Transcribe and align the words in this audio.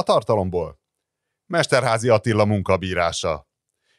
A 0.00 0.02
tartalomból. 0.02 0.80
Mesterházi 1.46 2.08
Attila 2.08 2.44
munkabírása. 2.44 3.48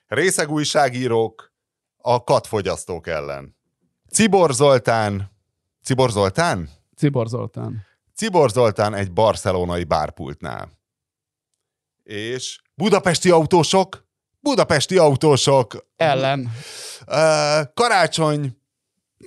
Részeg 0.08 0.52
újságírók 0.52 1.54
a 1.98 2.24
katfogyasztók 2.24 3.08
ellen. 3.08 3.56
Cibor 4.12 4.54
Zoltán. 4.54 5.32
Cibor 5.84 6.12
Zoltán? 6.12 6.70
Cibor 6.96 7.28
Zoltán. 7.28 7.86
Cibor 8.16 8.50
Zoltán 8.50 8.94
egy 8.94 9.12
barcelonai 9.12 9.84
bárpultnál. 9.84 10.72
És 12.04 12.62
budapesti 12.76 13.30
autósok, 13.30 14.06
budapesti 14.40 14.98
autósok 14.98 15.86
Ellen. 15.96 16.40
Uh, 17.08 17.74
Karácsony 17.74 18.58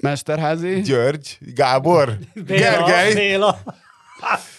Mesterházi. 0.00 0.80
György, 0.80 1.38
Gábor, 1.41 2.18
Gergely, 2.34 3.14
Béla. 3.14 3.61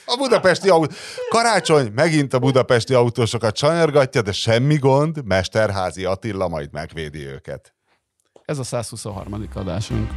A 0.06 0.16
budapesti 0.18 0.70
autó. 0.70 0.94
Karácsony 1.30 1.92
megint 1.96 2.34
a 2.34 2.40
budapesti 2.40 2.94
autósokat 2.94 3.58
sanyargatja, 3.58 4.22
de 4.22 4.32
semmi 4.32 4.78
gond, 4.78 5.26
Mesterházi 5.26 6.06
Attila 6.06 6.48
majd 6.48 6.70
megvédi 6.72 7.26
őket. 7.26 7.76
Ez 8.46 8.60
a 8.60 8.64
123. 8.64 9.48
adásunk. 9.54 10.12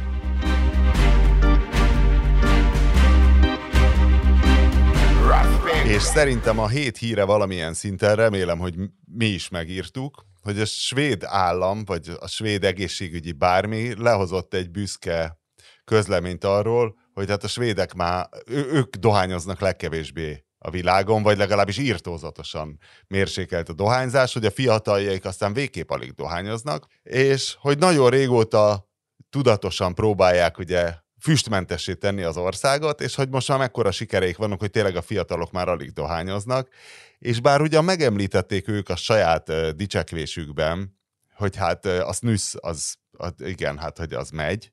És 5.85 6.01
szerintem 6.01 6.59
a 6.59 6.67
hét 6.67 6.97
híre 6.97 7.23
valamilyen 7.23 7.73
szinten, 7.73 8.15
remélem, 8.15 8.59
hogy 8.59 8.75
mi 9.17 9.25
is 9.25 9.49
megírtuk, 9.49 10.25
hogy 10.41 10.59
a 10.59 10.65
svéd 10.65 11.23
állam, 11.23 11.85
vagy 11.85 12.11
a 12.19 12.27
svéd 12.27 12.63
egészségügyi 12.63 13.31
bármi 13.31 14.01
lehozott 14.01 14.53
egy 14.53 14.69
büszke 14.71 15.37
közleményt 15.85 16.43
arról, 16.43 16.95
hogy 17.19 17.29
hát 17.29 17.43
a 17.43 17.47
svédek 17.47 17.93
már, 17.93 18.29
ő, 18.45 18.71
ők 18.71 18.95
dohányoznak 18.95 19.59
legkevésbé 19.59 20.45
a 20.57 20.69
világon, 20.69 21.23
vagy 21.23 21.37
legalábbis 21.37 21.77
írtózatosan 21.77 22.79
mérsékelt 23.07 23.69
a 23.69 23.73
dohányzás, 23.73 24.33
hogy 24.33 24.45
a 24.45 24.51
fiataljaik 24.51 25.25
aztán 25.25 25.53
végképp 25.53 25.89
alig 25.89 26.11
dohányoznak, 26.11 26.85
és 27.03 27.55
hogy 27.59 27.77
nagyon 27.77 28.09
régóta 28.09 28.89
tudatosan 29.29 29.95
próbálják 29.95 30.57
ugye 30.57 30.93
füstmentessé 31.21 31.93
tenni 31.93 32.23
az 32.23 32.37
országot, 32.37 33.01
és 33.01 33.15
hogy 33.15 33.29
most 33.29 33.47
már 33.47 33.57
mekkora 33.57 33.91
sikereik 33.91 34.37
vannak, 34.37 34.59
hogy 34.59 34.71
tényleg 34.71 34.95
a 34.95 35.01
fiatalok 35.01 35.51
már 35.51 35.69
alig 35.69 35.91
dohányoznak, 35.91 36.69
és 37.17 37.39
bár 37.39 37.61
ugyan 37.61 37.83
megemlítették 37.83 38.67
ők 38.67 38.89
a 38.89 38.95
saját 38.95 39.75
dicsekvésükben, 39.75 40.97
hogy 41.33 41.55
hát 41.55 41.85
uh, 41.85 42.07
a 42.07 42.13
snus 42.13 42.55
az, 42.59 42.95
az, 43.11 43.33
igen, 43.37 43.77
hát 43.77 43.97
hogy 43.97 44.13
az 44.13 44.29
megy, 44.29 44.71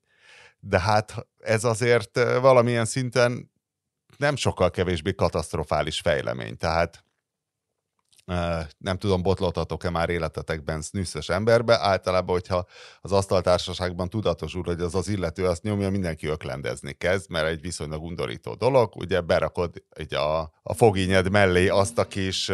de 0.67 0.79
hát 0.79 1.27
ez 1.37 1.63
azért 1.63 2.19
valamilyen 2.39 2.85
szinten 2.85 3.51
nem 4.17 4.35
sokkal 4.35 4.71
kevésbé 4.71 5.13
katasztrofális 5.13 5.99
fejlemény. 5.99 6.57
Tehát 6.57 7.05
nem 8.77 8.97
tudom, 8.97 9.21
botlothatok-e 9.21 9.89
már 9.89 10.09
életetekben 10.09 10.81
snüsszes 10.81 11.29
emberbe, 11.29 11.79
általában, 11.79 12.35
hogyha 12.35 12.65
az 13.01 13.11
asztaltársaságban 13.11 14.09
tudatosul, 14.09 14.63
hogy 14.63 14.81
az 14.81 14.95
az 14.95 15.07
illető 15.07 15.45
azt 15.45 15.63
nyomja, 15.63 15.89
mindenki 15.89 16.27
öklendezni 16.27 16.93
kezd, 16.93 17.29
mert 17.29 17.47
egy 17.47 17.61
viszonylag 17.61 18.03
undorító 18.03 18.53
dolog, 18.53 18.95
ugye 18.95 19.21
berakod 19.21 19.83
ugye 19.99 20.17
a, 20.17 20.51
a 20.63 20.73
fogínyed 20.73 21.29
mellé 21.29 21.67
azt 21.67 21.97
a 21.97 22.07
kis, 22.07 22.51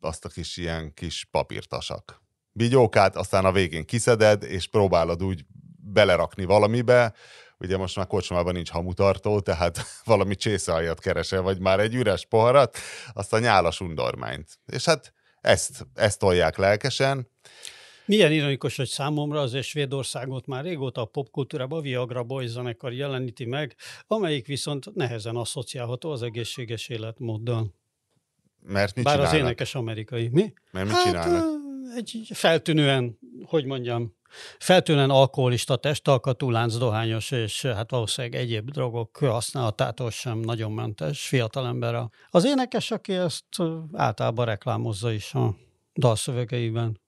azt 0.00 0.24
a 0.24 0.28
kis 0.28 0.56
ilyen 0.56 0.94
kis 0.94 1.28
papírtasak. 1.30 2.22
Bigyókát, 2.52 3.16
aztán 3.16 3.44
a 3.44 3.52
végén 3.52 3.84
kiszeded, 3.84 4.42
és 4.42 4.66
próbálod 4.66 5.22
úgy 5.22 5.44
belerakni 5.88 6.44
valamibe, 6.44 7.14
ugye 7.58 7.76
most 7.76 7.96
már 7.96 8.06
kocsmában 8.06 8.54
nincs 8.54 8.70
hamutartó, 8.70 9.40
tehát 9.40 9.78
valami 10.04 10.34
csészealjat 10.34 11.00
keresel, 11.00 11.42
vagy 11.42 11.60
már 11.60 11.80
egy 11.80 11.94
üres 11.94 12.26
poharat, 12.26 12.76
azt 13.12 13.32
a 13.32 13.38
nyálas 13.38 13.80
undormányt. 13.80 14.58
És 14.66 14.84
hát 14.84 15.12
ezt, 15.40 15.86
ezt 15.94 16.18
tolják 16.18 16.56
lelkesen. 16.56 17.28
Milyen 18.04 18.32
ironikus, 18.32 18.76
hogy 18.76 18.88
számomra 18.88 19.40
azért 19.40 19.64
Svédországot 19.64 20.46
már 20.46 20.64
régóta 20.64 21.00
a 21.00 21.04
popkultúrában 21.04 21.78
a 21.78 21.82
Viagra 21.82 22.22
Boys 22.22 22.50
zenekar 22.50 22.92
jeleníti 22.92 23.44
meg, 23.44 23.76
amelyik 24.06 24.46
viszont 24.46 24.94
nehezen 24.94 25.36
asszociálható 25.36 26.10
az 26.10 26.22
egészséges 26.22 26.88
életmóddal. 26.88 27.74
Mert 28.60 28.94
mit 28.94 29.04
Bár 29.04 29.14
csinálnak? 29.14 29.38
az 29.38 29.44
énekes 29.44 29.74
amerikai. 29.74 30.28
Mi? 30.28 30.52
Mert 30.70 30.86
mit 30.86 30.94
hát, 30.94 31.04
csinálnak? 31.04 31.44
Egy 31.96 32.28
feltűnően, 32.32 33.18
hogy 33.44 33.64
mondjam, 33.64 34.17
feltűnően 34.58 35.10
alkoholista 35.10 35.76
testalkatú, 35.76 36.50
láncdohányos, 36.50 37.30
és 37.30 37.62
hát 37.62 37.90
valószínűleg 37.90 38.40
egyéb 38.40 38.70
drogok 38.70 39.16
használatától 39.16 40.10
sem 40.10 40.38
nagyon 40.38 40.72
mentes 40.72 41.26
fiatalember. 41.26 42.08
Az 42.30 42.44
énekes, 42.44 42.90
aki 42.90 43.12
ezt 43.12 43.44
általában 43.92 44.44
reklámozza 44.44 45.12
is 45.12 45.34
a 45.34 45.56
dalszövegeiben. 45.94 47.00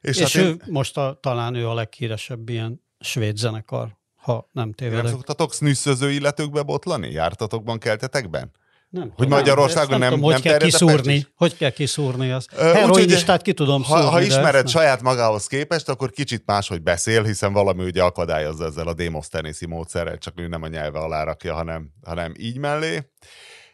És, 0.00 0.18
és 0.18 0.36
hát 0.36 0.44
ő 0.44 0.48
én... 0.48 0.62
most 0.66 0.96
a, 0.96 1.18
talán 1.20 1.54
ő 1.54 1.68
a 1.68 1.74
leghíresebb 1.74 2.48
ilyen 2.48 2.84
svéd 3.00 3.36
zenekar, 3.36 3.96
ha 4.14 4.48
nem 4.52 4.72
tévedek. 4.72 5.02
Nem 5.02 5.12
szoktatok 5.12 5.52
snüsszöző 5.52 6.10
illetőkbe 6.10 6.62
botlani? 6.62 7.10
Jártatokban, 7.10 7.78
keltetekben? 7.78 8.50
Nem, 8.88 9.12
hogy 9.16 9.28
Magyarországon 9.28 9.98
nem, 9.98 9.98
nem, 9.98 10.08
tudom, 10.08 10.24
hogy 10.24 10.32
nem 10.32 10.42
kell 10.42 10.68
kiszúrni, 10.68 11.26
hogy 11.36 11.56
kell 11.56 11.70
kiszúrni 11.70 12.30
azt. 12.30 12.52
Uh, 12.52 12.58
Heroinistát 12.58 13.42
ki 13.42 13.52
tudom 13.52 13.82
ha, 13.82 13.96
szúrni. 13.96 14.10
Ha 14.10 14.20
ismered 14.20 14.68
saját 14.68 15.02
magához 15.02 15.46
képest, 15.46 15.88
akkor 15.88 16.10
kicsit 16.10 16.42
máshogy 16.46 16.82
beszél, 16.82 17.22
hiszen 17.22 17.52
valami 17.52 17.84
ugye 17.84 18.02
akadályozza 18.02 18.64
ezzel 18.64 18.88
a 18.88 18.94
Démosztenészi 18.94 19.66
módszerrel, 19.66 20.18
csak 20.18 20.40
ő 20.40 20.48
nem 20.48 20.62
a 20.62 20.68
nyelve 20.68 20.98
alá 20.98 21.24
rakja, 21.24 21.54
hanem, 21.54 21.90
hanem 22.04 22.32
így 22.38 22.58
mellé. 22.58 23.10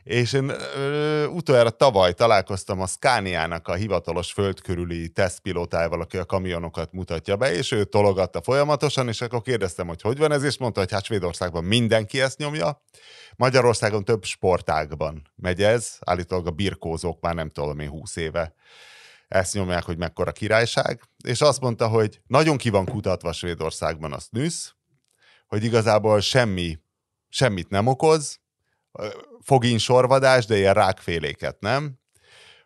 És 0.05 0.33
én 0.33 0.49
ö, 0.49 1.27
utoljára 1.27 1.71
tavaly 1.71 2.13
találkoztam 2.13 2.81
a 2.81 2.87
Scania-nak 2.87 3.69
a 3.69 3.75
hivatalos 3.75 4.33
földkörüli 4.33 5.09
tesztpilótájával, 5.09 6.01
aki 6.01 6.17
a 6.17 6.25
kamionokat 6.25 6.93
mutatja 6.93 7.37
be, 7.37 7.55
és 7.55 7.73
ő 7.73 7.85
tologatta 7.85 8.43
folyamatosan, 8.43 9.09
és 9.09 9.21
akkor 9.21 9.43
kérdeztem, 9.43 9.87
hogy 9.87 10.01
hogy 10.01 10.19
van 10.19 10.33
ez, 10.33 10.43
és 10.43 10.59
mondta, 10.59 10.81
hogy 10.81 10.93
hát 10.93 11.05
Svédországban 11.05 11.65
mindenki 11.65 12.21
ezt 12.21 12.39
nyomja, 12.39 12.83
Magyarországon 13.37 14.05
több 14.05 14.25
sportágban 14.25 15.23
megy 15.37 15.63
ez, 15.63 15.97
állítólag 16.01 16.47
a 16.47 16.51
birkózók 16.51 17.21
már 17.21 17.35
nem 17.35 17.51
tudom 17.51 17.79
én 17.79 17.89
húsz 17.89 18.17
éve 18.17 18.55
ezt 19.29 19.55
nyomják, 19.55 19.85
hogy 19.85 19.97
mekkora 19.97 20.33
királyság, 20.33 21.03
és 21.25 21.41
azt 21.41 21.61
mondta, 21.61 21.89
hogy 21.89 22.21
nagyon 22.27 22.57
ki 22.57 22.69
van 22.71 22.85
kutatva 22.85 23.33
Svédországban 23.33 24.13
a 24.13 24.19
snus, 24.19 24.77
hogy 25.47 25.65
igazából 25.65 26.21
semmi, 26.21 26.79
semmit 27.29 27.69
nem 27.69 27.87
okoz, 27.87 28.41
fogin 29.43 29.79
sorvadás, 29.79 30.47
de 30.47 30.57
ilyen 30.57 30.75
rákféléket 30.75 31.61
nem, 31.61 32.01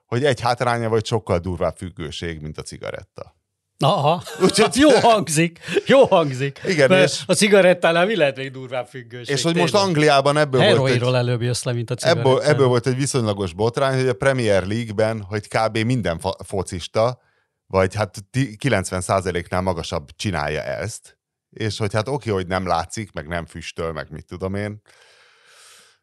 hogy 0.07 0.25
egy 0.25 0.41
hátránya 0.41 0.89
vagy 0.89 1.07
sokkal 1.07 1.39
durvább 1.39 1.77
függőség, 1.77 2.41
mint 2.41 2.59
a 2.59 2.63
cigaretta. 2.63 3.35
Aha, 3.79 4.23
Úgyhogy... 4.41 4.77
jó 4.87 4.91
hangzik, 4.91 5.59
jó 5.87 6.05
hangzik. 6.05 6.61
Igen, 6.67 6.89
Mert 6.89 7.11
és... 7.11 7.23
A 7.27 7.35
cigarettánál 7.35 8.07
mi 8.07 8.17
lehet 8.17 8.37
még 8.37 8.51
durvább 8.51 8.87
függőség? 8.87 9.35
És 9.35 9.43
hogy 9.43 9.57
most 9.57 9.75
Angliában 9.75 10.37
ebből 10.37 10.77
volt 10.77 10.93
egy... 10.93 11.03
előbb 11.03 11.43
jössz 11.43 11.63
le, 11.63 11.73
mint 11.73 11.91
a 11.91 11.95
cigarettán. 11.95 12.27
Ebből, 12.27 12.43
ebből 12.43 12.67
volt 12.67 12.87
egy 12.87 12.97
viszonylagos 12.97 13.53
botrány, 13.53 13.99
hogy 13.99 14.09
a 14.09 14.15
Premier 14.15 14.67
League-ben, 14.67 15.23
hogy 15.23 15.49
kb. 15.49 15.79
minden 15.79 16.19
fo- 16.19 16.47
focista, 16.47 17.21
vagy 17.67 17.95
hát 17.95 18.17
90%-nál 18.33 19.61
magasabb 19.61 20.09
csinálja 20.17 20.63
ezt, 20.63 21.19
és 21.51 21.79
hogy 21.79 21.93
hát 21.93 22.09
oké, 22.09 22.31
hogy 22.31 22.47
nem 22.47 22.67
látszik, 22.67 23.13
meg 23.13 23.27
nem 23.29 23.47
füstöl, 23.47 23.93
meg 23.93 24.07
mit 24.11 24.27
tudom 24.27 24.55
én, 24.55 24.83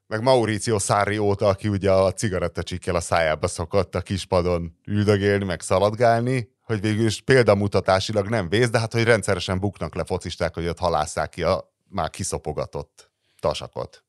meg 0.08 0.22
Mauricio 0.22 0.80
Szári 0.80 1.18
óta, 1.18 1.48
aki 1.48 1.68
ugye 1.68 1.92
a 1.92 2.12
cigarettacsikkel 2.12 2.96
a 2.96 3.00
szájába 3.00 3.48
szokott 3.48 3.96
a 3.96 4.02
kispadon 4.02 4.78
üldögélni, 4.86 5.46
meg 5.46 5.62
szaladgálni, 5.62 6.52
hogy 6.62 6.82
végül 6.82 7.06
is 7.06 7.22
példamutatásilag 7.22 8.30
nem 8.30 8.50
vész, 8.50 8.70
de 8.70 8.80
hát, 8.80 8.94
hogy 8.94 9.04
rendszeresen 9.04 9.60
buknak 9.60 9.96
le 9.96 10.04
focisták, 10.04 10.54
hogy 10.54 10.68
ott 10.68 10.80
halásszák 10.80 11.30
ki 11.30 11.44
a 11.44 11.74
már 11.90 12.10
kiszopogatott 12.10 13.12
tasakot. 13.40 14.04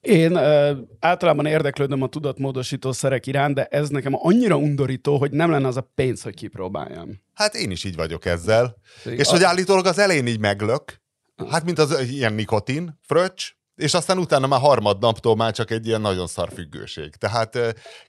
Én 0.00 0.36
ö, 0.36 0.76
általában 1.00 1.46
érdeklődöm 1.46 2.02
a 2.02 2.08
tudatmódosító 2.08 2.92
szerek 2.92 3.26
iránt, 3.26 3.54
de 3.54 3.64
ez 3.64 3.88
nekem 3.88 4.12
annyira 4.14 4.56
undorító, 4.56 5.16
hogy 5.18 5.30
nem 5.30 5.50
lenne 5.50 5.66
az 5.66 5.76
a 5.76 5.90
pénz, 5.94 6.22
hogy 6.22 6.34
kipróbáljam. 6.34 7.22
Hát 7.34 7.54
én 7.54 7.70
is 7.70 7.84
így 7.84 7.96
vagyok 7.96 8.24
ezzel. 8.24 8.76
Én 9.04 9.12
és 9.12 9.26
a... 9.26 9.30
hogy 9.30 9.42
állítólag 9.42 9.86
az 9.86 9.98
elején 9.98 10.26
így 10.26 10.38
meglök, 10.38 11.00
hát 11.48 11.64
mint 11.64 11.78
az 11.78 12.00
ilyen 12.00 12.32
nikotin, 12.32 12.98
fröccs, 13.02 13.55
és 13.76 13.94
aztán 13.94 14.18
utána 14.18 14.46
már 14.46 14.60
harmadnaptól 14.60 15.36
már 15.36 15.52
csak 15.52 15.70
egy 15.70 15.86
ilyen 15.86 16.00
nagyon 16.00 16.26
szar 16.26 16.52
függőség. 16.54 17.14
Tehát 17.14 17.58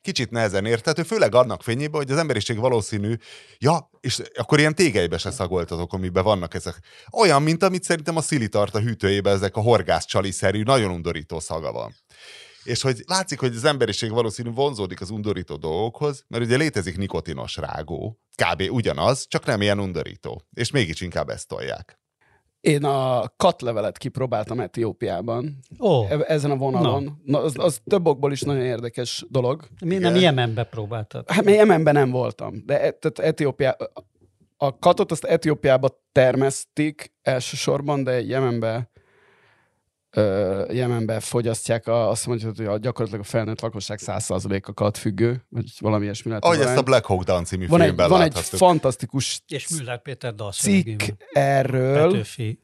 kicsit 0.02 0.32
nehezen 0.32 0.66
érthető, 0.66 1.04
főleg 1.04 1.36
annak 1.36 1.64
fényében, 1.64 2.02
hogy 2.02 2.12
az 2.12 2.18
emberiség 2.18 2.58
valószínű, 2.58 3.16
ja, 3.58 3.90
és 4.00 4.22
akkor 4.34 4.60
ilyen 4.60 4.76
tégelybe 4.76 5.18
se 5.18 5.32
szagoltatok, 5.32 5.94
amiben 5.94 6.24
vannak 6.24 6.54
ezek. 6.54 6.80
Olyan, 7.12 7.42
mint 7.42 7.64
amit 7.64 7.84
szerintem 7.84 8.18
a 8.18 8.22
Szili 8.22 8.48
tart 8.48 8.76
a 8.76 8.80
hűtőjében, 8.80 9.34
ezek 9.34 9.56
a 9.56 9.62
horgászcsali-szerű, 9.62 10.64
nagyon 10.64 10.92
undorító 10.92 11.40
szaga 11.40 11.72
van. 11.72 11.96
És 12.64 12.82
hogy 12.82 13.04
látszik, 13.06 13.40
hogy 13.40 13.56
az 13.56 13.64
emberiség 13.64 14.12
valószínű 14.12 14.52
vonzódik 14.52 15.02
az 15.02 15.10
undorító 15.10 15.56
dolgokhoz, 15.56 16.26
mert 16.28 16.44
ugye 16.44 16.58
létezik 16.58 16.98
nikotinos 16.98 17.56
rágó, 17.56 18.20
kb. 18.36 18.64
ugyanaz, 18.70 19.26
csak 19.28 19.46
nem 19.46 19.62
ilyen 19.62 19.80
undorító. 19.80 20.42
És 20.54 20.72
mégis 20.72 21.02
inkább 21.02 21.30
ezt 21.30 21.48
tolják. 21.48 22.00
Én 22.62 22.84
a 22.84 23.24
katlevelet 23.38 23.98
kipróbáltam 23.98 24.60
Etiópiában. 24.60 25.58
Ó, 25.80 26.04
E- 26.06 26.24
Ezen 26.28 26.52
a 26.52 26.56
vonalon. 26.56 27.22
Na. 27.24 27.40
az, 27.42 27.54
az 27.58 27.82
több 27.86 28.08
okból 28.08 28.32
is 28.32 28.42
nagyon 28.42 28.62
érdekes 28.66 29.26
dolog. 29.30 29.68
mi 29.86 29.98
nem. 29.98 30.16
Jemenbe 30.16 30.64
próbáltad? 30.64 31.32
Hát 31.32 31.44
még 31.44 31.56
Jemenben 31.56 31.94
nem 31.94 32.10
voltam, 32.12 32.64
de 32.66 32.74
e- 32.82 32.92
tehát 32.92 33.20
Etiópiá, 33.20 33.76
a 34.58 34.80
katot 34.80 35.12
azt 35.12 35.24
Etiópiába 35.24 36.02
termesztik 36.12 37.14
elsősorban, 37.22 38.04
de 38.04 38.22
Jemenbe 38.22 38.90
ö, 40.12 40.64
Jemenbe 40.74 41.20
fogyasztják, 41.20 41.88
a, 41.88 42.10
azt 42.10 42.28
mondja, 42.28 42.52
hogy 42.56 42.66
a, 42.66 42.78
gyakorlatilag 42.78 43.26
a 43.26 43.28
felnőtt 43.28 43.62
lakosság 43.62 44.00
100%-a 44.02 44.74
kat 44.74 44.98
függő, 44.98 45.46
vagy 45.50 45.72
valami 45.80 46.04
ilyesmi 46.04 46.30
lehet. 46.30 46.46
Ahogy 46.46 46.60
ezt 46.60 46.78
a. 46.78 46.82
Black 46.82 47.06
Hawk 47.06 47.24
Down 47.24 47.44
című 47.44 47.68
van 47.68 47.80
egy, 47.80 47.86
filmben 47.86 48.10
van 48.10 48.22
egy 48.22 48.38
fantasztikus 48.38 49.42
És 49.48 49.68
Müller 49.70 50.02
Péter 50.02 50.30
cikk 50.30 50.40
dalszövegében. 50.40 51.18
erről, 51.32 52.10
Petőfi. 52.10 52.60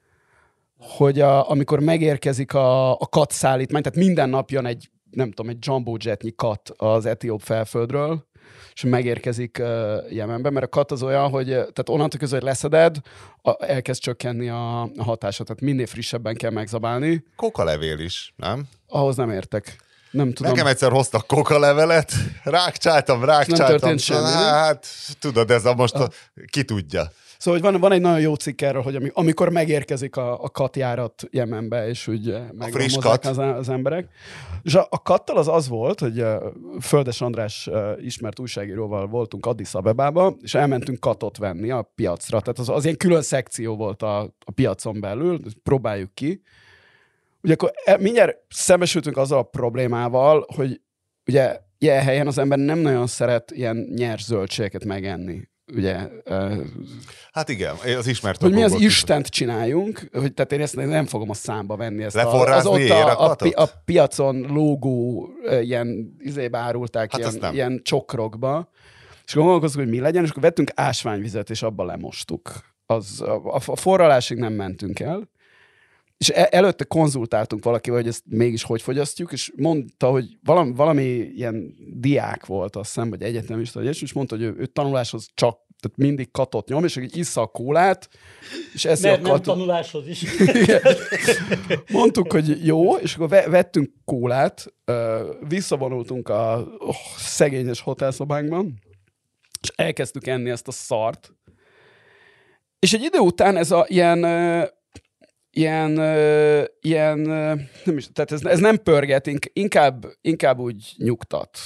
hogy 0.78 1.20
a, 1.20 1.50
amikor 1.50 1.80
megérkezik 1.80 2.54
a, 2.54 2.92
a 2.92 3.06
kat 3.06 3.32
szállítmány, 3.32 3.82
tehát 3.82 3.98
minden 3.98 4.30
nap 4.30 4.50
jön 4.50 4.66
egy, 4.66 4.90
nem 5.12 5.32
tudom, 5.32 5.52
egy 5.52 5.58
jumbo 5.60 5.98
jetnyi 6.00 6.32
kat 6.32 6.72
az 6.78 7.06
etióp 7.06 7.42
felföldről, 7.42 8.26
és 8.74 8.84
megérkezik 8.84 9.58
uh, 9.60 9.68
Jemenbe, 10.10 10.50
mert 10.50 10.66
a 10.66 10.70
kat 10.70 10.92
az 10.92 11.04
olyan, 11.04 11.30
hogy 11.30 11.46
tehát 11.46 11.90
onnantól 11.90 12.20
közül, 12.20 12.38
hogy 12.38 12.48
leszeded, 12.48 12.98
a, 13.42 13.66
elkezd 13.66 14.02
csökkenni 14.02 14.50
a, 14.50 14.82
a 14.82 15.04
hatása, 15.04 15.44
tehát 15.44 15.62
minél 15.62 15.86
frissebben 15.86 16.36
kell 16.36 16.52
megzabálni. 16.52 17.24
Kokalevél 17.36 18.00
is, 18.00 18.34
nem? 18.36 18.64
Ahhoz 18.88 19.16
nem 19.16 19.30
értek. 19.30 19.76
Nem 20.12 20.34
tudom. 20.34 20.52
Nekem 20.52 20.68
egyszer 20.68 20.92
hoztak 20.92 21.28
kokalevelet, 21.28 22.14
rákcsáltam, 22.44 23.26
rákcsáltam. 23.26 23.68
történt 23.68 24.00
semmi, 24.00 24.22
nem? 24.22 24.54
Hát, 24.54 24.88
tudod, 25.20 25.52
ez 25.52 25.66
a 25.66 25.74
most, 25.74 25.96
a, 25.96 26.10
ki 26.46 26.64
tudja. 26.64 27.12
Szóval 27.44 27.60
hogy 27.60 27.72
van, 27.72 27.82
van 27.82 27.92
egy 27.92 28.02
nagyon 28.02 28.20
jó 28.20 28.34
cikk 28.34 28.62
erről, 28.62 28.82
hogy 28.82 28.96
ami, 28.96 29.10
amikor 29.14 29.50
megérkezik 29.50 30.16
a, 30.16 30.44
a 30.44 30.50
katjárat 30.50 31.24
Jemenbe, 31.32 31.88
és 31.88 32.08
úgy 32.08 32.30
eh, 32.30 32.48
kat. 33.00 33.26
az, 33.26 33.38
az 33.38 33.70
emberek. 33.70 34.08
És 34.62 34.76
a, 34.76 34.88
a 34.90 35.02
kattal 35.02 35.38
az 35.38 35.48
az 35.48 35.68
volt, 35.68 36.00
hogy 36.00 36.20
eh, 36.20 36.38
Földes 36.82 37.22
András 37.22 37.68
eh, 37.68 38.04
ismert 38.04 38.40
újságíróval 38.40 39.08
voltunk 39.08 39.46
Addis 39.46 39.74
Abebába, 39.74 40.36
és 40.42 40.54
elmentünk 40.54 41.00
katot 41.00 41.38
venni 41.38 41.72
a 41.72 41.92
piacra. 41.96 42.40
Tehát 42.40 42.60
az, 42.60 42.70
az 42.70 42.84
ilyen 42.84 42.98
külön 42.98 43.22
szekció 43.22 43.76
volt 43.76 44.02
a, 44.02 44.20
a 44.22 44.52
piacon 44.56 45.00
belül, 45.00 45.40
próbáljuk 45.64 46.14
ki. 46.14 46.42
Ugye 47.42 47.54
akkor 47.54 47.72
mindjárt 48.00 48.38
szembesültünk 48.50 49.18
azzal 49.18 49.40
a 49.40 49.44
problémával, 49.44 50.46
hogy 50.56 50.82
ugye 51.28 51.60
ilyen 51.78 52.04
helyen 52.04 52.28
az 52.28 52.38
ember 52.38 52.58
nem 52.58 52.80
nagyon 52.80 53.08
szeret 53.08 53.52
ilyen 53.52 53.78
nyers 53.96 54.24
zöldségeket 54.24 54.86
megenni. 54.86 55.52
Ugye, 55.72 56.10
Hát 57.32 57.50
igen, 57.50 57.76
az 57.98 58.08
ismert 58.08 58.42
hogy 58.42 58.54
mi 58.54 58.64
az 58.64 58.74
Istent 58.74 59.28
csináljunk, 59.28 60.10
hogy 60.12 60.34
tehát 60.34 60.52
én 60.52 60.62
ezt 60.62 60.76
nem 60.76 61.06
fogom 61.06 61.30
a 61.30 61.34
számba 61.34 61.76
venni. 61.76 62.04
Ezt 62.04 62.16
a, 62.16 62.24
Leforrázni 62.24 62.70
az 62.70 62.80
ott 62.80 62.90
a, 62.90 63.20
a 63.20 63.30
a, 63.30 63.36
pi, 63.36 63.50
a 63.50 63.70
piacon 63.86 64.46
lógó 64.50 65.30
ilyen 65.62 66.16
izébe 66.20 66.58
árulták, 66.58 67.12
Hát 67.12 67.34
ilyen, 67.34 67.54
ilyen 67.54 67.82
csokrokba, 67.84 68.70
és 69.26 69.34
gondolkoztuk, 69.34 69.82
hogy 69.82 69.90
mi 69.90 70.00
legyen, 70.00 70.24
és 70.24 70.30
akkor 70.30 70.42
vettünk 70.42 70.72
ásványvizet, 70.76 71.50
és 71.50 71.62
abba 71.62 71.84
lemostuk. 71.84 72.52
Az, 72.86 73.22
a, 73.22 73.56
a 73.66 73.76
forralásig 73.76 74.38
nem 74.38 74.54
mentünk 74.54 75.00
el, 75.00 75.30
és 76.24 76.30
e- 76.30 76.48
előtte 76.52 76.84
konzultáltunk 76.84 77.64
valakivel, 77.64 78.00
hogy 78.00 78.08
ezt 78.08 78.24
mégis 78.26 78.64
hogy 78.64 78.82
fogyasztjuk, 78.82 79.32
és 79.32 79.52
mondta, 79.56 80.10
hogy 80.10 80.38
valami, 80.44 80.74
valami 80.74 81.04
ilyen 81.36 81.76
diák 81.94 82.46
volt, 82.46 82.76
azt 82.76 82.94
hiszem, 82.94 83.10
vagy 83.10 83.22
egyetemista, 83.22 83.80
vagy 83.84 84.02
és 84.02 84.14
mondta, 84.14 84.36
hogy 84.36 84.44
ő, 84.44 84.56
ő 84.58 84.66
tanuláshoz 84.66 85.28
csak 85.34 85.62
tehát 85.80 85.98
mindig 85.98 86.32
katot 86.32 86.68
nyom, 86.68 86.84
és 86.84 86.96
így 86.96 87.18
issza 87.18 87.42
a 87.42 87.48
kólát, 87.48 88.10
és 88.74 88.86
eszi 88.86 89.08
Mert 89.08 89.20
a 89.20 89.22
nem 89.22 89.32
katot. 89.32 89.56
tanuláshoz 89.56 90.08
is. 90.08 90.24
Mondtuk, 91.92 92.32
hogy 92.32 92.66
jó, 92.66 92.96
és 92.96 93.16
akkor 93.16 93.30
ve- 93.30 93.48
vettünk 93.48 93.90
kólát, 94.06 94.74
visszavonultunk 95.48 96.30
a 96.30 96.68
oh, 96.78 96.96
szegényes 97.18 97.82
hotelszobánkban, 97.82 98.80
és 99.62 99.72
elkezdtük 99.76 100.28
enni 100.28 100.50
ezt 100.50 100.68
a 100.68 100.72
szart. 100.72 101.34
És 102.80 102.94
egy 102.94 103.04
idő 103.04 103.18
után 103.20 103.58
ez 103.58 103.72
a 103.72 103.86
ilyen, 103.88 104.24
ilyen, 105.56 105.98
ö, 105.98 106.64
ilyen 106.82 107.30
ö, 107.30 107.54
nem 107.84 107.98
is, 107.98 108.12
tehát 108.14 108.32
ez, 108.32 108.46
ez 108.46 108.60
nem 108.60 108.78
pörget, 108.78 109.28
ink- 109.28 109.50
inkább, 109.54 110.06
inkább 110.22 110.60
úgy 110.60 110.94
nyugtat. 110.98 111.58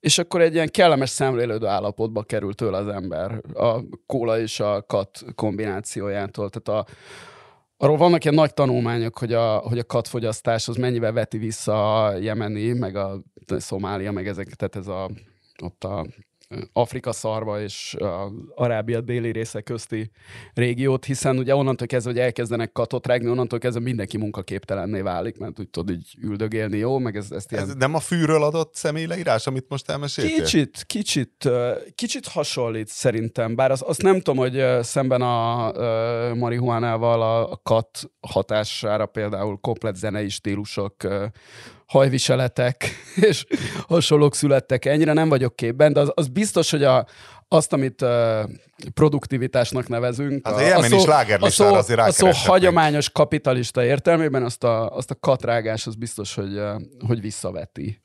És 0.00 0.18
akkor 0.18 0.40
egy 0.40 0.54
ilyen 0.54 0.68
kellemes 0.68 1.10
szemlélődő 1.10 1.66
állapotba 1.66 2.22
került 2.22 2.56
tőle 2.56 2.76
az 2.76 2.88
ember 2.88 3.40
a 3.54 3.80
kóla 4.06 4.38
és 4.40 4.60
a 4.60 4.82
kat 4.82 5.24
kombinációjától. 5.34 6.50
Tehát 6.50 6.80
a, 6.80 6.92
arról 7.76 7.96
vannak 7.96 8.24
ilyen 8.24 8.36
nagy 8.36 8.54
tanulmányok, 8.54 9.18
hogy 9.18 9.32
a, 9.32 9.56
hogy 9.58 9.78
a 9.78 9.84
katfogyasztás 9.84 10.68
az 10.68 10.76
mennyivel 10.76 11.12
veti 11.12 11.38
vissza 11.38 12.04
a 12.04 12.16
jemeni, 12.16 12.72
meg 12.72 12.96
a 12.96 13.22
Szomália, 13.46 14.12
meg 14.12 14.28
ezek, 14.28 14.46
tehát 14.46 14.76
ez 14.76 14.86
a, 14.86 15.10
ott 15.62 15.84
a 15.84 16.06
Afrika 16.72 17.12
szarva 17.12 17.60
és 17.60 17.94
a 17.94 18.32
Arábia 18.54 19.00
déli 19.00 19.30
része 19.30 19.60
közti 19.60 20.10
régiót, 20.54 21.04
hiszen 21.04 21.38
ugye 21.38 21.54
onnantól 21.54 21.86
kezdve, 21.86 22.10
hogy 22.10 22.20
elkezdenek 22.20 22.72
katot 22.72 23.06
rágni, 23.06 23.28
onnantól 23.28 23.58
kezdve 23.58 23.80
mindenki 23.82 24.16
munkaképtelenné 24.16 25.00
válik, 25.00 25.38
mert 25.38 25.58
úgy 25.58 25.68
tudod 25.68 25.96
így 25.96 26.14
üldögélni, 26.20 26.76
jó, 26.76 26.98
meg 26.98 27.16
ez, 27.16 27.30
ezt 27.30 27.52
ilyen 27.52 27.64
Ez 27.64 27.74
nem 27.74 27.94
a 27.94 28.00
fűről 28.00 28.42
adott 28.42 28.74
személyleírás, 28.74 29.46
amit 29.46 29.68
most 29.68 29.90
elmeséltél? 29.90 30.36
Kicsit, 30.36 30.84
kicsit, 30.86 31.48
kicsit 31.94 32.26
hasonlít 32.26 32.88
szerintem, 32.88 33.54
bár 33.54 33.70
az, 33.70 33.82
azt 33.86 34.02
nem 34.02 34.16
tudom, 34.16 34.36
hogy 34.36 34.64
szemben 34.82 35.22
a 35.22 35.72
ö, 35.74 36.34
marihuánával 36.34 37.22
a, 37.22 37.52
a 37.52 37.60
kat 37.62 38.10
hatására 38.20 39.06
például 39.06 39.58
komplet 39.60 39.96
zenei 39.96 40.28
stílusok, 40.28 40.94
hajviseletek 41.88 42.90
és 43.28 43.44
hasonlók 43.88 44.34
születtek. 44.34 44.84
Ennyire 44.84 45.12
nem 45.12 45.28
vagyok 45.28 45.56
képben, 45.56 45.92
de 45.92 46.00
az, 46.00 46.12
az 46.14 46.28
biztos, 46.28 46.70
hogy 46.70 46.84
a, 46.84 47.06
azt, 47.48 47.72
amit 47.72 48.02
uh, 48.02 48.10
produktivitásnak 48.94 49.88
nevezünk. 49.88 50.46
Hát 50.46 50.56
a 50.56 50.60
jemeni 50.60 50.98
slágerlistára 50.98 51.70
a 51.70 51.72
szó, 51.72 51.78
azért 51.78 52.00
a 52.00 52.12
szó 52.12 52.28
hagyományos 52.32 53.10
kapitalista 53.10 53.84
értelmében 53.84 54.42
azt 54.42 54.64
a, 54.64 54.96
azt 54.96 55.10
a 55.10 55.14
katrágás 55.14 55.86
az 55.86 55.94
biztos, 55.94 56.34
hogy, 56.34 56.58
uh, 56.58 56.82
hogy 57.06 57.20
visszaveti. 57.20 58.00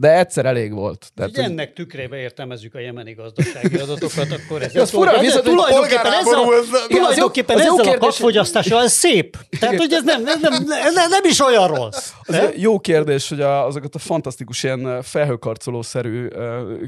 De 0.00 0.18
egyszer 0.18 0.46
elég 0.46 0.72
volt. 0.72 1.10
Tehát, 1.14 1.36
Hogy 1.36 1.44
ennek 1.44 1.72
tükrébe 1.72 2.16
értelmezzük 2.16 2.74
a 2.74 2.78
jemeni 2.78 3.12
gazdasági 3.12 3.76
adatokat, 3.76 4.30
akkor 4.30 4.62
ez... 4.62 4.76
Az 4.76 4.90
fura, 4.90 5.18
hogy 5.18 5.40
tulajdonképpen 5.42 6.12
a, 6.12 6.16
ez 6.16 6.24
nem- 6.24 6.88
tulajdonképpen 6.88 7.60
ezzel 7.60 7.94
a 7.94 7.98
katfogyasztással 7.98 8.82
ez 8.82 8.92
szép. 8.92 9.36
Tehát, 9.60 9.76
hogy 9.76 9.92
ez 9.92 10.02
nem, 10.04 10.22
nem, 10.22 10.40
nem, 10.40 10.52
nem, 10.94 11.08
nem 11.08 11.24
is 11.24 11.40
olyan 11.40 11.66
rossz. 11.66 12.12
Az 12.22 12.38
jó 12.56 12.78
kérdés, 12.80 13.28
hogy 13.28 13.40
a, 13.40 13.66
azokat 13.66 13.94
a 13.94 13.98
fantasztikus 13.98 14.62
ilyen 14.62 15.02
felhőkarcolószerű 15.02 16.28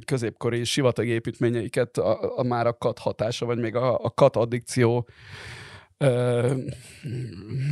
középkori 0.04 0.64
sivatagi 0.64 1.10
építményeiket 1.10 1.98
a, 1.98 2.32
a 2.36 2.42
már 2.42 2.66
a 2.66 2.72
kat 2.72 2.98
hatása, 2.98 3.46
vagy 3.46 3.58
még 3.58 3.74
a, 3.76 3.98
a 4.02 4.10
kat 4.10 4.36
addikció 4.36 5.08
ö, 5.98 6.52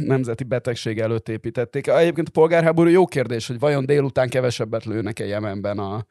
nemzeti 0.04 0.45
betegség 0.45 0.99
előtt 0.99 1.28
építették. 1.28 1.87
Egyébként 1.87 2.28
a 2.28 2.31
polgárháború 2.31 2.88
jó 2.88 3.07
kérdés, 3.07 3.47
hogy 3.47 3.59
vajon 3.59 3.87
délután 3.87 4.28
kevesebbet 4.28 4.85
lőnek-e 4.85 5.25
Jemenben 5.25 5.78
a, 5.78 6.07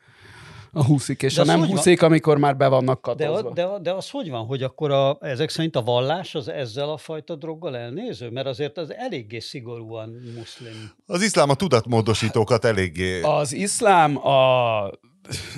a 0.73 0.83
húszik, 0.85 1.21
és 1.23 1.33
De 1.33 1.41
a 1.41 1.45
nem 1.45 1.59
van? 1.59 1.67
húszik, 1.67 2.01
amikor 2.01 2.37
már 2.37 2.57
be 2.57 2.67
vannak 2.67 2.95
De, 3.15 3.25
katozva. 3.25 3.53
de, 3.53 3.63
a- 3.63 3.79
de 3.79 3.91
az 3.93 4.09
hogy 4.09 4.29
van, 4.29 4.45
hogy 4.45 4.63
akkor 4.63 4.91
a, 4.91 5.17
ezek 5.21 5.49
szerint 5.49 5.75
a 5.75 5.81
vallás 5.81 6.35
az 6.35 6.47
ezzel 6.47 6.89
a 6.89 6.97
fajta 6.97 7.35
droggal 7.35 7.77
elnéző? 7.77 8.29
Mert 8.29 8.47
azért 8.47 8.77
az 8.77 8.93
eléggé 8.93 9.39
szigorúan 9.39 10.09
muszlim. 10.37 10.91
Az 11.05 11.21
iszlám 11.21 11.49
a 11.49 11.53
tudatmódosítókat 11.55 12.65
eléggé... 12.65 13.21
Az 13.21 13.53
iszlám 13.53 14.27
a 14.27 14.89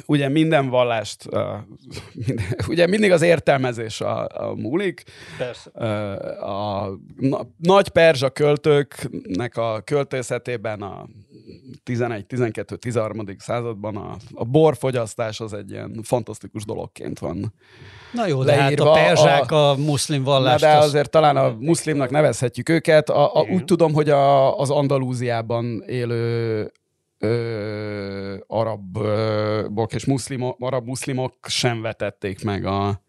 ugye 0.05 0.29
minden 0.29 0.69
vallást, 0.69 1.25
a, 1.25 1.67
minden, 2.13 2.45
ugye 2.67 2.87
mindig 2.87 3.11
az 3.11 3.21
értelmezés 3.21 4.01
a, 4.01 4.27
a 4.27 4.53
múlik. 4.55 5.03
Persze. 5.37 5.69
Ö, 5.73 5.85
A 6.41 6.89
na, 7.19 7.39
nagy 7.57 7.89
perzsa 7.89 8.29
költőknek 8.29 9.57
a 9.57 9.81
költészetében 9.85 10.81
a 10.81 11.07
11-12-13. 11.85 13.39
században 13.39 13.95
a, 13.95 14.15
a 14.33 14.43
borfogyasztás 14.45 15.39
az 15.39 15.53
egy 15.53 15.71
ilyen 15.71 15.99
fantasztikus 16.03 16.65
dologként 16.65 17.19
van. 17.19 17.53
Na 18.13 18.27
jó, 18.27 18.43
de 18.43 18.53
hát 18.61 18.79
a 18.79 18.91
perzsák 18.91 19.51
a- 19.51 19.69
a, 19.69 19.75
muszlim 19.75 20.21
Na, 20.21 20.29
vallást... 20.29 20.63
de 20.63 20.75
azt- 20.77 20.87
azért 20.87 21.09
talán 21.09 21.37
a 21.37 21.55
muszlimnak 21.59 22.09
nevezhetjük 22.09 22.69
őket. 22.69 23.09
A, 23.09 23.35
a, 23.35 23.41
Igen. 23.41 23.55
úgy 23.55 23.65
tudom, 23.65 23.93
hogy 23.93 24.09
a, 24.09 24.57
az 24.59 24.69
Andalúziában 24.69 25.83
élő 25.87 26.71
ö, 27.19 28.35
arabok 28.47 29.93
és 29.93 30.05
muszlimok, 30.05 30.55
arab 30.59 30.85
muszlimok 30.85 31.33
sem 31.47 31.81
vetették 31.81 32.43
meg 32.43 32.65
a, 32.65 33.01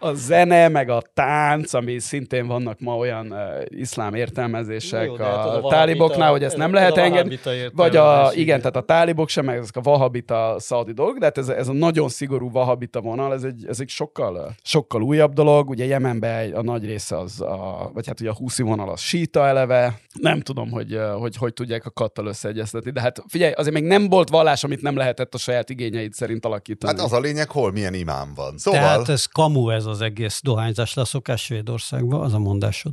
a 0.00 0.14
zene, 0.14 0.68
meg 0.68 0.88
a 0.88 1.02
tánc, 1.14 1.72
ami 1.72 1.98
szintén 1.98 2.46
vannak 2.46 2.80
ma 2.80 2.96
olyan 2.96 3.32
uh, 3.32 3.38
iszlám 3.66 4.14
értelmezések 4.14 5.06
Jó, 5.06 5.16
hát 5.16 5.46
a, 5.46 5.64
a 5.64 5.68
táliboknál, 5.68 6.30
hogy 6.30 6.42
ezt 6.42 6.52
ez 6.52 6.58
nem 6.58 6.72
lehet 6.72 6.96
engedni. 6.96 7.38
Vagy 7.74 7.96
a, 7.96 8.30
igen. 8.34 8.58
tehát 8.58 8.76
a 8.76 8.82
tálibok 8.82 9.28
sem, 9.28 9.44
meg 9.44 9.56
ezek 9.56 9.76
a 9.76 9.80
vahabita 9.80 10.56
szaudi 10.58 10.92
dolgok, 10.92 11.18
de 11.18 11.24
hát 11.24 11.38
ez, 11.38 11.48
ez 11.48 11.68
a 11.68 11.72
nagyon 11.72 12.08
szigorú 12.08 12.50
vahabita 12.50 13.00
vonal, 13.00 13.32
ez 13.32 13.42
egy, 13.42 13.64
ez 13.68 13.80
egy 13.80 13.88
sokkal, 13.88 14.54
sokkal 14.62 15.02
újabb 15.02 15.32
dolog. 15.32 15.68
Ugye 15.68 15.84
Jemenben 15.84 16.52
a 16.52 16.62
nagy 16.62 16.84
része 16.84 17.18
az, 17.18 17.40
a, 17.40 17.90
vagy 17.94 18.06
hát 18.06 18.20
ugye 18.20 18.30
a 18.30 18.34
húszi 18.34 18.62
vonal 18.62 18.88
az 18.88 19.00
síta 19.00 19.46
eleve. 19.46 20.00
Nem 20.20 20.40
tudom, 20.40 20.70
hogy 20.70 20.90
hogy, 20.90 20.98
hogy, 21.18 21.36
hogy 21.36 21.52
tudják 21.52 21.86
a 21.86 21.90
kattal 21.90 22.26
összeegyeztetni, 22.26 22.90
de 22.90 23.00
hát 23.00 23.22
figyelj, 23.28 23.52
azért 23.52 23.74
még 23.74 23.84
nem 23.84 24.08
volt 24.08 24.28
vallás, 24.28 24.64
amit 24.64 24.82
nem 24.82 24.96
lehetett 24.96 25.34
a 25.34 25.38
saját 25.38 25.70
igényeid 25.70 26.12
szerint 26.12 26.44
alakítani. 26.44 26.96
Hát 26.96 27.04
az 27.04 27.12
a 27.12 27.20
lényeg, 27.20 27.50
hol 27.50 27.72
milyen 27.72 27.94
imám 27.94 28.32
van. 28.34 28.58
Szóval... 28.58 28.80
Tehát 28.80 29.08
ez 29.08 29.24
kamu 29.24 29.70
ez 29.70 29.86
az 29.90 30.00
egész 30.00 30.40
dohányzás 30.42 30.94
leszokás 30.94 31.42
Svédországban, 31.42 32.20
az 32.20 32.34
a 32.34 32.38
mondásod. 32.38 32.92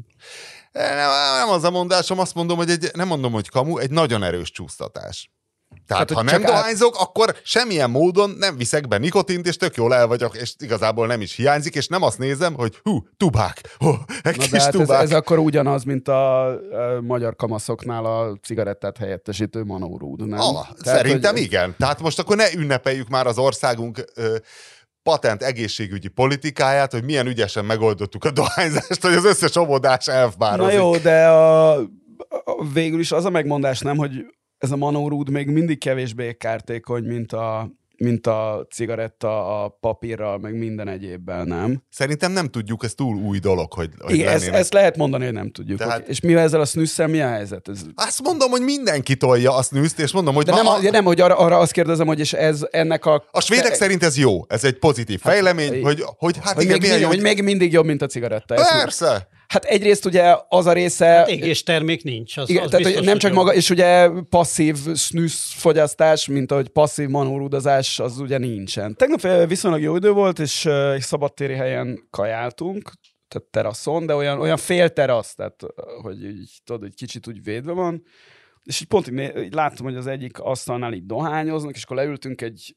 Nem, 0.71 1.09
nem 1.37 1.49
az 1.49 1.63
a 1.63 1.71
mondásom, 1.71 2.19
azt 2.19 2.33
mondom, 2.35 2.57
hogy 2.57 2.69
egy, 2.69 2.89
nem 2.93 3.07
mondom, 3.07 3.31
hogy 3.31 3.49
kamu, 3.49 3.77
egy 3.77 3.91
nagyon 3.91 4.23
erős 4.23 4.51
csúsztatás. 4.51 5.31
Tehát, 5.87 6.07
Tehát, 6.07 6.11
ha 6.11 6.31
nem 6.31 6.41
csak 6.41 6.49
át- 6.51 6.57
dohányzok, 6.57 6.95
akkor 6.99 7.35
semmilyen 7.43 7.89
módon 7.89 8.29
nem 8.29 8.57
viszek 8.57 8.87
be 8.87 8.97
nikotint, 8.97 9.47
és 9.47 9.55
tök 9.57 9.75
jól 9.75 9.93
el 9.93 10.07
vagyok, 10.07 10.35
és 10.37 10.53
igazából 10.57 11.07
nem 11.07 11.21
is 11.21 11.35
hiányzik, 11.35 11.75
és 11.75 11.87
nem 11.87 12.01
azt 12.01 12.17
nézem, 12.17 12.53
hogy 12.53 12.79
hú, 12.83 13.07
tubák, 13.17 13.75
hú, 13.77 13.89
egy 14.21 14.37
Na 14.37 14.41
kis 14.43 14.49
de 14.49 14.59
hát 14.59 14.67
ez, 14.67 14.73
tubák. 14.81 15.01
ez 15.01 15.11
akkor 15.11 15.39
ugyanaz, 15.39 15.83
mint 15.83 16.07
a, 16.07 16.47
a 16.47 17.01
magyar 17.01 17.35
kamaszoknál 17.35 18.05
a 18.05 18.37
cigarettát 18.43 18.97
helyettesítő 18.97 19.63
manórúd, 19.63 20.27
nem? 20.27 20.39
Ah, 20.39 20.67
szerintem 20.81 21.33
hogy, 21.33 21.43
igen. 21.43 21.75
Tehát 21.77 22.01
most 22.01 22.19
akkor 22.19 22.35
ne 22.35 22.53
ünnepeljük 22.53 23.07
már 23.07 23.27
az 23.27 23.37
országunk 23.37 24.03
ö, 24.15 24.35
patent 25.07 25.43
egészségügyi 25.43 26.07
politikáját, 26.07 26.91
hogy 26.91 27.03
milyen 27.03 27.27
ügyesen 27.27 27.65
megoldottuk 27.65 28.23
a 28.23 28.31
dohányzást, 28.31 29.01
hogy 29.01 29.13
az 29.13 29.25
összes 29.25 29.55
óvodás 29.55 30.05
Na 30.05 30.13
elfbározik. 30.13 30.73
jó, 30.73 30.97
de 30.97 31.27
a, 31.27 31.71
a, 31.77 31.85
végül 32.73 32.99
is 32.99 33.11
az 33.11 33.25
a 33.25 33.29
megmondás 33.29 33.79
nem, 33.79 33.97
hogy 33.97 34.25
ez 34.57 34.71
a 34.71 34.75
manórúd 34.75 35.29
még 35.29 35.47
mindig 35.47 35.79
kevésbé 35.79 36.33
kártékony, 36.33 37.03
mint 37.03 37.31
a, 37.33 37.71
mint 37.97 38.27
a 38.27 38.67
cigaretta 38.69 39.63
a 39.63 39.77
papírral, 39.79 40.37
meg 40.37 40.57
minden 40.57 40.87
egyébben, 40.87 41.47
nem? 41.47 41.83
Szerintem 41.89 42.31
nem 42.31 42.47
tudjuk, 42.47 42.83
ez 42.83 42.93
túl 42.93 43.15
új 43.15 43.39
dolog, 43.39 43.73
hogy, 43.73 43.89
hogy 43.99 44.13
Igen, 44.13 44.27
ezt, 44.27 44.39
lennének. 44.39 44.59
ezt 44.59 44.73
lehet 44.73 44.97
mondani, 44.97 45.23
hogy 45.23 45.33
nem 45.33 45.51
tudjuk. 45.51 45.77
Tehát- 45.77 45.93
Tehát... 45.93 46.09
És 46.09 46.19
mivel 46.19 46.43
ezzel 46.43 46.61
a 46.61 46.65
snüsszel 46.65 47.07
mi 47.07 47.21
a 47.21 47.27
helyzet? 47.27 47.67
Ez... 47.67 47.81
Azt 47.95 48.21
mondom, 48.23 48.49
hogy 48.49 48.61
mindenki 48.61 49.15
tolja 49.15 49.55
a 49.55 49.61
snűzt, 49.61 49.99
és 49.99 50.11
mondom, 50.11 50.35
hogy 50.35 50.45
De 50.45 50.51
ma 50.51 50.57
nem, 50.57 50.67
a, 50.67 50.91
nem, 50.91 51.05
hogy 51.05 51.21
arra, 51.21 51.37
arra 51.37 51.57
azt 51.57 51.71
kérdezem, 51.71 52.07
hogy 52.07 52.19
és 52.19 52.33
ez 52.33 52.65
ennek 52.71 53.05
a... 53.05 53.23
a 53.31 53.41
svédek 53.41 53.73
szerint 53.73 54.03
ez 54.03 54.17
jó, 54.17 54.45
ez 54.47 54.63
egy 54.63 54.79
pozitív 54.79 55.19
fejlemény, 55.19 55.73
Hát, 55.73 55.81
hogy, 55.81 56.03
hogy 56.17 56.37
hát 56.43 56.53
hogy, 56.55 56.63
igen, 56.63 56.77
még, 56.79 56.81
milyen 56.81 56.99
mindig, 56.99 57.01
jó, 57.01 57.07
hogy 57.07 57.35
még 57.35 57.43
mindig 57.43 57.71
jobb, 57.71 57.85
mint 57.85 58.01
a 58.01 58.05
cigaretta. 58.05 58.55
Ezt. 58.55 58.71
Persze. 58.71 59.27
Hát 59.47 59.65
egyrészt 59.65 60.05
ugye 60.05 60.35
az 60.47 60.65
a 60.65 60.73
része... 60.73 61.05
Hát 61.05 61.29
égés 61.29 61.63
termék 61.63 62.03
nincs. 62.03 62.37
Az, 62.37 62.49
Igen, 62.49 62.63
az 62.63 62.69
tehát 62.69 62.85
biztos, 62.85 62.99
hogy 62.99 63.09
nem 63.09 63.17
csak 63.17 63.33
maga, 63.33 63.53
és 63.53 63.69
ugye 63.69 64.09
passzív 64.29 64.77
snűsz 64.95 65.53
fogyasztás, 65.53 66.27
mint 66.27 66.51
ahogy 66.51 66.67
passzív 66.67 67.07
manórudazás, 67.07 67.99
az 67.99 68.19
ugye 68.19 68.37
nincsen. 68.37 68.95
Tegnap 68.95 69.23
eh, 69.23 69.47
viszonylag 69.47 69.81
jó 69.81 69.95
idő 69.95 70.11
volt, 70.11 70.39
és 70.39 70.65
eh, 70.65 70.93
egy 70.93 71.01
szabadtéri 71.01 71.53
helyen 71.53 72.07
kajáltunk, 72.09 72.91
tehát 73.27 73.47
teraszon, 73.49 74.05
de 74.05 74.15
olyan, 74.15 74.39
olyan 74.39 74.57
fél 74.57 74.89
terasz, 74.89 75.35
tehát 75.35 75.63
eh, 75.63 75.69
hogy 76.01 76.23
így, 76.23 76.59
tudod, 76.63 76.83
egy 76.83 76.95
kicsit 76.95 77.27
úgy 77.27 77.43
védve 77.43 77.71
van, 77.71 78.03
és 78.63 78.81
így 78.81 78.87
pont 78.87 79.07
így, 79.07 79.37
így 79.37 79.53
láttam, 79.53 79.85
hogy 79.85 79.95
az 79.95 80.07
egyik 80.07 80.39
asztalnál 80.39 80.93
így 80.93 81.05
dohányoznak, 81.05 81.75
és 81.75 81.83
akkor 81.83 81.97
leültünk 81.97 82.41
egy 82.41 82.75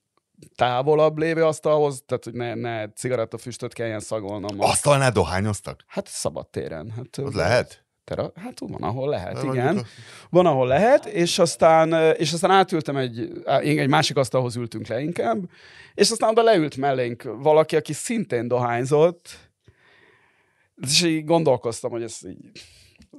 távolabb 0.55 1.19
lévő 1.19 1.45
asztalhoz, 1.45 2.03
tehát 2.07 2.25
hogy 2.25 2.33
ne, 2.35 2.55
ne 2.55 2.89
cigarettafüstöt 2.89 3.73
kelljen 3.73 4.01
szagolnom. 4.01 4.61
Asztalnál 4.61 5.11
dohányoztak? 5.13 5.85
Hát 5.87 6.07
szabadtéren. 6.09 6.91
Hát, 6.97 7.19
Az 7.27 7.35
lehet? 7.35 7.85
Tera, 8.05 8.33
hát 8.35 8.59
van, 8.59 8.83
ahol 8.83 9.09
lehet, 9.09 9.43
igen. 9.43 9.79
a- 9.79 9.83
Van, 10.31 10.47
ahol 10.47 10.67
lehet, 10.67 11.07
és 11.07 11.39
aztán, 11.39 12.15
és 12.15 12.33
aztán 12.33 12.51
átültem 12.51 12.97
egy, 12.97 13.19
én 13.63 13.79
egy 13.79 13.89
másik 13.89 14.17
asztalhoz 14.17 14.57
ültünk 14.57 14.87
le 14.87 15.01
inkább, 15.01 15.39
és 15.95 16.11
aztán 16.11 16.31
oda 16.31 16.43
leült 16.43 16.77
mellénk 16.77 17.23
valaki, 17.23 17.77
aki 17.77 17.93
szintén 17.93 18.49
dohányzott, 18.49 19.29
és 20.83 21.03
így 21.03 21.25
gondolkoztam, 21.25 21.91
hogy 21.91 22.03
ez 22.03 22.19
így 22.29 22.63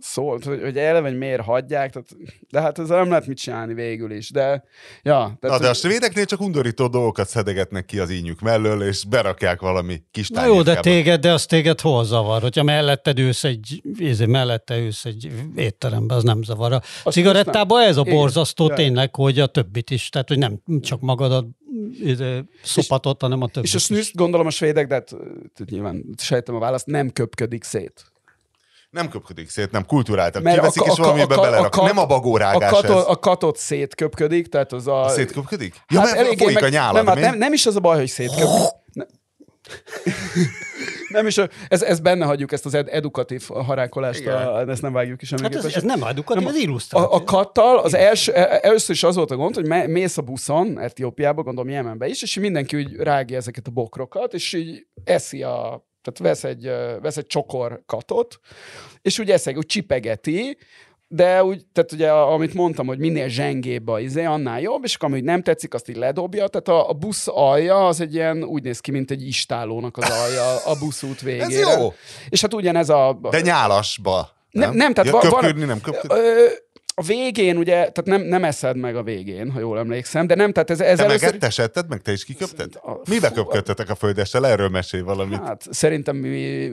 szólt, 0.02 0.44
hogy, 0.44 0.62
hogy 0.62 0.78
eleve, 0.78 1.10
hogy 1.10 1.18
miért 1.18 1.42
hagyják, 1.42 1.92
tehát, 1.92 2.08
de 2.50 2.62
hát 2.62 2.80
ezzel 2.80 2.98
nem 2.98 3.10
lehet 3.10 3.28
mit 3.28 3.38
csinálni 3.38 3.74
végül 3.74 4.12
is, 4.12 4.32
de 4.32 4.64
ja. 5.04 5.38
Na, 5.40 5.60
de 5.60 5.70
a 5.70 5.74
svédeknél 5.74 6.26
csak 6.26 6.42
undorító 6.42 6.88
dolgokat 6.88 7.28
szedegetnek 7.28 7.86
ki 7.86 8.00
az 8.00 8.12
ínyük 8.12 8.40
mellől, 8.40 8.84
és 8.84 9.06
berakják 9.06 9.62
valami 9.62 10.02
kis 10.12 10.30
Na 10.30 10.46
jó, 10.46 10.62
de 10.62 10.80
téged, 10.80 11.22
de 11.22 11.32
az 11.34 11.46
téged 11.46 11.82
hol 11.82 12.06
zavar? 12.06 12.42
Hogyha 12.42 12.64
melletted 12.64 13.20
ülsz 13.20 13.44
egy, 13.44 13.82
izé, 13.98 14.26
mellette 14.26 14.78
ülsz 14.78 15.06
egy 15.06 15.32
étterembe, 15.56 16.16
az 16.16 16.24
nem 16.24 16.44
zavar. 16.44 16.74
A 16.74 16.82
Azt 17.04 17.16
cigarettában 17.16 17.82
ez 17.82 17.98
a 17.98 18.04
borzasztó 18.04 18.68
Ja. 18.68 18.76
tényleg, 18.76 19.16
hogy 19.16 19.40
a 19.40 19.48
többit 19.48 19.90
is, 19.90 20.10
tehát 20.10 20.28
hogy 20.28 20.38
nem 20.38 20.62
csak 20.82 21.02
magadat 21.02 21.46
izé, 22.04 22.44
szopatot, 22.64 23.22
hanem 23.22 23.42
a 23.42 23.48
többit 23.48 23.70
És 23.70 23.74
a 23.74 23.78
is. 23.78 23.84
snűszt 23.84 24.16
gondolom 24.16 24.48
a 24.48 24.50
svédek, 24.50 24.88
de 24.88 24.94
hát 24.94 25.08
tehát 25.54 25.70
nyilván 25.70 26.06
sejtem 26.18 26.56
a 26.56 26.60
választ, 26.60 26.86
nem 26.86 27.10
köpködik 27.10 27.64
szét. 27.64 28.11
Nem 28.92 29.10
köpködik 29.10 29.50
szét, 29.50 29.72
nem 29.72 29.86
kulturáltak. 29.86 30.44
Mert 30.44 30.56
Kiveszik, 30.56 30.82
a- 30.82 30.86
és 30.86 30.98
a- 31.00 31.04
valamibe 31.04 31.36
a- 31.36 31.38
a- 31.38 31.42
belerak. 31.42 31.66
a 31.66 31.70
kat- 31.70 31.86
Nem 31.88 31.98
a 31.98 32.06
bagórágás 32.06 32.72
a, 32.72 32.76
katot, 32.76 32.98
ez. 32.98 33.04
a 33.08 33.16
katot 33.20 33.58
szétköpködik, 33.58 34.48
tehát 34.48 34.72
az 34.74 34.88
a... 34.88 35.02
A 35.02 35.10
szétköpködik? 35.10 35.76
Ja, 35.90 36.00
hát 36.00 36.16
mert 36.16 36.28
folyik 36.42 36.54
meg- 36.54 36.64
a 36.64 36.70
nyálad, 36.70 36.94
nem, 36.96 37.06
hát 37.06 37.20
nem, 37.20 37.38
nem, 37.38 37.54
is 37.54 37.66
az 37.66 37.76
a 37.76 37.80
baj, 37.80 37.98
hogy 37.98 38.08
szétköpködik. 38.08 38.70
Ne- 38.94 39.06
nem 41.10 41.28
is, 41.28 41.38
ez, 41.68 41.82
ez 41.84 42.00
benne 42.00 42.26
hagyjuk, 42.26 42.52
ezt 42.52 42.66
az 42.66 42.74
ed- 42.74 42.88
edukatív 42.88 43.48
harákolást, 43.48 44.26
a, 44.28 44.70
ezt 44.70 44.82
nem 44.82 44.94
vágjuk 44.94 45.22
is 45.22 45.30
Hát 45.42 45.56
ez, 45.56 45.66
ez 45.66 45.84
nem 45.84 46.04
edukatív, 46.04 46.48
ez 46.48 46.54
a, 46.54 46.58
illusztráció. 46.58 47.12
a 47.12 47.24
kattal 47.24 47.78
az 47.78 47.94
első, 47.94 48.32
e- 48.34 48.60
először 48.62 48.96
is 48.96 49.04
az 49.04 49.16
volt 49.16 49.32
a 49.32 49.36
gond, 49.36 49.56
hogy 49.56 49.68
me- 49.68 49.88
mész 49.88 50.18
a 50.18 50.22
buszon, 50.22 50.80
Etiópiába, 50.80 51.44
gondolom 51.44 51.70
Jemenbe 51.72 52.08
is, 52.08 52.22
és 52.22 52.36
mindenki 52.36 52.76
úgy 52.76 52.96
rágja 52.96 53.38
ezeket 53.38 53.68
a 53.68 53.72
bokrokat, 53.72 54.34
és 54.34 54.54
így 54.54 54.86
eszi 55.04 55.44
a, 55.44 55.86
tehát 56.02 56.20
vesz 56.34 56.44
egy, 56.44 56.72
vesz 57.02 57.18
egy 57.18 57.28
csokor 57.28 57.82
katot, 57.86 58.40
és 59.02 59.20
úgy 59.20 59.32
eszik, 59.32 59.58
úgy 59.58 59.66
csipegeti, 59.66 60.58
de 61.08 61.44
úgy, 61.44 61.66
tehát 61.74 61.92
ugye 61.92 62.12
amit 62.12 62.54
mondtam, 62.54 62.88
hogy 62.88 62.98
minél 62.98 63.28
zsengébb 63.28 63.88
a 63.88 64.00
izé, 64.00 64.24
annál 64.24 64.62
jobb, 64.62 64.84
és 64.84 64.96
akkor 64.96 65.10
amit 65.10 65.24
nem 65.24 65.42
tetszik, 65.42 65.74
azt 65.74 65.90
így 65.90 65.96
ledobja, 65.96 66.48
tehát 66.48 66.68
a, 66.68 66.90
a 66.90 66.94
busz 66.94 67.28
alja 67.28 67.88
az 67.88 68.02
egy 68.02 68.14
ilyen, 68.14 68.44
úgy 68.44 68.64
néz 68.64 68.80
ki, 68.80 68.92
mint 68.92 69.12
egy 69.12 69.28
istálónak 69.28 69.98
az 69.98 70.10
alja 70.10 70.66
a 70.66 70.76
buszút 70.80 71.22
végére. 71.22 71.46
Ez 71.46 71.78
jó. 71.78 71.94
És 72.30 72.42
hát 72.42 72.54
ugyanez 72.54 72.90
a... 72.90 73.20
De 73.30 73.42
nyálasba. 73.42 74.30
Nem, 74.52 74.74
nem, 74.74 74.94
tehát 74.94 75.12
ja, 75.12 75.20
va- 75.20 75.30
van- 75.30 75.42
köpködni, 75.42 75.66
nem 75.66 75.82
köpködni. 75.82 76.18
Ö, 76.18 76.46
a 76.94 77.04
végén 77.04 77.58
ugye, 77.58 77.74
tehát 77.74 78.06
nem, 78.06 78.22
nem 78.22 78.44
eszed 78.44 78.78
meg 78.78 78.96
a 78.96 79.04
végén, 79.04 79.52
ha 79.52 79.60
jól 79.60 79.78
emlékszem, 79.80 80.28
de 80.28 80.36
nem, 80.36 80.52
tehát 80.52 80.70
ez, 80.70 80.80
ez 80.82 80.98
Te 80.98 81.04
először... 81.04 81.26
megettesetted, 81.28 81.90
meg 81.90 82.02
te 82.02 82.12
is 82.12 82.26
kiköpted? 82.26 82.76
A- 82.76 83.02
Mibe 83.10 83.32
köpködtetek 83.32 83.90
a 83.90 83.96
földessel? 83.96 84.48
Erről 84.48 84.70
mesélj 84.70 85.04
valamit. 85.04 85.40
Hát 85.40 85.68
szerintem 85.70 86.16
mi 86.16 86.72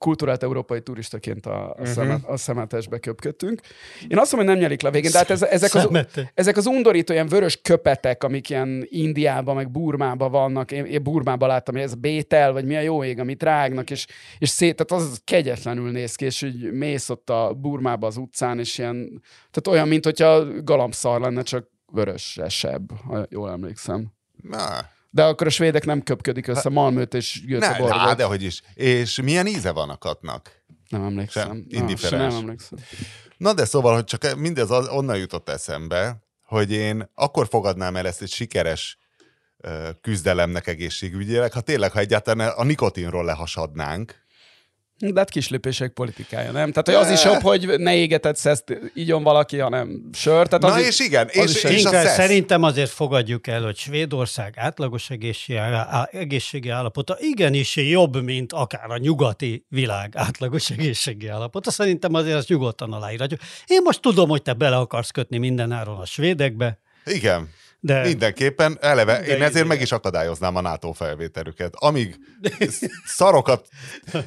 kulturált 0.00 0.42
európai 0.42 0.80
turistaként 0.82 1.46
a, 1.46 1.70
a, 1.70 1.74
Mhm. 1.78 1.84
szemet, 1.90 2.24
a 2.24 2.36
szemetesbe 2.36 2.98
köpködtünk. 2.98 3.60
Én 4.08 4.18
azt 4.18 4.32
mondom, 4.32 4.36
hogy 4.36 4.46
nem 4.46 4.56
nyelik 4.58 4.82
le 4.82 4.88
a 4.88 4.92
végén, 4.92 5.10
de 5.10 5.18
hát 5.18 5.30
ez, 5.30 5.42
ezek, 5.42 5.74
az, 5.74 5.82
Szemete. 5.82 6.30
ezek 6.34 6.56
az 6.56 6.66
undorító 6.66 7.12
ilyen 7.12 7.26
vörös 7.28 7.60
köpetek, 7.62 8.24
amik 8.24 8.50
ilyen 8.50 8.86
Indiában, 8.88 9.54
meg 9.54 9.70
Burmában 9.70 10.30
vannak. 10.30 10.72
Én, 10.72 10.84
én 10.84 11.02
Burmában 11.02 11.48
láttam, 11.48 11.74
hogy 11.74 11.82
ez 11.82 11.94
bétel, 11.94 12.52
vagy 12.52 12.64
mi 12.64 12.76
a 12.76 12.80
jó 12.80 13.04
ég, 13.04 13.18
amit 13.18 13.42
rágnak, 13.42 13.90
és, 13.90 14.06
és 14.38 14.48
szét, 14.48 14.76
tehát 14.76 15.04
az 15.04 15.20
kegyetlenül 15.24 15.90
néz 15.90 16.14
ki, 16.14 16.24
és 16.24 16.42
így 16.42 16.72
mész 16.72 17.08
ott 17.08 17.30
a 17.30 17.52
Burmába 17.54 18.06
az 18.06 18.16
utcán, 18.16 18.58
és 18.58 18.78
ilyen, 18.78 19.22
tehát 19.50 19.78
olyan, 19.78 19.88
mint 19.88 20.04
hogyha 20.04 20.62
galambszar 20.62 21.20
lenne, 21.20 21.42
csak 21.42 21.68
vörösesebb, 21.92 22.90
ha 23.06 23.26
jól 23.30 23.50
emlékszem. 23.50 24.06
Na, 24.42 24.66
De 25.10 25.24
akkor 25.24 25.46
a 25.46 25.50
svédek 25.50 25.84
nem 25.84 26.02
köpködik 26.02 26.46
össze 26.46 26.68
Malmöt 26.68 27.14
és 27.14 27.44
Göteborgot. 27.46 27.98
á, 27.98 28.14
de 28.14 28.24
hogy 28.24 28.42
is. 28.42 28.62
És 28.74 29.20
milyen 29.20 29.46
íze 29.46 29.70
van 29.70 29.90
a 29.90 29.96
katnak? 29.96 30.62
Nem 30.88 31.02
emlékszem. 31.02 31.46
Sem, 31.46 31.64
indiferens. 31.68 32.32
Nem 32.34 32.42
emlékszem. 32.42 32.78
Na 33.36 33.52
de 33.52 33.64
szóval, 33.64 33.94
hogy 33.94 34.04
csak 34.04 34.36
mindez 34.36 34.70
az, 34.70 34.88
onnan 34.88 35.16
jutott 35.16 35.48
eszembe, 35.48 36.22
hogy 36.42 36.72
én 36.72 37.10
akkor 37.14 37.48
fogadnám 37.48 37.96
el 37.96 38.06
ezt 38.06 38.22
egy 38.22 38.30
sikeres 38.30 38.98
küzdelemnek 40.00 40.66
egészségügyileg, 40.66 41.52
ha 41.52 41.60
tényleg, 41.60 41.92
ha 41.92 41.98
egyáltalán 41.98 42.48
a 42.48 42.64
nikotinról 42.64 43.24
lehasadnánk, 43.24 44.24
De 45.00 45.18
hát 45.20 45.30
kislépések 45.30 45.92
politikája, 45.92 46.50
nem? 46.50 46.72
Tehát 46.72 46.86
hogy 46.86 46.94
az 46.94 47.18
is 47.18 47.24
jobb, 47.24 47.40
hogy 47.40 47.74
ne 47.78 47.94
égetett 47.94 48.36
szeszt 48.36 48.78
igyon 48.94 49.22
valaki, 49.22 49.58
hanem 49.58 50.00
sör. 50.12 50.46
Tehát 50.46 50.64
az 50.64 50.72
Na 50.72 50.80
is, 50.80 50.86
és 50.86 50.98
igen, 50.98 51.26
az 51.26 51.36
és, 51.36 51.54
is 51.54 51.62
és 51.62 51.64
a 51.64 51.70
Inkább 51.70 52.04
szesz. 52.04 52.14
szerintem 52.14 52.62
azért 52.62 52.90
fogadjuk 52.90 53.46
el, 53.46 53.62
hogy 53.62 53.76
Svédország 53.76 54.54
átlagos 54.56 55.10
egészségi 56.10 56.68
állapota 56.68 57.16
igenis 57.20 57.76
jobb, 57.76 58.22
mint 58.22 58.52
akár 58.52 58.90
a 58.90 58.98
nyugati 58.98 59.64
világ 59.68 60.12
átlagos 60.16 60.70
egészségi 60.78 61.26
állapota. 61.26 61.70
Szerintem 61.70 62.14
azért 62.14 62.36
azt 62.36 62.48
nyugodtan 62.48 62.92
aláírhatjuk. 62.92 63.40
Én 63.66 63.82
most 63.82 64.00
tudom, 64.00 64.28
hogy 64.28 64.42
te 64.42 64.52
bele 64.52 64.76
akarsz 64.76 65.10
kötni 65.10 65.38
mindenáron 65.38 65.98
a 65.98 66.04
svédekbe, 66.04 66.78
Igen. 67.04 67.48
De 67.82 68.02
Mindenképpen, 68.02 68.78
eleve, 68.80 69.12
De 69.18 69.26
én 69.26 69.34
ezért 69.34 69.50
izé- 69.54 69.66
meg 69.66 69.80
is 69.80 69.92
akadályoznám 69.92 70.56
a 70.56 70.60
NATO 70.60 70.92
felvételüket. 70.92 71.74
Amíg 71.76 72.18
szarokat 73.04 73.68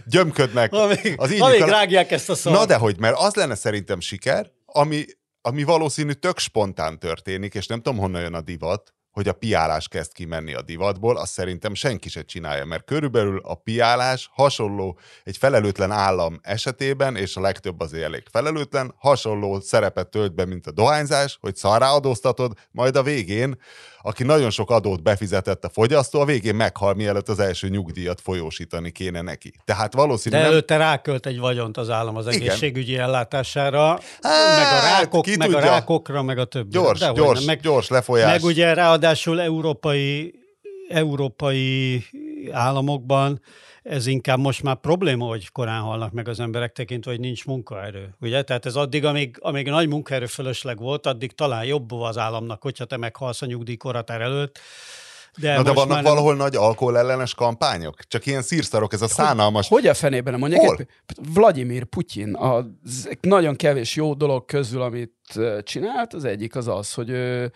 gyömködnek 0.05 0.73
amíg, 0.83 1.13
az 1.17 1.27
amíg 1.29 1.41
alá- 1.41 1.69
rágják 1.69 2.11
ezt 2.11 2.29
a 2.29 2.35
szart. 2.35 2.55
Na 2.57 2.65
de 2.65 2.75
hogy, 2.75 2.99
mert 2.99 3.15
az 3.17 3.33
lenne 3.35 3.55
szerintem 3.55 3.99
siker, 3.99 4.51
ami, 4.65 5.05
ami 5.41 5.63
valószínű 5.63 6.11
tök 6.11 6.37
spontán 6.39 6.99
történik, 6.99 7.53
és 7.53 7.67
nem 7.67 7.81
tudom 7.81 7.99
honnan 7.99 8.21
jön 8.21 8.33
a 8.33 8.41
divat, 8.41 8.92
hogy 9.13 9.27
a 9.27 9.33
piálás 9.33 9.87
kezd 9.87 10.13
kimenni 10.13 10.53
a 10.53 10.61
divatból, 10.61 11.17
azt 11.17 11.31
szerintem 11.31 11.73
senki 11.73 12.09
se 12.09 12.21
csinálja, 12.21 12.65
mert 12.65 12.85
körülbelül 12.85 13.39
a 13.43 13.55
piálás 13.55 14.29
hasonló 14.31 14.97
egy 15.23 15.37
felelőtlen 15.37 15.91
állam 15.91 16.39
esetében, 16.41 17.15
és 17.15 17.35
a 17.35 17.41
legtöbb 17.41 17.79
azért 17.79 18.03
elég 18.03 18.23
felelőtlen, 18.31 18.93
hasonló 18.97 19.59
szerepet 19.59 20.09
tölt 20.09 20.35
be, 20.35 20.45
mint 20.45 20.67
a 20.67 20.71
dohányzás, 20.71 21.37
hogy 21.41 21.55
szarrá 21.55 21.89
adóztatod, 21.89 22.53
majd 22.71 22.95
a 22.95 23.03
végén, 23.03 23.57
aki 24.05 24.23
nagyon 24.23 24.49
sok 24.49 24.71
adót 24.71 25.03
befizetett 25.03 25.63
a 25.65 25.69
fogyasztó, 25.69 26.19
a 26.19 26.25
végén 26.25 26.55
meghal, 26.55 26.93
mielőtt 26.93 27.29
az 27.29 27.39
első 27.39 27.67
nyugdíjat 27.69 28.21
folyósítani 28.21 28.91
kéne 28.91 29.21
neki. 29.21 29.53
Tehát 29.65 29.93
valószínű 29.93 30.35
De 30.35 30.41
nem... 30.41 30.51
előtte 30.51 30.77
rákölt 30.77 31.25
egy 31.25 31.39
vagyont 31.39 31.77
az 31.77 31.89
állam 31.89 32.15
az 32.15 32.27
Igen. 32.27 32.39
egészségügyi 32.41 32.97
ellátására, 32.97 33.99
Hát, 34.21 34.57
meg 34.57 34.65
a 34.65 34.97
rákok, 34.99 35.35
meg 35.35 35.53
a 35.53 35.59
rákokra, 35.59 36.21
meg 36.21 36.37
a 36.37 36.45
többi. 36.45 36.69
Gyors, 36.69 36.99
Dehogy 36.99 37.15
gyors, 37.17 37.37
nem. 37.37 37.45
Meg, 37.45 37.59
gyors 37.59 37.87
lefolyás. 37.89 38.31
meg 38.31 38.43
ugye 38.43 38.73
ráadásul 38.73 39.41
európai, 39.41 40.33
európai 40.89 42.03
államokban 42.51 43.41
ez 43.83 44.05
inkább 44.07 44.39
most 44.39 44.63
már 44.63 44.75
probléma, 44.75 45.25
hogy 45.25 45.51
korán 45.51 45.81
halnak 45.81 46.11
meg 46.11 46.27
az 46.27 46.39
emberek 46.39 46.71
tekintve, 46.71 47.11
hogy 47.11 47.19
nincs 47.19 47.45
munkaerő. 47.45 48.15
Ugye? 48.21 48.41
Tehát 48.41 48.65
ez 48.65 48.75
addig, 48.75 49.05
amíg, 49.05 49.37
amíg 49.39 49.67
nagy 49.67 49.87
munkaerő 49.87 50.25
fölösleg 50.25 50.79
volt, 50.79 51.05
addig 51.05 51.31
talán 51.31 51.65
jobb 51.65 51.91
az 51.91 52.17
államnak, 52.17 52.61
hogyha 52.61 52.85
te 52.85 52.97
meghalsz 52.97 53.41
a 53.41 53.45
nyugdíjkorhatár 53.45 54.21
előtt. 54.21 54.59
De, 55.37 55.55
Na 55.55 55.63
de 55.63 55.71
vannak 55.71 55.93
már 55.93 56.03
valahol 56.03 56.35
nagy 56.35 56.55
alkoholellenes 56.55 57.35
kampányok? 57.35 58.03
Csak 58.07 58.25
ilyen 58.25 58.41
szírszarok, 58.41 58.93
ez 58.93 59.01
a 59.01 59.07
szánalmas. 59.07 59.67
Hogy 59.67 59.87
a 59.87 59.93
fenében 59.93 60.31
nem 60.31 60.39
mondják? 60.41 60.61
Hol? 60.65 60.77
Egy- 60.79 60.87
Vladimir 61.33 61.83
Putyin, 61.83 62.33
a 62.33 62.65
nagyon 63.21 63.55
kevés 63.55 63.95
jó 63.95 64.13
dolog 64.13 64.45
közül, 64.45 64.81
amit 64.81 65.13
csinált, 65.63 66.13
az 66.13 66.23
egyik 66.23 66.55
az 66.55 66.67
az, 66.67 66.93
hogy 66.93 67.09
ő, 67.09 67.51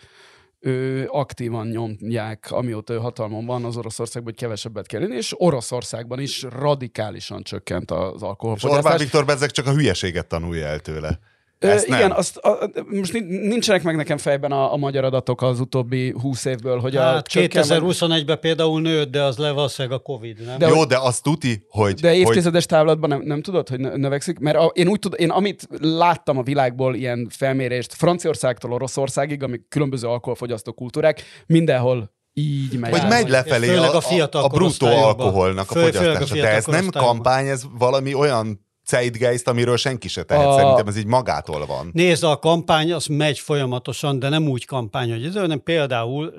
ő 0.60 1.06
aktívan 1.10 1.66
nyomják, 1.66 2.50
amióta 2.50 2.92
ő 2.92 2.96
hatalmon 2.96 3.46
van 3.46 3.64
az 3.64 3.76
Oroszországban, 3.76 4.32
hogy 4.32 4.42
kevesebbet 4.42 4.86
kell 4.86 5.02
inni, 5.02 5.16
és 5.16 5.34
Oroszországban 5.36 6.20
is 6.20 6.42
radikálisan 6.42 7.42
csökkent 7.42 7.90
az 7.90 7.98
És 7.98 8.12
Orbán 8.12 8.28
alkoholfogyasztás. 8.28 9.00
Viktor 9.00 9.24
bezzeg 9.24 9.50
csak 9.50 9.66
a 9.66 9.72
hülyeséget 9.72 10.26
tanulja 10.26 10.66
el 10.66 10.80
tőle. 10.80 11.18
Ezt 11.58 11.86
igen, 11.86 12.10
azt, 12.10 12.36
a, 12.36 12.70
most 12.90 13.12
nin- 13.12 13.28
nincsenek 13.28 13.82
meg 13.82 13.96
nekem 13.96 14.16
fejben 14.16 14.52
a, 14.52 14.72
a 14.72 14.76
magyar 14.76 15.04
adatok 15.04 15.42
az 15.42 15.60
utóbbi 15.60 16.14
húsz 16.20 16.44
évből, 16.44 16.78
hogy 16.80 16.96
a 16.96 17.00
Hát 17.02 17.26
csökken- 17.26 17.64
2021-ben 17.68 18.40
például 18.40 18.80
nőtt, 18.80 19.10
de 19.10 19.22
az 19.22 19.36
le 19.38 19.50
valószínűleg 19.50 19.98
a 19.98 20.02
Covid, 20.02 20.44
nem? 20.46 20.58
De 20.58 20.68
Jó, 20.68 20.74
hogy- 20.76 20.86
de 20.86 20.98
azt 20.98 21.22
tuti, 21.22 21.64
hogy... 21.68 21.94
De 21.94 22.08
hogy 22.08 22.18
évtizedes 22.18 22.66
távlatban 22.66 23.08
nem, 23.08 23.22
nem 23.24 23.42
tudod, 23.42 23.68
hogy 23.68 23.80
nö- 23.80 23.96
növekszik? 23.96 24.38
Mert 24.38 24.56
a, 24.56 24.64
én 24.64 24.88
úgy 24.88 24.98
tudom, 24.98 25.20
én 25.20 25.30
amit 25.30 25.68
láttam 25.80 26.38
a 26.38 26.42
világból 26.42 26.94
ilyen 26.94 27.26
felmérést, 27.30 27.94
Franciaországtól 27.94 28.72
Oroszországig, 28.72 29.42
amik 29.42 29.68
különböző 29.68 30.06
alkoholfogyasztó 30.08 30.72
kultúrák, 30.72 31.22
mindenhol 31.46 32.16
így 32.32 32.78
megy. 32.78 32.90
hogy 32.90 33.08
megy 33.08 33.22
vagy 33.22 33.30
lefelé 33.30 33.76
a, 33.76 33.94
a 33.94 34.00
a, 34.30 34.44
a 34.44 34.48
bruttó 34.48 34.86
alkoholnak 34.86 35.70
a 35.70 35.78
a 35.78 35.82
fogyasztása. 35.82 36.34
De 36.34 36.48
ez 36.48 36.64
nem 36.64 36.88
kampány, 36.90 37.46
ez 37.46 37.62
valami 37.78 38.14
olyan 38.14 38.66
zeitgeist, 38.88 39.48
amiről 39.48 39.76
senki 39.76 40.08
se 40.08 40.22
tehet. 40.22 40.46
A- 40.46 40.52
Szerintem 40.58 40.86
ez 40.86 40.96
így 40.96 41.06
magától 41.06 41.66
van. 41.66 41.90
Nézd, 41.92 42.24
a 42.24 42.38
kampány 42.38 42.92
az 42.92 43.06
megy 43.06 43.38
folyamatosan, 43.38 44.18
de 44.18 44.28
nem 44.28 44.48
úgy 44.48 44.64
kampány, 44.64 45.10
hogy 45.10 45.24
ez, 45.24 45.34
hanem 45.34 45.62
például, 45.62 46.34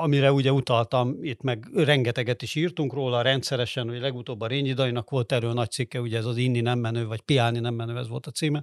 amire 0.00 0.32
ugye 0.32 0.52
utaltam, 0.52 1.16
itt 1.22 1.42
meg 1.42 1.64
rengeteget 1.74 2.42
is 2.42 2.54
írtunk 2.54 2.92
róla 2.92 3.22
rendszeresen, 3.22 3.88
hogy 3.88 4.00
legutóbb 4.00 4.40
a 4.40 4.46
Rényi 4.46 4.72
Dajnak 4.72 5.10
volt 5.10 5.32
erről 5.32 5.52
nagy 5.52 5.70
cikke, 5.70 6.00
ugye 6.00 6.18
ez 6.18 6.24
az 6.24 6.36
inni 6.36 6.60
nem 6.60 6.78
menő, 6.78 7.06
vagy 7.06 7.20
piálni 7.20 7.58
nem 7.58 7.74
menő, 7.74 7.98
ez 7.98 8.08
volt 8.08 8.26
a 8.26 8.30
címe, 8.30 8.62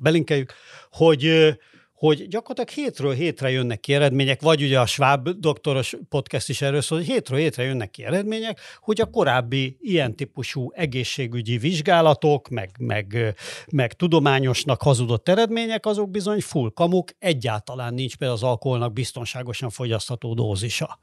belinkeljük, 0.00 0.52
hogy 0.92 1.54
hogy 1.96 2.28
gyakorlatilag 2.28 2.86
hétről 2.86 3.12
hétre 3.12 3.50
jönnek 3.50 3.80
ki 3.80 3.94
eredmények, 3.94 4.40
vagy 4.40 4.62
ugye 4.62 4.80
a 4.80 4.86
Schwab 4.86 5.28
doktoros 5.28 5.96
podcast 6.08 6.48
is 6.48 6.62
erről 6.62 6.80
szól, 6.80 6.98
hogy 6.98 7.06
hétről 7.06 7.38
hétre 7.38 7.62
jönnek 7.62 7.90
ki 7.90 8.04
eredmények, 8.04 8.60
hogy 8.80 9.00
a 9.00 9.10
korábbi 9.10 9.76
ilyen 9.80 10.16
típusú 10.16 10.70
egészségügyi 10.74 11.58
vizsgálatok, 11.58 12.48
meg, 12.48 12.70
meg, 12.78 13.34
meg 13.72 13.92
tudományosnak 13.92 14.82
hazudott 14.82 15.28
eredmények, 15.28 15.86
azok 15.86 16.10
bizony 16.10 16.40
full 16.40 16.70
kamuk, 16.74 17.10
egyáltalán 17.18 17.94
nincs 17.94 18.16
például 18.16 18.38
az 18.38 18.48
alkoholnak 18.48 18.92
biztonságosan 18.92 19.70
fogyasztható 19.70 20.34
dózisa. 20.34 20.98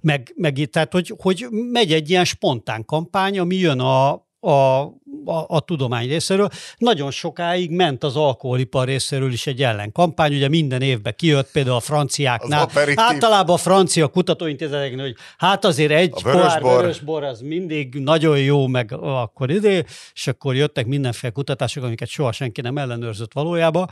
Meg, 0.00 0.32
meg 0.36 0.58
itt, 0.58 0.72
tehát, 0.72 0.92
hogy, 0.92 1.14
hogy 1.16 1.46
megy 1.50 1.92
egy 1.92 2.10
ilyen 2.10 2.24
spontán 2.24 2.84
kampány, 2.84 3.38
ami 3.38 3.56
jön 3.56 3.80
a, 3.80 4.12
a, 4.40 4.92
a, 5.24 5.44
a 5.48 5.60
tudomány 5.60 6.08
részéről. 6.08 6.48
Nagyon 6.78 7.10
sokáig 7.10 7.70
ment 7.70 8.04
az 8.04 8.16
alkoholipar 8.16 8.86
részéről 8.86 9.32
is 9.32 9.46
egy 9.46 9.62
ellenkampány, 9.62 10.34
ugye 10.34 10.48
minden 10.48 10.82
évben 10.82 11.14
kijött 11.16 11.50
például 11.52 11.76
a 11.76 11.80
franciáknál. 11.80 12.70
Általában 12.94 13.54
a 13.54 13.58
francia 13.58 14.08
kutatóintézeteknél, 14.08 15.04
hogy 15.04 15.16
hát 15.36 15.64
azért 15.64 15.90
egy 15.92 16.10
A 16.14 16.20
pohár 16.22 16.36
vörösbor. 16.36 16.80
vörösbor 16.80 17.22
az 17.24 17.40
mindig 17.40 17.94
nagyon 17.94 18.38
jó, 18.38 18.66
meg 18.66 18.92
akkor 19.00 19.50
idő, 19.50 19.84
és 20.14 20.26
akkor 20.26 20.54
jöttek 20.54 20.86
mindenféle 20.86 21.32
kutatások, 21.32 21.84
amiket 21.84 22.08
soha 22.08 22.32
senki 22.32 22.60
nem 22.60 22.78
ellenőrzött 22.78 23.32
valójában. 23.32 23.88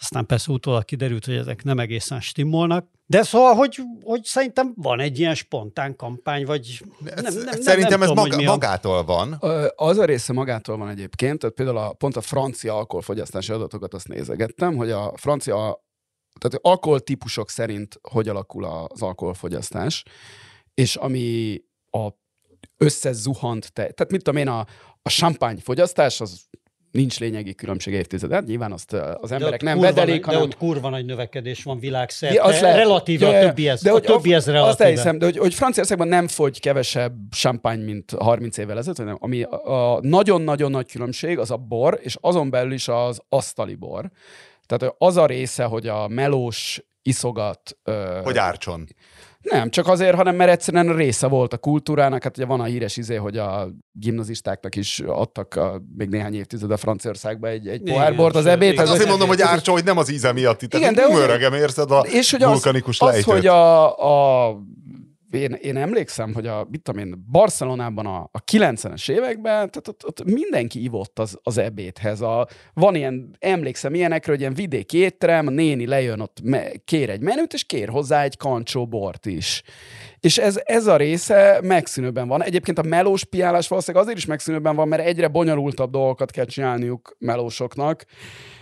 Aztán 0.00 0.26
persze 0.26 0.52
utólag 0.52 0.84
kiderült, 0.84 1.24
hogy 1.24 1.34
ezek 1.36 1.64
nem 1.64 1.78
egészen 1.78 2.20
stimmolnak. 2.20 2.86
De 3.06 3.22
szóval, 3.22 3.54
hogy, 3.54 3.76
hogy 4.04 4.24
szerintem 4.24 4.72
van 4.76 5.00
egy 5.00 5.18
ilyen 5.18 5.34
spontán 5.34 5.96
kampány, 5.96 6.44
vagy 6.44 6.80
nem, 7.04 7.14
nem, 7.22 7.34
nem, 7.44 7.60
Szerintem 7.60 7.90
nem 7.90 8.02
ez 8.02 8.08
tudom, 8.08 8.14
maga, 8.24 8.28
hogy 8.28 8.36
mi 8.36 8.46
a- 8.46 8.50
magától 8.50 9.04
van. 9.04 9.40
Az 9.76 9.98
a 9.98 10.04
része 10.04 10.32
magától 10.32 10.71
van 10.76 10.88
egyébként, 10.88 11.38
tehát 11.38 11.54
például 11.54 11.76
a, 11.76 11.92
pont 11.92 12.16
a 12.16 12.20
francia 12.20 12.76
alkoholfogyasztási 12.76 13.52
adatokat 13.52 13.94
azt 13.94 14.08
nézegettem, 14.08 14.76
hogy 14.76 14.90
a 14.90 15.12
francia, 15.16 15.84
tehát 16.38 16.58
alkoholtípusok 16.60 17.50
szerint 17.50 17.98
hogy 18.02 18.28
alakul 18.28 18.64
az 18.64 19.02
alkoholfogyasztás, 19.02 20.04
és 20.74 20.96
ami 20.96 21.60
a 21.90 22.08
összezuhant, 22.76 23.72
te, 23.72 23.82
tehát 23.90 24.10
mit 24.10 24.22
tudom 24.22 24.40
én, 24.40 24.48
a, 24.48 24.66
a 25.02 25.08
champagne 25.08 25.60
fogyasztás, 25.60 26.20
az 26.20 26.46
nincs 26.92 27.20
lényegi 27.20 27.54
különbség 27.54 27.94
évtized. 27.94 28.46
nyilván 28.46 28.72
azt 28.72 28.92
az 28.92 29.28
De 29.28 29.34
emberek 29.34 29.60
ott 29.60 29.66
nem 29.66 29.76
kurva 29.76 29.92
vedelik, 29.92 30.24
nagy, 30.24 30.34
hanem... 30.34 30.40
De 30.40 30.46
ott 30.46 30.56
kurva 30.56 30.88
nagy 30.88 31.04
növekedés 31.04 31.62
van 31.62 31.78
világszerte. 31.78 32.34
Ja, 32.34 32.42
azt 32.42 32.60
lehet. 32.60 32.76
relatíve 32.76 33.26
Ja, 33.26 33.32
ja, 33.32 33.38
a 33.38 33.46
többihez. 33.46 33.82
De 33.82 33.90
a 33.90 33.92
hogy 33.92 34.02
többihez 34.02 34.46
Azt 34.46 34.54
relatíve. 34.56 34.84
elhiszem, 34.84 35.18
de 35.18 35.24
hogy, 35.24 35.36
hogy 35.36 35.54
Franciaországban 35.54 36.08
nem 36.08 36.28
fogy 36.28 36.60
kevesebb 36.60 37.14
champagne, 37.30 37.84
mint 37.84 38.10
30 38.18 38.56
évvel 38.56 38.78
ezelőtt, 38.78 38.98
hanem 38.98 39.16
ami 39.20 39.42
a 39.42 39.92
a 39.92 40.00
nagyon-nagyon 40.00 40.70
nagy 40.70 40.90
különbség, 40.90 41.38
az 41.38 41.50
a 41.50 41.56
bor, 41.56 41.98
és 42.02 42.16
azon 42.20 42.50
belül 42.50 42.72
is 42.72 42.88
az 42.88 43.20
asztali 43.28 43.74
bor. 43.74 44.10
Tehát 44.66 44.94
az 44.98 45.16
a 45.16 45.26
része, 45.26 45.64
hogy 45.64 45.86
a 45.86 46.08
melós 46.08 46.82
iszogat... 47.02 47.76
Hogy 48.22 48.38
árcson. 48.38 48.88
Nem, 49.42 49.70
csak 49.70 49.88
azért, 49.88 50.14
hanem 50.14 50.36
mert 50.36 50.50
egyszerűen 50.50 50.96
része 50.96 51.26
volt 51.26 51.52
a 51.52 51.56
kultúrának. 51.56 52.22
Hát 52.22 52.36
ugye 52.36 52.46
van 52.46 52.60
a 52.60 52.64
híres 52.64 52.96
izé, 52.96 53.14
hogy 53.14 53.36
a 53.36 53.68
gimnazistáknak 53.92 54.76
is 54.76 55.02
adtak 55.06 55.54
a, 55.54 55.82
még 55.96 56.08
néhány 56.08 56.34
évtized 56.34 56.70
a 56.70 56.76
Franciaországba 56.76 57.48
egy, 57.48 57.66
egy 57.68 57.80
Igen, 57.80 57.94
pohár 57.94 58.16
bort 58.16 58.34
az 58.34 58.46
ebédhez. 58.46 58.72
igen. 58.72 58.86
Azért 58.86 59.02
az 59.02 59.08
mondom, 59.08 59.28
hogy 59.28 59.40
árcson, 59.40 59.74
hogy 59.74 59.84
nem 59.84 59.98
az 59.98 60.10
íze 60.10 60.32
miatt 60.32 60.62
itt. 60.62 60.74
Igen, 60.74 60.94
de 60.94 61.02
öregem, 61.10 61.52
érzed 61.52 61.90
a 61.90 61.98
és 62.00 62.30
hogy 62.30 62.42
az, 62.42 62.50
vulkanikus 62.50 63.00
az 63.00 63.08
lejtőt. 63.08 63.34
hogy 63.34 63.46
a, 63.46 64.46
a 64.48 64.56
én, 65.34 65.52
én 65.52 65.76
emlékszem, 65.76 66.34
hogy 66.34 66.46
a, 66.46 66.66
mit 66.70 66.82
tudom 66.82 67.06
én, 67.06 67.24
Barcelonában 67.30 68.06
a, 68.06 68.28
a 68.32 68.44
90-es 68.52 69.10
években, 69.10 69.70
tehát 69.70 69.88
ott, 69.88 70.06
ott 70.06 70.24
mindenki 70.24 70.82
ivott 70.82 71.18
az, 71.18 71.38
az 71.42 71.58
ebédhez. 71.58 72.20
A, 72.20 72.46
van 72.74 72.94
ilyen, 72.94 73.36
emlékszem 73.38 73.94
ilyenekről, 73.94 74.34
hogy 74.34 74.44
ilyen 74.44 74.54
vidéki 74.54 74.98
étterem, 74.98 75.46
a 75.46 75.50
néni 75.50 75.86
lejön 75.86 76.20
ott, 76.20 76.38
me, 76.42 76.70
kér 76.84 77.10
egy 77.10 77.20
menüt, 77.20 77.52
és 77.52 77.64
kér 77.64 77.88
hozzá 77.88 78.22
egy 78.22 78.36
kancsó 78.36 78.86
bort 78.86 79.26
is. 79.26 79.62
És 80.20 80.38
ez, 80.38 80.60
ez 80.64 80.86
a 80.86 80.96
része 80.96 81.60
megszűnőben 81.62 82.28
van. 82.28 82.42
Egyébként 82.42 82.78
a 82.78 82.82
melós 82.82 83.24
piálás 83.24 83.68
valószínűleg 83.68 84.04
azért 84.04 84.18
is 84.18 84.26
megszűnőben 84.26 84.76
van, 84.76 84.88
mert 84.88 85.06
egyre 85.06 85.28
bonyolultabb 85.28 85.90
dolgokat 85.90 86.30
kell 86.30 86.44
csinálniuk 86.44 87.16
melósoknak, 87.18 88.04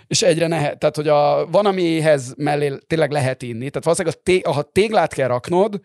és 0.06 0.22
egyre 0.22 0.46
nehe, 0.46 0.74
tehát 0.74 0.96
hogy 0.96 1.09
a, 1.09 1.46
van, 1.50 1.66
amihez 1.66 2.35
mellé 2.37 2.78
tényleg 2.87 3.11
lehet 3.11 3.42
inni. 3.42 3.70
Tehát 3.70 3.85
valószínűleg 3.85 4.18
a 4.18 4.22
té, 4.22 4.40
ha 4.40 4.62
téglát 4.62 5.14
kell 5.14 5.28
raknod, 5.28 5.80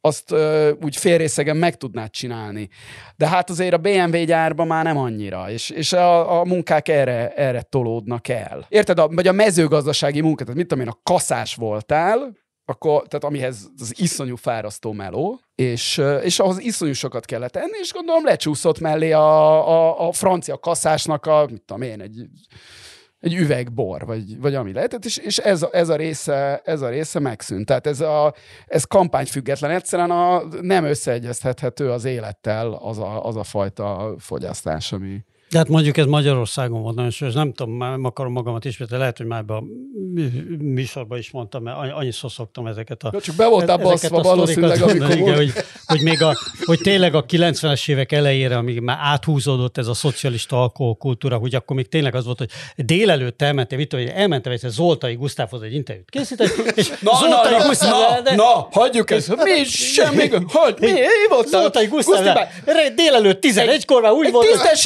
azt 0.00 0.32
ö, 0.32 0.72
úgy 0.82 0.96
félrészegen 0.96 1.56
meg 1.56 1.76
tudnád 1.76 2.10
csinálni. 2.10 2.68
De 3.16 3.28
hát 3.28 3.50
azért 3.50 3.74
a 3.74 3.78
BMW 3.78 4.24
gyárban 4.24 4.66
már 4.66 4.84
nem 4.84 4.96
annyira, 4.96 5.50
és, 5.50 5.70
és 5.70 5.92
a, 5.92 6.40
a 6.40 6.44
munkák 6.44 6.88
erre, 6.88 7.34
erre 7.34 7.62
tolódnak 7.62 8.28
el. 8.28 8.66
Érted? 8.68 8.98
A, 8.98 9.08
vagy 9.08 9.26
a 9.26 9.32
mezőgazdasági 9.32 10.20
munka, 10.20 10.42
tehát 10.42 10.58
mit 10.58 10.68
tudom 10.68 10.84
én, 10.84 10.90
a 10.90 11.00
kaszás 11.02 11.54
voltál, 11.54 12.38
akkor, 12.64 13.06
tehát 13.06 13.24
amihez 13.24 13.68
az 13.78 14.00
iszonyú 14.00 14.36
fárasztó 14.36 14.92
meló, 14.92 15.40
és, 15.54 16.02
és 16.22 16.38
ahhoz 16.38 16.58
iszonyú 16.58 16.92
sokat 16.92 17.24
kellett 17.24 17.56
enni, 17.56 17.78
és 17.80 17.92
gondolom 17.92 18.24
lecsúszott 18.24 18.80
mellé 18.80 19.12
a, 19.12 19.68
a, 19.68 20.08
a 20.08 20.12
francia 20.12 20.58
kaszásnak 20.58 21.26
a, 21.26 21.46
mit 21.50 21.62
tudom 21.62 21.82
én, 21.82 22.00
egy 22.00 22.26
egy 23.20 23.34
üvegbor, 23.34 24.06
vagy, 24.06 24.40
vagy 24.40 24.54
ami 24.54 24.72
lehetett, 24.72 25.04
és, 25.04 25.16
és 25.16 25.38
ez, 25.38 25.62
a, 25.62 25.68
ez, 25.72 25.88
a 25.88 25.96
része, 25.96 26.60
ez 26.64 26.80
a 26.80 26.88
része 26.88 27.18
megszűnt. 27.18 27.66
Tehát 27.66 27.86
ez, 27.86 28.00
a, 28.00 28.34
ez 28.66 28.84
kampányfüggetlen, 28.84 29.70
egyszerűen 29.70 30.10
a, 30.10 30.42
nem 30.60 30.84
összeegyeztethető 30.84 31.90
az 31.90 32.04
élettel 32.04 32.72
az 32.72 32.98
a, 32.98 33.24
az 33.24 33.36
a 33.36 33.44
fajta 33.44 34.14
fogyasztás, 34.18 34.92
ami, 34.92 35.24
de 35.50 35.58
hát 35.58 35.68
mondjuk 35.68 35.96
ez 35.96 36.06
Magyarországon 36.06 36.82
van 36.82 37.06
és 37.06 37.24
nem 37.34 37.52
tudom, 37.52 37.76
nem 37.76 38.04
akarom 38.04 38.32
magamat 38.32 38.64
ismételni, 38.64 39.02
lehet, 39.02 39.16
hogy 39.16 39.26
már 39.26 39.40
ebben 39.40 39.56
a 39.56 39.62
műsorban 40.58 41.18
is 41.18 41.30
mondtam, 41.30 41.62
mert 41.62 41.92
annyiszor 41.92 42.30
szoktam 42.30 42.66
ezeket 42.66 43.02
a... 43.02 43.10
Ja, 43.12 43.20
csak 43.20 43.34
be 43.34 43.46
voltál 43.46 43.78
baszva 43.78 44.22
valószínűleg, 44.22 44.82
amikor 44.82 45.10
igen, 45.10 45.34
hogy, 45.34 45.52
hogy, 45.86 46.02
még 46.02 46.22
a, 46.22 46.36
hogy 46.64 46.80
tényleg 46.80 47.14
a 47.14 47.24
90-es 47.24 47.88
évek 47.88 48.12
elejére, 48.12 48.56
amíg 48.56 48.80
már 48.80 48.98
áthúzódott 49.00 49.78
ez 49.78 49.86
a 49.86 49.94
szocialista 49.94 50.60
alkoholkultúra, 50.62 51.36
hogy 51.36 51.54
akkor 51.54 51.76
még 51.76 51.88
tényleg 51.88 52.14
az 52.14 52.24
volt, 52.24 52.38
hogy 52.38 52.50
délelőtt 52.76 53.42
elmentem, 53.42 53.78
itt, 53.78 53.92
hogy 53.92 54.12
elmentem 54.14 54.52
egy 54.52 54.60
Zoltai 54.60 55.14
Gusztávhoz 55.14 55.62
egy 55.62 55.74
interjút 55.74 56.10
készíteni, 56.10 56.50
és 56.74 56.88
na, 57.00 57.12
Zoltai 57.14 57.56
na, 57.58 57.66
Gusztáv... 57.66 57.90
Na, 57.90 58.20
de... 58.20 58.34
na, 58.34 58.68
hagyjuk 58.70 59.10
ezt, 59.10 59.36
mi 59.36 59.64
semmi, 59.64 60.28
hogy 60.46 60.74
mi, 60.80 60.90
mi 60.90 61.28
volt? 61.28 61.46
Zoltai 61.46 61.86
Gusztáv, 61.86 62.38
délelőtt 62.94 63.46
11-kor 63.46 64.02
már 64.02 64.12
úgy 64.12 64.30
volt, 64.30 64.46
hogy 64.46 64.78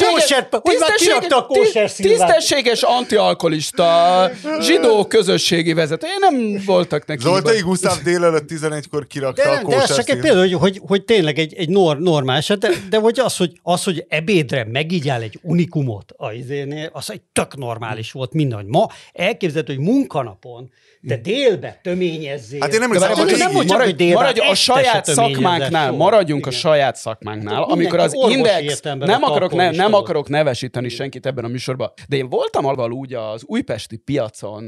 hogy 0.63 0.75
már 0.79 0.93
kirakta 0.93 1.37
a 1.37 1.45
kóser 1.45 1.91
Tisztességes 1.91 2.81
antialkoholista 2.81 4.31
zsidó 4.59 5.05
közösségi 5.05 5.73
vezető. 5.73 6.07
Én 6.07 6.17
nem 6.19 6.63
voltak 6.65 7.05
neki. 7.05 7.21
Zoltai 7.21 7.59
Gusztáv 7.59 8.01
délelőtt 8.03 8.49
11-kor 8.51 9.07
kirakta 9.07 9.43
de, 9.43 9.49
a 9.49 9.61
kóser 9.61 9.77
De 9.79 9.83
ez 9.83 9.95
csak 9.95 10.09
egy 10.09 10.19
példa, 10.19 10.39
hogy, 10.39 10.53
hogy, 10.53 10.81
hogy 10.87 11.03
tényleg 11.03 11.39
egy, 11.39 11.53
egy 11.53 11.69
nor, 11.69 11.99
normális, 11.99 12.47
de, 12.47 12.69
de 12.89 12.97
hogy 12.97 13.19
az, 13.19 13.37
hogy, 13.37 13.59
az, 13.63 13.83
hogy 13.83 14.05
ebédre 14.07 14.65
megigyál 14.71 15.21
egy 15.21 15.39
unikumot 15.41 16.13
a 16.17 16.31
izénél, 16.31 16.89
az 16.93 17.11
egy 17.11 17.21
tök 17.33 17.57
normális 17.57 18.11
volt 18.11 18.33
minden. 18.33 18.65
Ma 18.67 18.87
elképzelhető, 19.13 19.75
hogy 19.75 19.83
munkanapon 19.83 20.71
de 21.05 21.17
délbe 21.17 21.79
töményezzél. 21.83 22.59
Hát 22.61 22.73
én 22.73 22.79
nem 22.79 22.91
hiszem, 22.91 23.11
hogy 23.11 23.35
nem 23.37 23.51
mondjuk, 23.51 23.81
hogy 23.81 23.95
délbe, 23.95 24.15
maradj 24.15 24.39
a 24.39 24.55
saját 24.55 25.05
szakmánknál, 25.05 25.91
maradjunk 25.91 26.45
Igen. 26.45 26.53
a 26.53 26.61
saját 26.61 26.95
szakmánknál, 26.95 27.63
amikor 27.63 27.99
az 27.99 28.17
index, 28.29 28.79
nem 28.81 29.23
akarok, 29.23 29.53
ne, 29.53 29.71
nem 29.71 29.93
akarok 29.93 30.29
nevesíteni 30.45 30.89
senkit 30.89 31.25
ebben 31.25 31.43
a 31.43 31.47
műsorban, 31.47 31.91
de 32.07 32.15
én 32.15 32.29
voltam 32.29 32.65
alval 32.65 32.91
úgy 32.91 33.13
az 33.13 33.43
újpesti 33.45 33.97
piacon, 33.97 34.63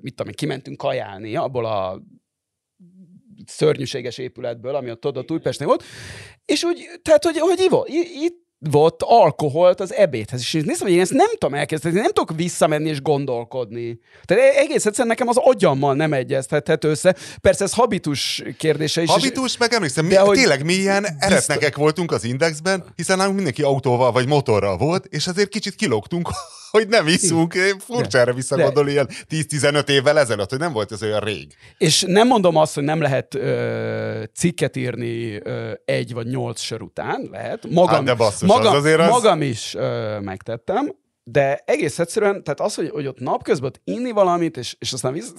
mit 0.00 0.14
tudom 0.14 0.26
én, 0.26 0.34
kimentünk 0.34 0.76
kajálni 0.76 1.36
abból 1.36 1.66
a 1.66 2.02
szörnyűséges 3.46 4.18
épületből, 4.18 4.74
ami 4.74 4.90
ott 4.90 5.06
ott 5.06 5.30
Újpestnél 5.30 5.68
volt, 5.68 5.84
és 6.44 6.64
úgy, 6.64 6.86
tehát, 7.02 7.24
hogy, 7.24 7.38
hogy 7.38 7.60
Ivo, 7.60 7.84
itt 8.22 8.47
volt 8.58 8.94
alkoholt 8.98 9.80
az 9.80 9.94
ebédhez. 9.94 10.40
És 10.40 10.52
nézd, 10.52 10.82
hogy 10.82 10.90
én 10.90 11.00
ezt 11.00 11.12
nem 11.12 11.30
tudom 11.38 11.54
elkezdeni, 11.54 11.94
nem 11.94 12.12
tudok 12.12 12.36
visszamenni 12.36 12.88
és 12.88 13.02
gondolkodni. 13.02 13.98
Tehát 14.24 14.42
e- 14.42 14.58
egész 14.58 14.86
egyszerűen 14.86 15.06
nekem 15.06 15.28
az 15.28 15.36
agyammal 15.36 15.94
nem 15.94 16.12
egyeztethető 16.12 16.88
össze. 16.88 17.16
Persze 17.40 17.64
ez 17.64 17.72
habitus 17.72 18.42
kérdése 18.58 19.02
is. 19.02 19.10
Habitus, 19.10 19.56
meg 19.56 19.72
emlékszem, 19.72 20.06
mi, 20.06 20.14
hogy 20.14 20.38
tényleg 20.38 20.64
mi 20.64 20.72
ilyen 20.72 21.06
eretnekek 21.18 21.76
voltunk 21.76 22.12
az 22.12 22.24
indexben, 22.24 22.84
hiszen 22.96 23.16
nálunk 23.16 23.36
mindenki 23.36 23.62
autóval 23.62 24.12
vagy 24.12 24.26
motorral 24.26 24.76
volt, 24.76 25.06
és 25.06 25.26
azért 25.26 25.48
kicsit 25.48 25.74
kilógtunk 25.74 26.28
hogy 26.70 26.88
nem 26.88 27.06
iszunk. 27.06 27.54
Furcsa 27.78 28.18
erre 28.18 28.32
visszagondolni 28.32 28.90
ilyen 28.90 29.08
10-15 29.30 29.88
évvel 29.88 30.18
ezelőtt, 30.18 30.50
hogy 30.50 30.58
nem 30.58 30.72
volt 30.72 30.92
ez 30.92 31.02
olyan 31.02 31.20
rég. 31.20 31.54
És 31.78 32.04
nem 32.06 32.26
mondom 32.26 32.56
azt, 32.56 32.74
hogy 32.74 32.84
nem 32.84 33.00
lehet 33.00 33.34
ö, 33.34 34.22
cikket 34.34 34.76
írni 34.76 35.40
ö, 35.42 35.72
egy 35.84 36.12
vagy 36.12 36.26
nyolc 36.26 36.60
sör 36.60 36.82
után, 36.82 37.28
lehet. 37.30 37.66
Magam, 37.70 37.94
hát 37.94 38.04
de 38.04 38.14
basszus, 38.14 38.48
magam, 38.48 38.72
az 38.72 38.78
azért 38.78 39.00
az... 39.00 39.08
magam 39.08 39.42
is 39.42 39.74
ö, 39.74 40.18
megtettem, 40.20 40.92
de 41.30 41.62
egész 41.64 41.98
egyszerűen, 41.98 42.44
tehát 42.44 42.60
az, 42.60 42.74
hogy, 42.74 42.88
hogy 42.90 43.06
ott 43.06 43.18
napközben 43.18 43.68
ott 43.68 43.80
inni 43.84 44.10
valamit, 44.10 44.56
és, 44.56 44.76
és 44.78 44.92
aztán 44.92 45.12
visz, 45.12 45.32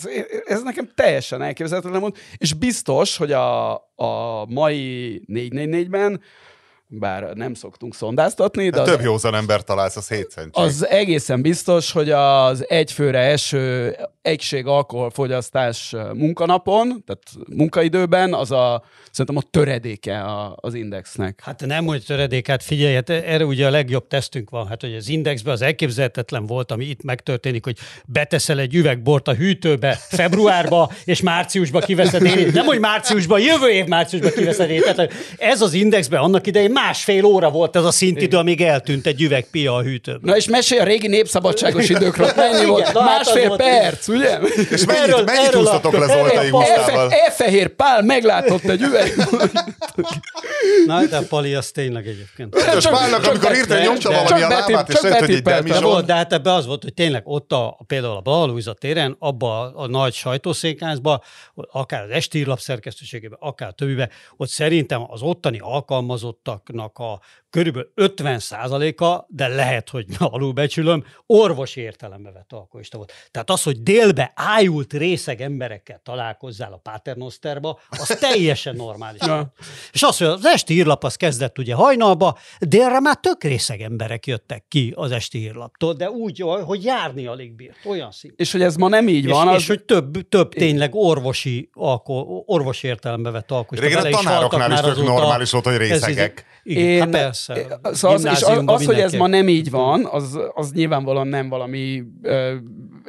ez 0.45 0.63
nekem 0.63 0.89
teljesen 0.95 1.41
elképzelhetetlen 1.41 2.01
volt, 2.01 2.17
és 2.37 2.53
biztos, 2.53 3.17
hogy 3.17 3.31
a, 3.31 3.73
a 3.95 4.45
mai 4.47 5.21
444-ben 5.27 6.21
bár 6.91 7.33
nem 7.33 7.53
szoktunk 7.53 7.95
szondáztatni. 7.95 8.69
De, 8.69 8.77
de 8.77 8.83
több 8.83 9.01
józan 9.01 9.35
ember 9.35 9.63
találsz 9.63 9.95
a 9.95 10.01
hétszentség. 10.15 10.63
Az 10.63 10.87
egészen 10.87 11.41
biztos, 11.41 11.91
hogy 11.91 12.09
az 12.11 12.69
egyfőre 12.69 13.19
eső 13.19 13.95
egység 14.21 14.65
alkoholfogyasztás 14.65 15.95
munkanapon, 16.13 17.03
tehát 17.05 17.23
munkaidőben, 17.55 18.33
az 18.33 18.51
a, 18.51 18.83
szerintem 19.11 19.37
a 19.37 19.49
töredéke 19.51 20.19
a, 20.19 20.55
az 20.61 20.73
indexnek. 20.73 21.41
Hát 21.43 21.65
nem, 21.65 21.85
hogy 21.85 22.03
töredéke, 22.05 22.51
hát 22.51 22.63
figyelj, 22.63 22.93
hát 22.93 23.09
erre 23.09 23.45
ugye 23.45 23.67
a 23.67 23.69
legjobb 23.69 24.07
tesztünk 24.07 24.49
van, 24.49 24.67
hát 24.67 24.81
hogy 24.81 24.95
az 24.95 25.09
indexben 25.09 25.53
az 25.53 25.61
elképzelhetetlen 25.61 26.45
volt, 26.45 26.71
ami 26.71 26.85
itt 26.85 27.03
megtörténik, 27.03 27.63
hogy 27.63 27.77
beteszel 28.05 28.59
egy 28.59 28.75
üvegbort 28.75 29.27
a 29.27 29.33
hűtőbe 29.33 29.99
februárba, 30.09 30.91
és 31.05 31.21
márciusba 31.21 31.79
kiveszed 31.79 32.23
én. 32.23 32.49
Nem, 32.53 32.65
hogy 32.65 32.79
márciusba, 32.79 33.37
jövő 33.37 33.69
év 33.69 33.85
márciusba 33.85 34.29
kiveszed 34.29 34.69
én. 34.69 34.81
Tehát 34.81 35.13
ez 35.37 35.61
az 35.61 35.73
indexben 35.73 36.19
annak 36.19 36.47
idején 36.47 36.71
másfél 36.71 37.25
óra 37.25 37.49
volt 37.49 37.75
ez 37.75 37.83
a 37.83 37.91
szintidő, 37.91 38.37
amíg 38.37 38.61
eltűnt 38.61 39.05
egy 39.05 39.21
üveg 39.21 39.45
pia 39.51 39.75
a 39.75 39.81
hűtőben. 39.81 40.21
Na 40.23 40.35
és 40.35 40.47
mesélj 40.47 40.81
a 40.81 40.83
régi 40.83 41.07
népszabadságos 41.07 41.89
időkről. 41.89 42.31
Mennyi 42.35 42.65
volt? 42.75 42.93
Na, 42.93 43.01
hát 43.01 43.17
másfél 43.17 43.49
hát 43.49 43.57
perc, 43.57 44.07
ugye? 44.09 44.37
És 44.69 44.85
mennyit, 44.85 45.01
erről, 45.01 45.23
mennyit 45.23 45.47
erről 45.47 45.61
húztatok 45.61 45.97
le 45.97 46.05
Zoltai 46.05 46.49
Gusztával? 46.49 47.11
E-fehér 47.11 47.67
Pál 47.67 48.01
meglátott 48.01 48.63
egy 48.63 48.81
üveg. 48.81 49.13
Na, 50.85 51.05
de 51.05 51.21
Pali, 51.29 51.53
az 51.53 51.71
tényleg 51.71 52.07
egyébként. 52.07 52.55
Ötös 52.55 52.87
Pálnak, 52.87 53.27
amikor 53.27 53.55
írta, 53.55 53.79
nyomta 53.79 54.09
valami 54.09 54.41
a 54.41 54.47
lábát, 54.47 54.89
és 54.89 55.01
lehet, 55.01 55.19
hogy 55.19 55.29
egy 55.29 55.41
demizson. 55.41 56.05
De 56.05 56.13
hát 56.13 56.33
ebbe 56.33 56.53
az 56.53 56.65
volt, 56.65 56.83
hogy 56.83 56.93
tényleg 56.93 57.21
ott 57.25 57.51
a, 57.51 57.79
például 57.87 58.15
a 58.15 58.21
Balúza 58.21 58.73
téren, 58.73 59.15
abba 59.19 59.61
a, 59.61 59.71
a 59.75 59.87
nagy 59.87 60.13
sajtószékházba, 60.13 61.23
akár 61.55 62.03
az 62.03 62.09
estírlap 62.09 62.59
szerkesztőségében, 62.59 63.37
akár 63.41 63.71
többibe, 63.71 64.09
ott 64.37 64.49
szerintem 64.49 65.05
az 65.07 65.21
ottani 65.21 65.59
alkalmazottaknak 65.61 66.97
a 66.97 67.19
körülbelül 67.49 67.91
50 67.95 68.41
a 68.97 69.25
de 69.27 69.47
lehet, 69.47 69.89
hogy 69.89 70.05
alulbecsülöm, 70.19 71.05
orvosi 71.25 71.81
értelembe 71.81 72.31
vett 72.31 72.53
alkoholista 72.53 72.97
volt. 72.97 73.11
Tehát 73.31 73.49
az, 73.49 73.63
hogy 73.63 73.83
délbe 73.99 74.31
ájult 74.35 74.93
részeg 74.93 75.41
emberekkel 75.41 76.01
találkozzál 76.03 76.73
a 76.73 76.77
Paternosterba, 76.77 77.79
az 77.89 78.07
teljesen 78.19 78.75
normális. 78.75 79.21
ja. 79.25 79.53
És 79.91 80.03
az, 80.03 80.17
hogy 80.17 80.27
az 80.27 80.45
esti 80.45 80.73
írlap 80.73 81.03
az 81.03 81.15
kezdett 81.15 81.57
ugye 81.57 81.73
hajnalba, 81.73 82.37
délre 82.59 82.99
már 82.99 83.15
tök 83.15 83.43
részeg 83.43 83.81
emberek 83.81 84.27
jöttek 84.27 84.65
ki 84.67 84.93
az 84.95 85.11
esti 85.11 85.39
írlaptól, 85.39 85.93
de 85.93 86.09
úgy, 86.09 86.43
hogy 86.65 86.83
járni 86.83 87.25
alig 87.25 87.55
bírt, 87.55 87.77
olyan 87.85 88.11
szint. 88.11 88.33
És 88.39 88.51
hogy 88.51 88.61
ez 88.61 88.75
ma 88.75 88.87
nem 88.87 89.07
így 89.07 89.25
és, 89.25 89.31
van. 89.31 89.47
És, 89.47 89.53
az... 89.53 89.61
és 89.61 89.67
hogy 89.67 89.83
több, 89.83 90.29
több 90.29 90.53
tényleg 90.53 90.95
orvosi, 90.95 91.69
alko, 91.73 92.43
orvosi 92.45 92.87
értelembe 92.87 93.29
vett 93.29 93.51
alkoholista. 93.51 94.01
Régen 94.01 94.13
a 94.13 94.17
tanároknál 94.17 94.71
is 94.71 94.79
tök 94.79 95.03
normális 95.03 95.51
volt, 95.51 95.65
hogy 95.65 95.77
részegek. 95.77 96.45
Igen, 96.63 96.83
Én, 96.83 96.99
hát 96.99 97.09
persze. 97.09 97.79
Szóval 97.83 98.17
az, 98.17 98.25
és 98.25 98.41
az, 98.41 98.63
az 98.65 98.85
hogy 98.85 98.99
ez 98.99 99.13
ma 99.13 99.27
nem 99.27 99.47
így 99.47 99.69
van, 99.69 100.05
az, 100.05 100.39
az 100.53 100.71
nyilvánvalóan 100.71 101.27
nem 101.27 101.49
valami 101.49 102.03
ö, 102.21 102.55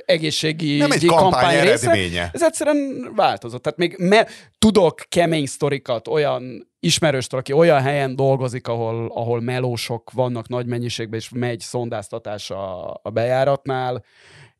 egészségi 0.06 0.76
nem 0.76 0.90
egy 0.90 1.06
kampány, 1.06 1.30
kampány 1.30 1.60
része. 1.60 2.30
Ez 2.32 2.42
egyszerűen 2.42 3.12
változott. 3.14 3.62
Tehát 3.62 3.78
még 3.78 3.94
me, 3.98 4.26
tudok 4.58 5.04
kemény 5.08 5.46
sztorikat 5.46 6.08
olyan 6.08 6.68
ismerőstől, 6.80 7.40
aki 7.40 7.52
olyan 7.52 7.80
helyen 7.80 8.16
dolgozik, 8.16 8.68
ahol, 8.68 9.10
ahol 9.14 9.40
melósok 9.40 10.10
vannak 10.10 10.48
nagy 10.48 10.66
mennyiségben, 10.66 11.18
és 11.18 11.28
megy 11.28 11.60
szondáztatás 11.60 12.50
a, 12.50 12.94
a 13.02 13.10
bejáratnál, 13.10 14.04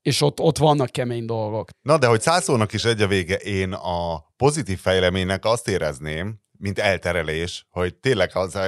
és 0.03 0.21
ott, 0.21 0.41
ott 0.41 0.59
vannak 0.59 0.91
kemény 0.91 1.25
dolgok. 1.25 1.69
Na, 1.83 1.99
de 1.99 2.07
hogy 2.07 2.21
százszónak 2.21 2.73
is 2.73 2.85
egy 2.85 3.03
a 3.03 3.07
vége, 3.07 3.35
én 3.35 3.73
a 3.73 4.31
pozitív 4.37 4.79
fejleménynek 4.79 5.45
azt 5.45 5.69
érezném, 5.69 6.41
mint 6.59 6.79
elterelés, 6.79 7.67
hogy 7.71 7.95
tényleg 7.95 8.31
az, 8.35 8.59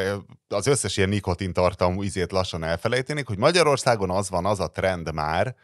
az 0.48 0.66
összes 0.66 0.96
ilyen 0.96 1.08
nikotintartalmú 1.08 2.02
izét 2.02 2.32
lassan 2.32 2.64
elfelejtenék, 2.64 3.26
hogy 3.26 3.38
Magyarországon 3.38 4.10
az 4.10 4.30
van, 4.30 4.46
az 4.46 4.60
a 4.60 4.70
trend 4.70 5.12
már, 5.12 5.54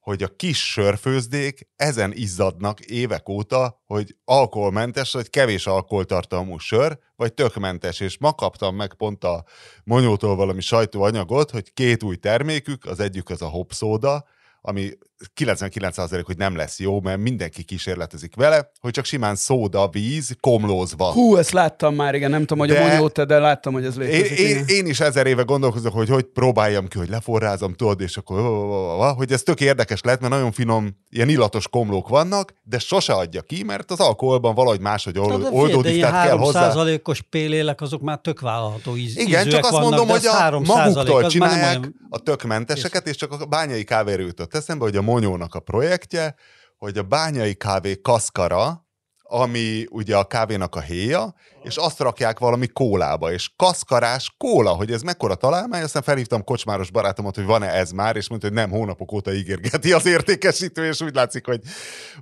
hogy 0.00 0.22
a 0.22 0.36
kis 0.36 0.70
sörfőzdék 0.70 1.68
ezen 1.76 2.12
izzadnak 2.14 2.80
évek 2.80 3.28
óta, 3.28 3.82
hogy 3.86 4.16
alkoholmentes, 4.24 5.12
vagy 5.12 5.30
kevés 5.30 5.66
alkoholtartalmú 5.66 6.58
sör, 6.58 6.98
vagy 7.16 7.34
tökmentes, 7.34 8.00
és 8.00 8.18
ma 8.18 8.32
kaptam 8.32 8.76
meg 8.76 8.94
pont 8.94 9.24
a 9.24 9.44
Monyótól 9.84 10.36
valami 10.36 10.60
sajtóanyagot, 10.60 11.50
hogy 11.50 11.72
két 11.72 12.02
új 12.02 12.16
termékük, 12.16 12.84
az 12.84 13.00
egyik 13.00 13.30
az 13.30 13.42
a 13.42 13.48
hopszóda, 13.48 14.24
ami 14.60 14.90
99% 15.40 16.22
hogy 16.24 16.36
nem 16.36 16.56
lesz 16.56 16.78
jó, 16.78 17.00
mert 17.00 17.18
mindenki 17.18 17.62
kísérletezik 17.62 18.34
vele, 18.34 18.70
hogy 18.80 18.90
csak 18.90 19.04
simán 19.04 19.34
szóda, 19.34 19.88
víz, 19.88 20.36
komlózva. 20.40 21.12
Hú, 21.12 21.36
ezt 21.36 21.50
láttam 21.50 21.94
már, 21.94 22.14
igen, 22.14 22.30
nem 22.30 22.40
tudom, 22.40 22.58
hogy 22.58 22.68
de... 22.68 22.80
a 22.80 22.86
mondjuk 22.86 23.26
de 23.26 23.38
láttam, 23.38 23.72
hogy 23.72 23.84
ez 23.84 23.96
létezik. 23.96 24.38
Én, 24.38 24.46
én, 24.46 24.64
én, 24.66 24.86
is 24.86 25.00
ezer 25.00 25.26
éve 25.26 25.42
gondolkozok, 25.42 25.92
hogy 25.92 26.08
hogy 26.08 26.24
próbáljam 26.24 26.88
ki, 26.88 26.98
hogy 26.98 27.08
leforrázom, 27.08 27.74
tudod, 27.74 28.00
és 28.00 28.16
akkor 28.16 28.40
hogy 29.16 29.32
ez 29.32 29.42
tök 29.42 29.60
érdekes 29.60 30.00
lehet, 30.00 30.20
mert 30.20 30.32
nagyon 30.32 30.52
finom, 30.52 30.96
ilyen 31.10 31.28
illatos 31.28 31.68
komlók 31.68 32.08
vannak, 32.08 32.54
de 32.62 32.78
sose 32.78 33.12
adja 33.12 33.42
ki, 33.42 33.62
mert 33.62 33.90
az 33.90 34.00
alkoholban 34.00 34.54
valahogy 34.54 34.80
máshogy 34.80 35.18
oldódik, 35.50 36.00
tehát 36.00 36.26
kell 36.26 36.36
hozzá. 36.36 36.60
százalékos 36.60 37.22
pélélek, 37.22 37.80
azok 37.80 38.00
már 38.00 38.18
tök 38.18 38.40
vállalható 38.40 38.96
íz, 38.96 39.18
Igen, 39.18 39.48
csak 39.48 39.62
azt 39.62 39.72
vannak, 39.72 39.88
mondom, 39.88 40.08
hogy 40.08 40.26
a 40.26 40.60
maguktól 40.60 41.26
csinálják 41.26 41.90
a 42.08 42.18
tökmenteseket, 42.18 43.08
és 43.08 43.16
csak 43.16 43.32
a 43.32 43.46
bányai 43.46 43.84
kávéről 43.84 44.26
jutott 44.26 44.54
eszembe, 44.54 44.84
hogy 44.84 44.96
a 44.96 45.02
Monyónak 45.08 45.54
a 45.54 45.60
projektje, 45.60 46.34
hogy 46.76 46.98
a 46.98 47.02
bányai 47.02 47.54
kávé 47.54 48.00
kaszkara, 48.00 48.86
ami 49.22 49.86
ugye 49.90 50.16
a 50.16 50.24
kávénak 50.24 50.74
a 50.74 50.80
héja, 50.80 51.34
és 51.62 51.76
azt 51.76 51.98
rakják 51.98 52.38
valami 52.38 52.66
kólába, 52.66 53.32
és 53.32 53.50
kaszkarás 53.56 54.34
kóla, 54.38 54.70
hogy 54.70 54.92
ez 54.92 55.02
mekkora 55.02 55.34
találmány, 55.34 55.82
aztán 55.82 56.02
felhívtam 56.02 56.44
kocsmáros 56.44 56.90
barátomat, 56.90 57.34
hogy 57.34 57.44
van-e 57.44 57.68
ez 57.68 57.90
már, 57.90 58.16
és 58.16 58.28
mondta, 58.28 58.46
hogy 58.46 58.56
nem, 58.56 58.70
hónapok 58.70 59.12
óta 59.12 59.32
ígérgeti 59.32 59.92
az 59.92 60.06
értékesítő, 60.06 60.86
és 60.86 61.00
úgy 61.00 61.14
látszik, 61.14 61.46
hogy, 61.46 61.60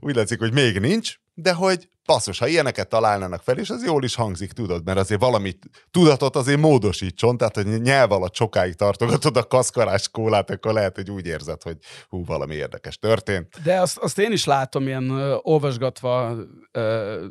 úgy 0.01 0.15
látszik, 0.15 0.39
hogy 0.39 0.53
még 0.53 0.79
nincs, 0.79 1.15
de 1.39 1.53
hogy 1.53 1.89
basszus, 2.05 2.39
ha 2.39 2.47
ilyeneket 2.47 2.89
találnának 2.89 3.43
fel, 3.43 3.59
és 3.59 3.71
az 3.71 3.85
jól 3.85 4.05
is 4.05 4.15
hangzik, 4.15 4.53
tudod, 4.53 4.85
mert 4.85 4.99
azért 4.99 5.21
valamit 5.21 5.67
tudatot 5.91 6.37
azért 6.37 6.61
módosítson, 6.61 7.37
tehát 7.37 7.55
hogy 7.55 7.83
nyelv 7.83 8.13
alatt 8.13 8.35
sokáig 8.35 8.75
tartogatod 8.75 9.37
a 9.37 9.45
kaszkarás 9.45 10.09
kólát, 10.09 10.51
akkor 10.51 10.73
lehet, 10.73 10.97
hogy 10.97 11.11
úgy 11.11 11.27
érzed, 11.27 11.63
hogy 11.63 11.77
hú, 12.09 12.25
valami 12.25 12.55
érdekes 12.55 12.99
történt. 12.99 13.63
De 13.63 13.81
azt, 13.81 13.99
azt 13.99 14.19
én 14.19 14.33
is 14.33 14.45
látom 14.45 14.87
ilyen 14.87 15.11
uh, 15.11 15.37
olvasgatva 15.41 16.37
uh, 16.75 17.25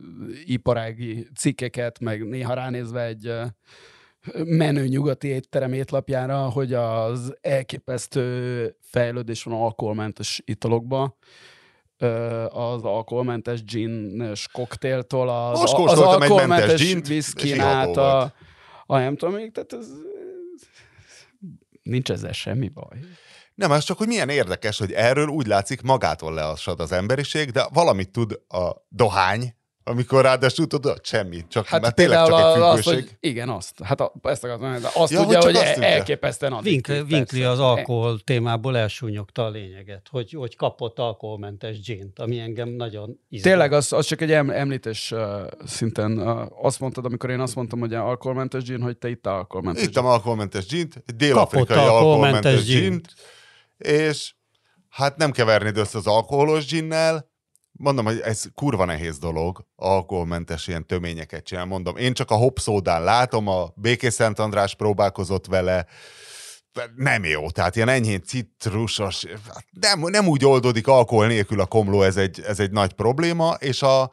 iparági 0.45 1.27
cikkeket, 1.35 1.99
meg 1.99 2.27
néha 2.27 2.53
ránézve 2.53 3.03
egy 3.03 3.27
uh, 3.27 3.45
menő 4.43 4.87
nyugati 4.87 5.27
étterem 5.27 5.73
étlapjára, 5.73 6.49
hogy 6.49 6.73
az 6.73 7.33
elképesztő 7.41 8.75
fejlődés 8.81 9.43
van 9.43 9.61
alkoholmentes 9.61 10.41
italokban 10.45 11.15
az 12.49 12.83
alkoholmentes 12.83 13.63
gin-es 13.63 14.47
koktéltól 14.51 15.29
az, 15.29 15.59
Most 15.59 15.73
az 15.73 15.99
alkoholmentes 15.99 16.93
whisky 16.93 17.59
át 17.59 17.97
a, 17.97 18.33
a 18.85 18.97
nem 18.97 19.15
tudom 19.17 19.35
még, 19.35 19.51
tehát 19.51 19.73
ez, 19.73 19.87
nincs 21.83 22.11
ezzel 22.11 22.31
semmi 22.31 22.69
baj. 22.69 22.97
Nem, 23.55 23.71
az 23.71 23.83
csak, 23.83 23.97
hogy 23.97 24.07
milyen 24.07 24.29
érdekes, 24.29 24.77
hogy 24.77 24.91
erről 24.91 25.27
úgy 25.27 25.47
látszik 25.47 25.81
magától 25.81 26.33
leassad 26.33 26.79
az 26.79 26.91
emberiség, 26.91 27.51
de 27.51 27.67
valamit 27.73 28.11
tud 28.11 28.41
a 28.47 28.71
dohány, 28.89 29.55
amikor 29.87 30.21
ráadásul 30.21 30.67
tudod, 30.67 30.99
semmi, 31.03 31.45
csak 31.47 31.65
hát 31.65 31.81
mert 31.81 31.95
tényleg 31.95 32.25
csak 32.25 32.39
egy 32.39 32.45
függőség. 32.45 32.77
Azt, 32.77 32.83
hogy 32.83 33.17
igen, 33.19 33.49
azt. 33.49 33.83
Hát 33.83 34.01
a, 34.01 34.13
ezt 34.23 34.43
akartam 34.43 34.91
azt 34.93 35.11
ja, 35.11 35.21
tudja, 35.21 35.37
hogy, 35.41 35.45
hogy 35.45 35.55
azt 35.55 35.77
elképesztően 35.77 36.53
addiktív. 36.53 37.05
Vinkli 37.07 37.43
az 37.43 37.59
alkohol 37.59 38.19
témából 38.19 38.77
elsúnyogta 38.77 39.45
a 39.45 39.49
lényeget, 39.49 40.07
hogy, 40.11 40.31
hogy 40.31 40.55
kapott 40.55 40.99
alkoholmentes 40.99 41.79
gint, 41.79 42.19
ami 42.19 42.39
engem 42.39 42.69
nagyon 42.69 43.19
izgal. 43.29 43.51
Tényleg, 43.51 43.73
az, 43.73 43.93
az 43.93 44.05
csak 44.05 44.21
egy 44.21 44.31
említés 44.31 45.11
uh, 45.11 45.21
szinten. 45.65 46.19
Uh, 46.19 46.65
azt 46.65 46.79
mondtad, 46.79 47.05
amikor 47.05 47.29
én 47.29 47.39
azt 47.39 47.55
mondtam, 47.55 47.79
hogy 47.79 47.93
alkoholmentes 47.93 48.63
gin, 48.63 48.81
hogy 48.81 48.97
te 48.97 49.09
itt 49.09 49.27
alkoholmentes 49.27 49.83
Ittam 49.83 50.05
alkoholmentes 50.05 50.65
gint, 50.65 51.03
dél-afrikai 51.15 51.77
alkoholmentes 51.77 52.65
gint, 52.65 53.13
és 53.77 54.33
hát 54.89 55.17
nem 55.17 55.31
kevernéd 55.31 55.77
össze 55.77 55.97
az 55.97 56.07
alkoholos 56.07 56.65
ginnel, 56.65 57.33
mondom, 57.77 58.05
hogy 58.05 58.19
ez 58.19 58.43
kurva 58.55 58.85
nehéz 58.85 59.17
dolog, 59.17 59.65
alkoholmentes 59.75 60.67
ilyen 60.67 60.85
töményeket 60.85 61.43
csinálni. 61.43 61.69
Mondom, 61.69 61.97
én 61.97 62.13
csak 62.13 62.31
a 62.31 62.35
hopszódán 62.35 63.03
látom, 63.03 63.47
a 63.47 63.71
Békés 63.75 64.13
Szent 64.13 64.39
András 64.39 64.75
próbálkozott 64.75 65.45
vele, 65.45 65.85
nem 66.95 67.23
jó, 67.23 67.49
tehát 67.49 67.75
ilyen 67.75 67.89
enyhén 67.89 68.23
citrusos, 68.23 69.23
nem, 69.79 69.99
nem 69.99 70.27
úgy 70.27 70.45
oldódik 70.45 70.87
alkohol 70.87 71.27
nélkül 71.27 71.59
a 71.59 71.65
komló, 71.65 72.01
ez 72.01 72.17
egy, 72.17 72.41
ez 72.41 72.59
egy 72.59 72.71
nagy 72.71 72.93
probléma, 72.93 73.53
és 73.59 73.81
a, 73.81 74.11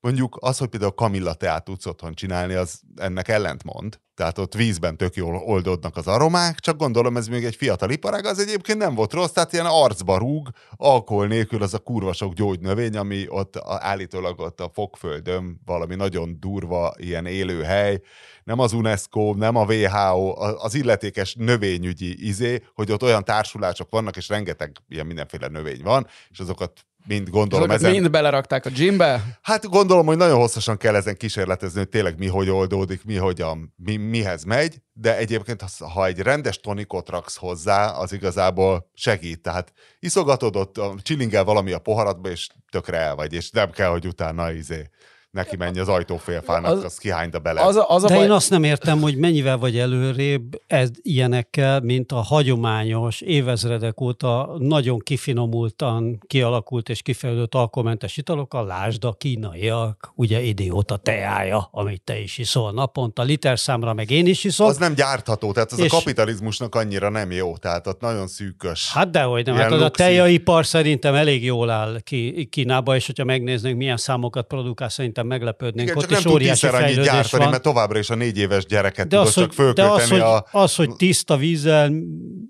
mondjuk 0.00 0.36
az, 0.40 0.58
hogy 0.58 0.68
például 0.68 0.94
Kamilla 0.94 1.34
teát 1.34 1.64
tudsz 1.64 1.86
otthon 1.86 2.14
csinálni, 2.14 2.54
az 2.54 2.80
ennek 2.96 3.28
ellentmond. 3.28 4.00
Tehát 4.14 4.38
ott 4.38 4.54
vízben 4.54 4.96
tök 4.96 5.14
jól 5.14 5.34
oldódnak 5.34 5.96
az 5.96 6.06
aromák, 6.06 6.58
csak 6.58 6.76
gondolom 6.76 7.16
ez 7.16 7.26
még 7.26 7.44
egy 7.44 7.56
fiatal 7.56 7.90
iparág, 7.90 8.24
az 8.24 8.38
egyébként 8.38 8.78
nem 8.78 8.94
volt 8.94 9.12
rossz, 9.12 9.30
tehát 9.30 9.52
ilyen 9.52 9.66
arcba 9.66 10.18
rúg, 10.18 10.48
alkohol 10.76 11.26
nélkül 11.26 11.62
az 11.62 11.74
a 11.74 11.78
kurva 11.78 12.12
sok 12.12 12.32
gyógynövény, 12.32 12.96
ami 12.96 13.24
ott 13.28 13.56
állítólag 13.64 14.40
ott 14.40 14.60
a 14.60 14.70
fogföldön 14.74 15.60
valami 15.64 15.94
nagyon 15.94 16.36
durva 16.40 16.94
ilyen 16.96 17.26
élőhely, 17.26 18.00
nem 18.44 18.58
az 18.58 18.72
UNESCO, 18.72 19.34
nem 19.34 19.56
a 19.56 19.64
WHO, 19.64 20.34
az 20.38 20.74
illetékes 20.74 21.34
növényügyi 21.34 22.26
izé, 22.26 22.62
hogy 22.74 22.92
ott 22.92 23.02
olyan 23.02 23.24
társulások 23.24 23.90
vannak, 23.90 24.16
és 24.16 24.28
rengeteg 24.28 24.76
ilyen 24.88 25.06
mindenféle 25.06 25.48
növény 25.48 25.82
van, 25.82 26.06
és 26.28 26.38
azokat 26.40 26.84
mind 27.06 27.28
gondolom 27.28 27.70
ezen... 27.70 27.90
mind 27.90 28.10
belerakták 28.10 28.66
a 28.66 28.70
gymbe? 28.70 29.38
Hát 29.42 29.68
gondolom, 29.68 30.06
hogy 30.06 30.16
nagyon 30.16 30.38
hosszasan 30.38 30.76
kell 30.76 30.94
ezen 30.94 31.16
kísérletezni, 31.16 31.78
hogy 31.78 31.88
tényleg 31.88 32.18
mi 32.18 32.26
hogy 32.26 32.50
oldódik, 32.50 33.04
mi 33.04 33.16
hogyan, 33.16 33.74
mi, 33.76 33.96
mihez 33.96 34.44
megy, 34.44 34.82
de 34.92 35.16
egyébként 35.16 35.64
ha 35.94 36.06
egy 36.06 36.18
rendes 36.18 36.60
tonikot 36.60 37.08
raksz 37.08 37.36
hozzá, 37.36 37.90
az 37.90 38.12
igazából 38.12 38.90
segít. 38.94 39.42
Tehát 39.42 39.72
iszogatod 39.98 40.56
ott, 40.56 40.80
csilingel 41.02 41.44
valami 41.44 41.72
a 41.72 41.78
poharatba, 41.78 42.28
és 42.28 42.48
tökre 42.70 42.96
el 42.96 43.14
vagy, 43.14 43.32
és 43.32 43.50
nem 43.50 43.70
kell, 43.70 43.90
hogy 43.90 44.06
utána 44.06 44.52
izé 44.52 44.90
neki 45.30 45.56
menj 45.56 45.78
az 45.78 45.88
ajtófélfának, 45.88 46.70
az, 46.70 46.84
az 46.84 46.98
kihányta 46.98 47.38
bele. 47.38 47.60
Az, 47.60 47.84
az 47.86 48.04
a 48.04 48.08
De 48.08 48.14
baj... 48.14 48.24
én 48.24 48.30
azt 48.30 48.50
nem 48.50 48.64
értem, 48.64 49.00
hogy 49.00 49.16
mennyivel 49.16 49.58
vagy 49.58 49.78
előrébb 49.78 50.62
ez 50.66 50.88
ilyenekkel, 51.02 51.80
mint 51.80 52.12
a 52.12 52.16
hagyományos, 52.16 53.20
évezredek 53.20 54.00
óta 54.00 54.56
nagyon 54.58 54.98
kifinomultan 54.98 56.20
kialakult 56.26 56.88
és 56.88 57.02
kifejlődött 57.02 57.54
alkoholmentes 57.54 58.16
italokkal, 58.16 58.66
lásd 58.66 59.04
a 59.04 59.12
kínaiak, 59.12 60.12
ugye 60.14 60.40
idióta 60.40 60.96
teája, 60.96 61.68
amit 61.72 62.02
te 62.02 62.18
is 62.18 62.38
iszol 62.38 62.72
naponta, 62.72 63.22
liter 63.22 63.58
számra 63.58 63.92
meg 63.92 64.10
én 64.10 64.26
is 64.26 64.44
iszol. 64.44 64.66
Az 64.66 64.76
nem 64.76 64.94
gyártható, 64.94 65.52
tehát 65.52 65.72
az 65.72 65.78
és... 65.78 65.92
a 65.92 65.96
kapitalizmusnak 65.96 66.74
annyira 66.74 67.08
nem 67.08 67.30
jó, 67.30 67.56
tehát 67.56 67.86
ott 67.86 68.00
nagyon 68.00 68.26
szűkös. 68.26 68.92
Hát 68.92 69.10
dehogy 69.10 69.46
nem, 69.46 69.56
hát 69.56 69.72
az 69.72 69.80
a 69.80 69.90
tejaipar 69.90 70.66
szerintem 70.66 71.14
elég 71.14 71.44
jól 71.44 71.70
áll 71.70 72.00
ki, 72.00 72.48
Kínába, 72.50 72.96
és 72.96 73.06
hogyha 73.06 73.24
megnéznénk, 73.24 73.76
milyen 73.76 73.96
számokat 73.96 74.46
produkál, 74.46 74.88
szerintem 74.88 75.19
szerintem 75.20 75.26
meglepődnénk. 75.26 75.88
Igen, 75.88 76.02
ott 76.02 76.08
csak 76.08 76.18
is 76.18 76.24
nem 76.24 76.32
óriási 76.32 76.66
tud 76.66 76.74
annyit 76.74 77.02
gyártani, 77.02 77.42
van. 77.42 77.50
mert 77.50 77.62
továbbra 77.62 77.98
is 77.98 78.10
a 78.10 78.14
négy 78.14 78.38
éves 78.38 78.66
gyereket 78.66 79.08
de 79.08 79.18
az, 79.18 79.34
csak 79.34 79.54
hogy, 79.54 79.72
de 79.72 79.84
az, 79.84 80.10
hogy, 80.10 80.20
a... 80.20 80.46
az, 80.50 80.74
hogy 80.74 80.96
tiszta 80.96 81.36
vízzel 81.36 81.92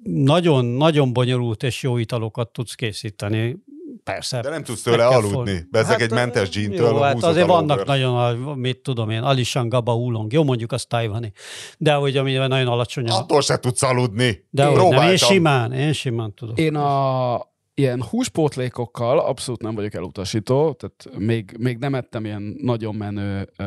nagyon-nagyon 0.02 1.12
bonyolult 1.12 1.62
és 1.62 1.82
jó 1.82 1.96
italokat 1.96 2.48
tudsz 2.48 2.74
készíteni, 2.74 3.56
persze. 4.04 4.40
De 4.40 4.48
nem 4.48 4.64
tudsz 4.64 4.82
tőle 4.82 5.06
aludni. 5.06 5.66
Bezeg 5.70 5.90
hát, 5.90 6.00
egy 6.00 6.10
mentes 6.10 6.48
gintől. 6.48 6.88
Jó, 6.88 7.00
hát 7.00 7.22
azért 7.22 7.46
vannak 7.46 7.84
nagyon, 7.84 8.36
mit 8.58 8.78
tudom 8.78 9.10
én, 9.10 9.22
Alishan 9.22 9.68
Gaba 9.68 9.96
Oolong. 9.96 10.32
Jó, 10.32 10.44
mondjuk 10.44 10.72
az 10.72 10.84
tajvani. 10.84 11.32
De 11.78 11.94
hogy 11.94 12.16
ami 12.16 12.32
nagyon 12.32 12.66
alacsony. 12.66 13.08
Attól 13.08 13.40
se 13.40 13.58
tudsz 13.58 13.82
aludni. 13.82 14.46
De 14.50 14.70
én, 14.70 14.88
nem, 14.88 15.08
én 15.10 15.16
simán, 15.16 15.72
én 15.72 15.92
simán 15.92 16.34
tudom. 16.34 16.54
Én 16.56 16.74
a, 16.74 17.49
ilyen 17.80 18.02
húspótlékokkal 18.02 19.18
abszolút 19.18 19.62
nem 19.62 19.74
vagyok 19.74 19.94
elutasító, 19.94 20.72
tehát 20.72 21.18
még, 21.18 21.56
még 21.58 21.78
nem 21.78 21.94
ettem 21.94 22.24
ilyen 22.24 22.56
nagyon 22.62 22.94
menő 22.94 23.48
uh, 23.58 23.66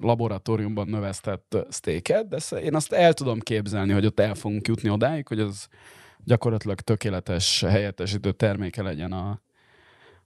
laboratóriumban 0.00 0.88
növesztett 0.88 1.56
steaket, 1.70 2.28
de 2.28 2.58
én 2.60 2.74
azt 2.74 2.92
el 2.92 3.12
tudom 3.12 3.40
képzelni, 3.40 3.92
hogy 3.92 4.06
ott 4.06 4.20
el 4.20 4.34
fogunk 4.34 4.68
jutni 4.68 4.90
odáig, 4.90 5.28
hogy 5.28 5.40
az 5.40 5.66
gyakorlatilag 6.24 6.80
tökéletes 6.80 7.60
helyettesítő 7.60 8.32
terméke 8.32 8.82
legyen 8.82 9.12
a, 9.12 9.40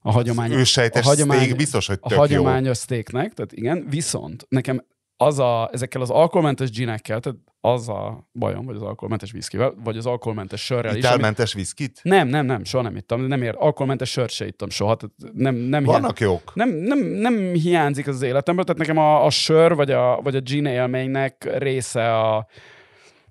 a 0.01 0.12
hagyományos, 0.12 0.77
a 0.77 1.03
hagyomány, 1.03 1.57
biztos, 1.57 1.87
hogy 1.87 2.01
tök 2.01 2.19
a 2.19 2.21
hagyományos 2.21 2.66
jó. 2.66 2.73
steaknek, 2.73 3.33
tehát 3.33 3.53
igen, 3.53 3.87
viszont 3.88 4.47
nekem 4.49 4.85
az 5.16 5.38
a, 5.38 5.71
ezekkel 5.73 6.01
az 6.01 6.11
alkoholmentes 6.11 6.71
ginekkel, 6.71 7.21
tehát 7.21 7.38
az 7.61 7.88
a 7.88 8.29
bajom, 8.33 8.66
vagy 8.66 8.77
az 8.77 8.83
alkoholmentes 8.83 9.33
viszkivel, 9.33 9.75
vagy 9.85 9.96
az 9.96 10.07
alkoholmentes 10.07 10.64
sörrel 10.64 10.96
is. 10.96 11.05
Italmentes 11.05 11.53
viszkit? 11.53 12.01
Nem, 12.03 12.29
nem, 12.29 12.46
nem, 12.46 12.64
soha 12.64 12.83
nem 12.83 12.96
ittam. 12.96 13.20
Nem 13.20 13.42
ér, 13.42 13.55
alkoholmentes 13.59 14.11
sört 14.11 14.31
se 14.31 14.46
ittam 14.46 14.70
soha. 14.70 14.94
Tehát 14.94 15.35
nem, 15.35 15.55
nem 15.55 15.85
Vannak 15.85 16.18
hiány, 16.18 16.31
jók. 16.31 16.55
Nem, 16.55 16.68
nem, 16.68 16.99
nem, 16.99 17.53
hiányzik 17.53 18.07
az 18.07 18.23
életemből, 18.23 18.64
tehát 18.64 18.81
nekem 18.81 18.99
a, 18.99 19.25
a 19.25 19.31
sör, 19.31 19.75
vagy 19.75 19.90
a, 19.90 20.20
vagy 20.23 20.37
a 20.37 20.40
gin 20.40 20.66
élménynek 20.66 21.57
része 21.59 22.18
a, 22.18 22.46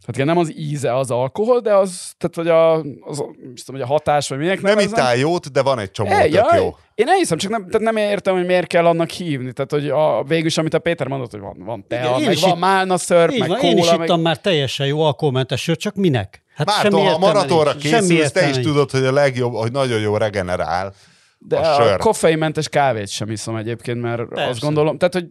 Hát 0.10 0.18
igen, 0.18 0.36
nem 0.36 0.44
az 0.44 0.58
íze 0.58 0.96
az 0.96 1.12
alkohol, 1.12 1.60
de 1.60 1.76
az, 1.76 2.14
tehát 2.18 2.36
hogy 2.36 2.48
a, 2.48 2.74
az, 3.10 3.18
tudom, 3.18 3.54
hogy 3.66 3.82
a 3.82 3.86
hatás, 3.86 4.30
vagy 4.30 4.38
minek 4.38 4.62
nem 4.62 4.80
ittál 4.80 5.16
jót, 5.16 5.52
de 5.52 5.62
van 5.62 5.80
egy 5.80 5.92
csomó 5.92 6.10
e, 6.10 6.28
ja, 6.28 6.56
jó. 6.56 6.76
Én 6.96 7.08
elhiszem, 7.08 7.38
csak 7.38 7.52
nem, 7.52 7.66
tehát 7.66 7.82
nem 7.82 7.98
értem, 7.98 8.34
hogy 8.36 8.46
miért 8.46 8.68
kell 8.68 8.86
annak 8.86 9.10
hívni. 9.10 9.54
Tehát, 9.54 9.72
hogy 9.72 9.90
a, 9.90 10.24
végül 10.24 10.50
amit 10.56 10.74
a 10.74 10.80
Péter 10.80 11.08
mondott, 11.08 11.32
hogy 11.32 11.40
van, 11.40 11.56
van 11.66 11.86
tea, 11.88 12.16
igen, 12.18 12.28
meg 12.28 12.38
van 12.40 12.50
itt, 12.50 12.60
málna 12.60 12.98
szörp, 12.98 13.38
meg 13.38 13.48
van, 13.48 13.58
kóla. 13.58 13.72
Én 13.72 13.78
is 13.78 13.90
meg... 13.90 14.00
ittam 14.02 14.22
már 14.22 14.38
teljesen 14.38 14.88
jó 14.88 15.02
alkoholmentes 15.02 15.62
sört, 15.62 15.80
csak 15.80 15.96
minek? 15.96 16.44
Hát 16.56 16.68
Márton, 16.68 17.06
ha 17.06 17.18
maratonra 17.18 17.76
készülsz, 17.76 18.32
te 18.32 18.50
is 18.50 18.58
tudod, 18.58 18.92
hogy 18.92 19.04
a 19.04 19.12
legjobb, 19.12 19.54
hogy 19.54 19.72
nagyon 19.72 20.00
jó 20.00 20.18
regenerál. 20.18 20.94
De 21.42 21.58
a, 21.58 21.94
a 21.94 21.98
koffeinmentes 21.98 22.70
kávét 22.70 23.08
sem 23.08 23.30
iszom 23.30 23.56
egyébként, 23.56 24.02
mert 24.02 24.28
Persze. 24.28 24.50
azt 24.50 24.60
gondolom, 24.60 24.98
tehát, 24.98 25.14
hogy 25.14 25.28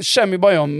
semmi 0.00 0.36
bajom 0.36 0.70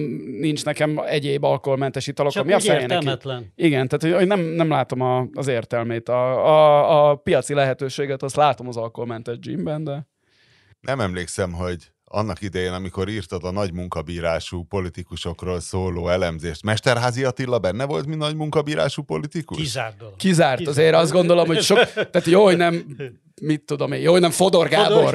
nincs 0.41 0.65
nekem 0.65 1.01
egyéb 1.07 1.45
alkoholmentes 1.45 2.07
italokkal. 2.07 2.45
Csak 2.45 2.65
mi 2.65 2.71
a 2.71 2.81
értelmetlen. 2.81 3.53
Igen, 3.57 3.89
tehát 3.89 4.17
hogy 4.17 4.27
nem, 4.27 4.41
nem 4.41 4.69
látom 4.69 5.01
a, 5.01 5.27
az 5.35 5.47
értelmét. 5.47 6.09
A, 6.09 6.47
a, 6.47 7.11
a 7.11 7.15
piaci 7.15 7.55
lehetőséget 7.55 8.23
azt 8.23 8.37
látom 8.37 8.69
az 8.69 8.77
alkoholmentes 8.77 9.39
gymben, 9.39 9.85
de... 9.85 10.07
Nem 10.81 11.01
emlékszem, 11.01 11.53
hogy 11.53 11.93
annak 12.05 12.43
idején, 12.43 12.73
amikor 12.73 13.09
írtad 13.09 13.45
a 13.45 13.51
nagy 13.51 13.73
munkabírású 13.73 14.63
politikusokról 14.63 15.61
szóló 15.61 16.09
elemzést. 16.09 16.63
Mesterházi 16.63 17.25
Attila 17.25 17.59
benne 17.59 17.85
volt, 17.85 18.07
mint 18.07 18.19
nagy 18.19 18.37
munkabírású 18.37 19.03
politikus? 19.03 19.57
Kizárt 19.57 19.97
dolog. 19.97 20.17
Kizárt. 20.17 20.59
Kizárt. 20.59 20.77
Azért 20.77 20.95
azt 20.95 21.13
gondolom, 21.13 21.47
hogy 21.47 21.63
sok... 21.63 21.79
Tehát 22.13 22.27
jó, 22.27 22.45
hogy 22.45 22.57
nem 22.57 22.85
mit 23.41 23.63
tudom 23.63 23.93
én, 23.93 24.01
jó, 24.01 24.19
nem 24.19 24.31
Fodor 24.31 24.69
Gábor. 24.69 25.15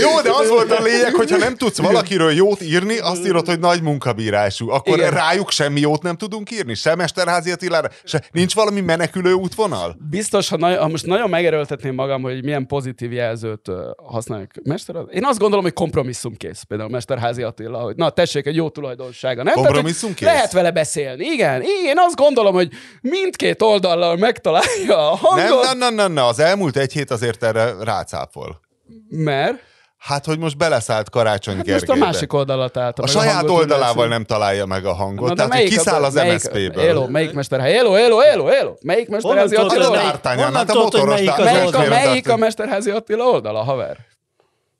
Jó, 0.00 0.20
de 0.20 0.30
az 0.32 0.48
volt 0.48 0.70
a 0.70 0.82
lényeg, 0.82 1.14
hogyha 1.14 1.36
nem 1.36 1.56
tudsz 1.56 1.78
valakiről 1.78 2.32
jót 2.32 2.62
írni, 2.62 2.98
azt 2.98 3.26
írod, 3.26 3.46
hogy 3.46 3.58
nagy 3.58 3.82
munkabírású. 3.82 4.70
Akkor 4.70 4.98
Igen. 4.98 5.10
rájuk 5.10 5.50
semmi 5.50 5.80
jót 5.80 6.02
nem 6.02 6.16
tudunk 6.16 6.50
írni? 6.50 6.74
Se 6.74 6.94
Mesterházi 6.94 7.50
Attilára? 7.50 7.88
Se, 8.04 8.22
nincs 8.32 8.54
valami 8.54 8.80
menekülő 8.80 9.32
útvonal? 9.32 9.96
Biztos, 10.10 10.48
ha, 10.48 10.56
na- 10.56 10.78
ha 10.80 10.88
most 10.88 11.06
nagyon 11.06 11.28
megerőltetném 11.28 11.94
magam, 11.94 12.22
hogy 12.22 12.44
milyen 12.44 12.66
pozitív 12.66 13.12
jelzőt 13.12 13.70
használjuk. 14.06 14.50
Mester, 14.62 14.96
én 15.12 15.24
azt 15.24 15.38
gondolom, 15.38 15.64
hogy 15.64 15.72
kompromisszumkész. 15.72 16.62
Például 16.62 16.90
Mesterházi 16.90 17.42
Attila, 17.42 17.78
hogy 17.78 17.96
na 17.96 18.10
tessék, 18.10 18.46
egy 18.46 18.56
jó 18.56 18.68
tulajdonsága. 18.68 19.42
Nem? 19.42 19.54
Tehát, 19.54 19.68
Kompromisszumkész? 19.70 20.28
Lehet 20.28 20.52
vele 20.52 20.70
beszélni. 20.70 21.24
Igen, 21.24 21.62
én 21.62 21.94
azt 21.96 22.16
gondolom, 22.16 22.54
hogy 22.54 22.68
mindkét 23.00 23.62
oldallal 23.62 24.16
megtalálja 24.16 24.89
a 24.90 25.16
hangot. 25.16 25.36
Nem, 25.44 25.58
nem, 25.60 25.78
nem, 25.78 25.94
nem, 25.94 26.12
nem, 26.12 26.24
az 26.24 26.38
elmúlt 26.38 26.76
egy 26.76 26.92
hét 26.92 27.10
azért 27.10 27.42
erre 27.42 27.74
rácáfol. 27.84 28.60
Mert 29.08 29.68
Hát, 29.98 30.24
hogy 30.24 30.38
most 30.38 30.56
beleszállt 30.56 31.10
Karácsony 31.10 31.56
hát 31.56 31.64
Gergelybe. 31.64 31.92
most 31.94 32.02
a 32.02 32.06
másik 32.12 32.32
oldala 32.32 32.68
találta 32.68 33.02
A 33.02 33.06
saját 33.06 33.34
hangot, 33.34 33.50
oldalával 33.50 34.08
nem 34.08 34.24
találja 34.24 34.66
meg 34.66 34.84
a 34.84 34.92
hangot, 34.94 35.28
Na, 35.28 35.34
tehát 35.34 35.50
melyik 35.50 35.66
a- 35.66 35.70
kiszáll 35.70 36.04
az 36.04 36.14
melyik- 36.14 36.32
MSZP-ből. 36.34 36.84
Hello, 36.84 37.06
melyik 37.08 37.32
Mesterházi? 37.32 37.72
Hello, 37.72 37.92
hello, 37.92 38.18
hello, 38.18 38.46
hello. 38.46 38.74
Melyik 38.82 39.08
Mesterházi 39.08 39.54
Honnan 39.56 39.70
Attila 39.70 39.84
tudod, 39.86 40.00
Hát 40.02 40.26
a 40.26 40.28
hát 40.28 40.38
a 40.38 40.42
honnan 40.44 40.76
motoros 40.82 41.14
melyik 41.14 41.38
az 41.38 41.74
a, 41.74 41.88
melyik 41.88 42.28
a? 42.28 42.36
Mesterházi 42.36 42.90
Attila 42.90 43.24
oldala, 43.24 43.62
haver? 43.62 43.96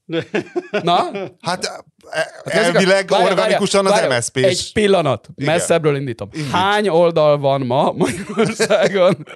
Na? 0.82 1.10
Hát 1.40 1.64
e- 1.64 1.70
a- 2.44 2.50
elvileg 2.50 3.08
Várjál, 3.08 3.30
organikusan 3.30 3.86
az 3.86 3.92
várjál, 3.92 4.18
MSZP 4.18 4.36
Egy 4.36 4.70
pillanat, 4.72 5.28
messzebbről 5.36 5.96
indítom. 5.96 6.28
Hány 6.52 6.88
oldal 6.88 7.38
van 7.38 7.60
ma 7.60 7.92
Magyarországon? 7.96 9.26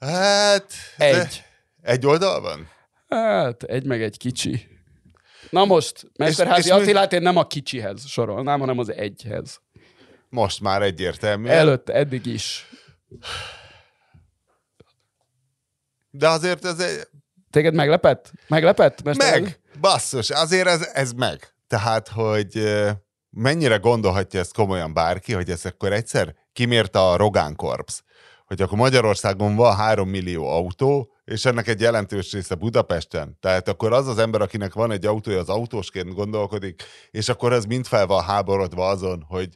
Hát... 0.00 0.72
Egy. 0.96 1.42
Egy 1.82 2.06
oldal 2.06 2.40
van? 2.40 2.68
Hát, 3.08 3.62
egy 3.62 3.84
meg 3.84 4.02
egy 4.02 4.16
kicsi. 4.16 4.68
Na 5.50 5.64
most, 5.64 6.10
Mesterházi 6.16 6.68
és 6.68 6.74
mi- 6.74 6.80
Attilát 6.80 7.12
én 7.12 7.22
nem 7.22 7.36
a 7.36 7.46
kicsihez 7.46 8.06
sorolnám, 8.06 8.60
hanem 8.60 8.78
az 8.78 8.92
egyhez. 8.92 9.60
Most 10.28 10.60
már 10.60 10.82
egyértelmű. 10.82 11.48
Előtte, 11.48 11.92
eddig 11.92 12.26
is. 12.26 12.66
De 16.10 16.28
azért 16.28 16.64
ez 16.64 16.78
egy... 16.78 17.08
Téged 17.50 17.74
meglepett? 17.74 18.32
Meglepett? 18.48 19.02
Mesterházi? 19.02 19.40
Meg! 19.40 19.60
Basszus, 19.80 20.30
azért 20.30 20.66
ez, 20.66 20.88
ez 20.92 21.12
meg. 21.12 21.54
Tehát, 21.66 22.08
hogy 22.08 22.74
mennyire 23.30 23.76
gondolhatja 23.76 24.40
ezt 24.40 24.54
komolyan 24.54 24.94
bárki, 24.94 25.32
hogy 25.32 25.50
ez 25.50 25.64
akkor 25.64 25.92
egyszer 25.92 26.34
kimérte 26.52 26.98
a 27.00 27.16
Rogán 27.16 27.56
Korps, 27.56 28.02
hogy 28.50 28.62
akkor 28.62 28.78
Magyarországon 28.78 29.56
van 29.56 29.76
három 29.76 30.08
millió 30.08 30.48
autó, 30.48 31.12
és 31.24 31.44
ennek 31.44 31.68
egy 31.68 31.80
jelentős 31.80 32.32
része 32.32 32.54
Budapesten. 32.54 33.36
Tehát 33.40 33.68
akkor 33.68 33.92
az 33.92 34.08
az 34.08 34.18
ember, 34.18 34.40
akinek 34.40 34.72
van 34.72 34.90
egy 34.90 35.06
autója, 35.06 35.38
az 35.38 35.48
autósként 35.48 36.14
gondolkodik, 36.14 36.82
és 37.10 37.28
akkor 37.28 37.52
ez 37.52 37.64
mind 37.64 37.86
fel 37.86 38.06
van 38.06 38.22
háborodva 38.22 38.88
azon, 38.88 39.24
hogy, 39.28 39.48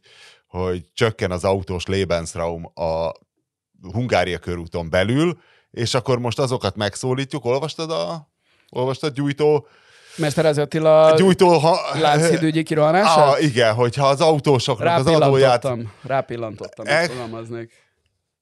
hogy 0.47 0.83
csökken 0.93 1.31
az 1.31 1.45
autós 1.45 1.87
Lebensraum 1.87 2.73
a 2.75 3.13
Hungária 3.93 4.39
körúton 4.39 4.91
belül, 4.91 5.39
és 5.71 5.95
akkor 5.95 6.19
most 6.19 6.39
azokat 6.39 6.77
megszólítjuk. 6.77 7.45
Olvastad 7.45 7.91
a 7.91 8.29
olvastad 8.71 9.15
gyújtó, 9.15 9.67
Mesterházi 10.17 10.61
Attila 10.61 11.15
gyújtó 11.17 11.49
ha, 11.49 11.81
Lánchídügyi 12.01 12.63
kirohanását? 12.63 13.29
Ah, 13.35 13.43
igen, 13.43 13.75
hogyha 13.75 14.07
az 14.07 14.21
autósoknak 14.21 14.99
az 14.99 15.07
adóját... 15.07 15.65
Rápillantottam. 15.65 15.93
Rápillantottam, 16.03 16.87
hogy 16.87 17.07
fogalmaznék. 17.11 17.84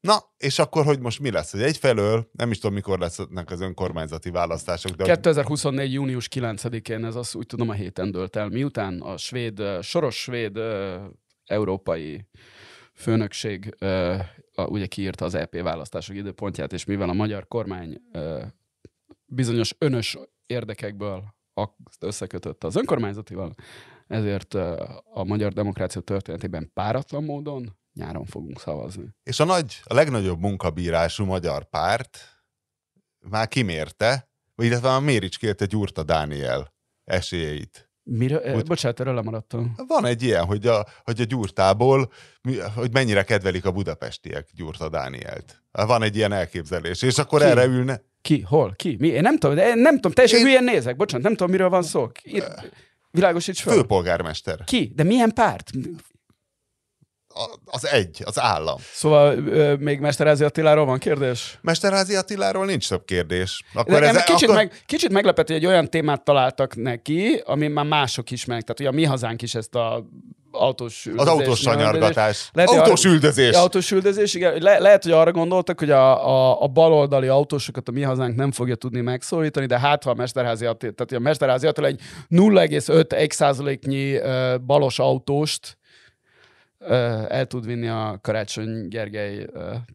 Na, 0.02 0.18
és 0.36 0.58
akkor 0.58 0.84
hogy 0.84 1.00
most 1.00 1.20
mi 1.20 1.30
lesz? 1.30 1.52
Hogy 1.52 1.62
egyfelől, 1.62 2.30
nem 2.32 2.50
is 2.50 2.58
tudom, 2.58 2.74
mikor 2.74 2.98
lesznek 2.98 3.50
az 3.50 3.60
önkormányzati 3.60 4.30
választások, 4.30 4.90
de 4.90 5.04
hogy 5.04 5.12
2024. 5.12 5.92
június 5.92 6.28
9-én, 6.34 7.04
ez 7.04 7.14
az 7.14 7.34
úgy 7.34 7.46
tudom 7.46 7.68
a 7.68 7.72
héten 7.72 8.10
dölt 8.10 8.36
el, 8.36 8.48
miután 8.48 9.00
a 9.00 9.16
svéd, 9.16 9.62
soros 9.80 10.16
svéd 10.16 10.58
európai 11.44 12.26
főnökség 12.94 13.76
ugye 14.56 14.86
kiírta 14.86 15.24
az 15.24 15.34
EP 15.34 15.60
választások 15.60 16.16
időpontját, 16.16 16.72
és 16.72 16.84
mivel 16.84 17.08
a 17.08 17.12
magyar 17.12 17.48
kormány 17.48 18.00
bizonyos 19.26 19.74
önös 19.78 20.18
érdekekből 20.46 21.24
azt 21.54 22.02
összekötötte 22.04 22.66
az 22.66 22.76
önkormányzatival, 22.76 23.54
ezért 24.06 24.54
a 25.04 25.24
magyar 25.24 25.52
demokrácia 25.52 26.00
történetében 26.00 26.70
páratlan 26.74 27.24
módon 27.24 27.80
nyáron 27.94 28.24
fogunk 28.24 28.60
szavazni. 28.60 29.04
és 29.22 29.40
a 29.40 29.44
nagy, 29.44 29.80
a 29.84 29.94
legnagyobb 29.94 30.40
munkabírású 30.40 31.24
magyar 31.24 31.64
párt 31.64 32.18
már 33.18 33.48
kimérte, 33.48 34.30
vagy 34.54 34.66
illetve 34.66 34.88
már 34.88 35.00
méricskérte 35.00 35.64
Gyurta 35.64 36.02
Dániel 36.02 36.72
esélyeit. 37.04 37.90
Mire, 38.04 38.54
Úgy- 38.54 38.66
bocsánat, 38.66 39.00
erről 39.00 39.14
lemaradtam. 39.14 39.74
Van 39.86 40.04
egy 40.04 40.22
ilyen, 40.22 40.44
hogy 40.44 40.66
a, 40.66 40.86
hogy 41.04 41.20
a 41.20 41.24
Gyurtából, 41.24 42.12
hogy 42.74 42.92
mennyire 42.92 43.22
kedvelik 43.24 43.64
a 43.64 43.70
budapestiek 43.72 44.48
Gyurta 44.54 44.88
Dánielt. 44.88 45.62
Van 45.70 46.02
egy 46.02 46.16
ilyen 46.16 46.32
elképzelés, 46.32 47.02
és 47.02 47.18
akkor 47.18 47.40
Ki? 47.40 47.46
erre 47.46 47.64
ülne. 47.64 48.02
Ki? 48.20 48.40
Hol? 48.40 48.74
Ki? 48.76 48.96
Mi? 48.98 49.08
Én 49.08 49.20
nem 49.22 49.38
tudom, 49.38 49.56
de 49.56 49.74
nem 49.74 49.94
tudom, 49.94 50.12
teljesen 50.12 50.38
Én- 50.38 50.44
hülyen 50.44 50.64
nézek. 50.64 50.96
Bocsánat, 50.96 51.24
nem 51.26 51.34
tudom, 51.36 51.50
miről 51.52 51.68
van 51.68 51.82
szó. 51.82 52.08
Ír... 52.24 52.44
Világosíts 53.10 53.62
fel. 53.62 53.74
Főpolgármester. 53.74 54.64
Ki? 54.64 54.92
De 54.94 55.02
milyen 55.02 55.30
párt? 55.34 55.70
Az 57.64 57.86
egy, 57.86 58.22
az 58.24 58.40
állam. 58.40 58.76
Szóval 58.92 59.36
még 59.78 60.00
Mesterházi 60.00 60.44
Attiláról 60.44 60.84
van 60.84 60.98
kérdés? 60.98 61.58
Mesterházi 61.60 62.14
Attiláról 62.14 62.64
nincs 62.66 62.88
több 62.88 63.04
kérdés. 63.04 63.62
Akkor 63.74 64.02
ez, 64.02 64.24
kicsit, 64.24 64.42
akkor... 64.42 64.54
meg, 64.54 64.82
kicsit 64.86 65.12
meglepett, 65.12 65.46
hogy 65.46 65.56
egy 65.56 65.66
olyan 65.66 65.90
témát 65.90 66.24
találtak 66.24 66.76
neki, 66.76 67.42
ami 67.44 67.68
már 67.68 67.84
mások 67.84 68.30
is 68.30 68.44
meg. 68.44 68.62
Tehát 68.62 68.80
ugye 68.80 68.88
a 68.88 68.92
mi 68.92 69.04
hazánk 69.04 69.42
is 69.42 69.54
ezt 69.54 69.74
a 69.74 70.06
autós 70.52 71.06
Az 71.16 71.26
autós 71.26 71.38
üldözés- 71.38 71.62
sanyargatás. 71.62 72.50
Lehet, 72.52 72.70
Autós 72.70 73.04
arra- 73.04 73.14
üldözés. 73.14 73.56
Autós 73.56 73.90
üldözés, 73.90 74.34
igen. 74.34 74.62
Le, 74.62 74.78
lehet, 74.78 75.02
hogy 75.02 75.12
arra 75.12 75.32
gondoltak, 75.32 75.78
hogy 75.78 75.90
a, 75.90 76.28
a, 76.28 76.62
a 76.62 76.66
baloldali 76.66 77.28
autósokat 77.28 77.88
a 77.88 77.92
mi 77.92 78.02
hazánk 78.02 78.36
nem 78.36 78.52
fogja 78.52 78.74
tudni 78.74 79.00
megszólítani, 79.00 79.66
de 79.66 79.78
hát 79.78 80.02
ha 80.04 80.10
a 80.10 80.14
Mesterházi 80.14 80.66
Attila, 80.66 80.92
tehát 80.92 81.12
a 81.12 81.18
Mesterházi 81.18 81.66
Attila 81.66 81.86
egy 81.86 82.00
0,5%-nyi 82.30 84.14
ö, 84.14 84.56
balos 84.66 84.98
autóst 84.98 85.76
el 87.28 87.46
tud 87.46 87.66
vinni 87.66 87.88
a 87.88 88.18
Karácsony 88.22 88.88
Gergely 88.88 89.46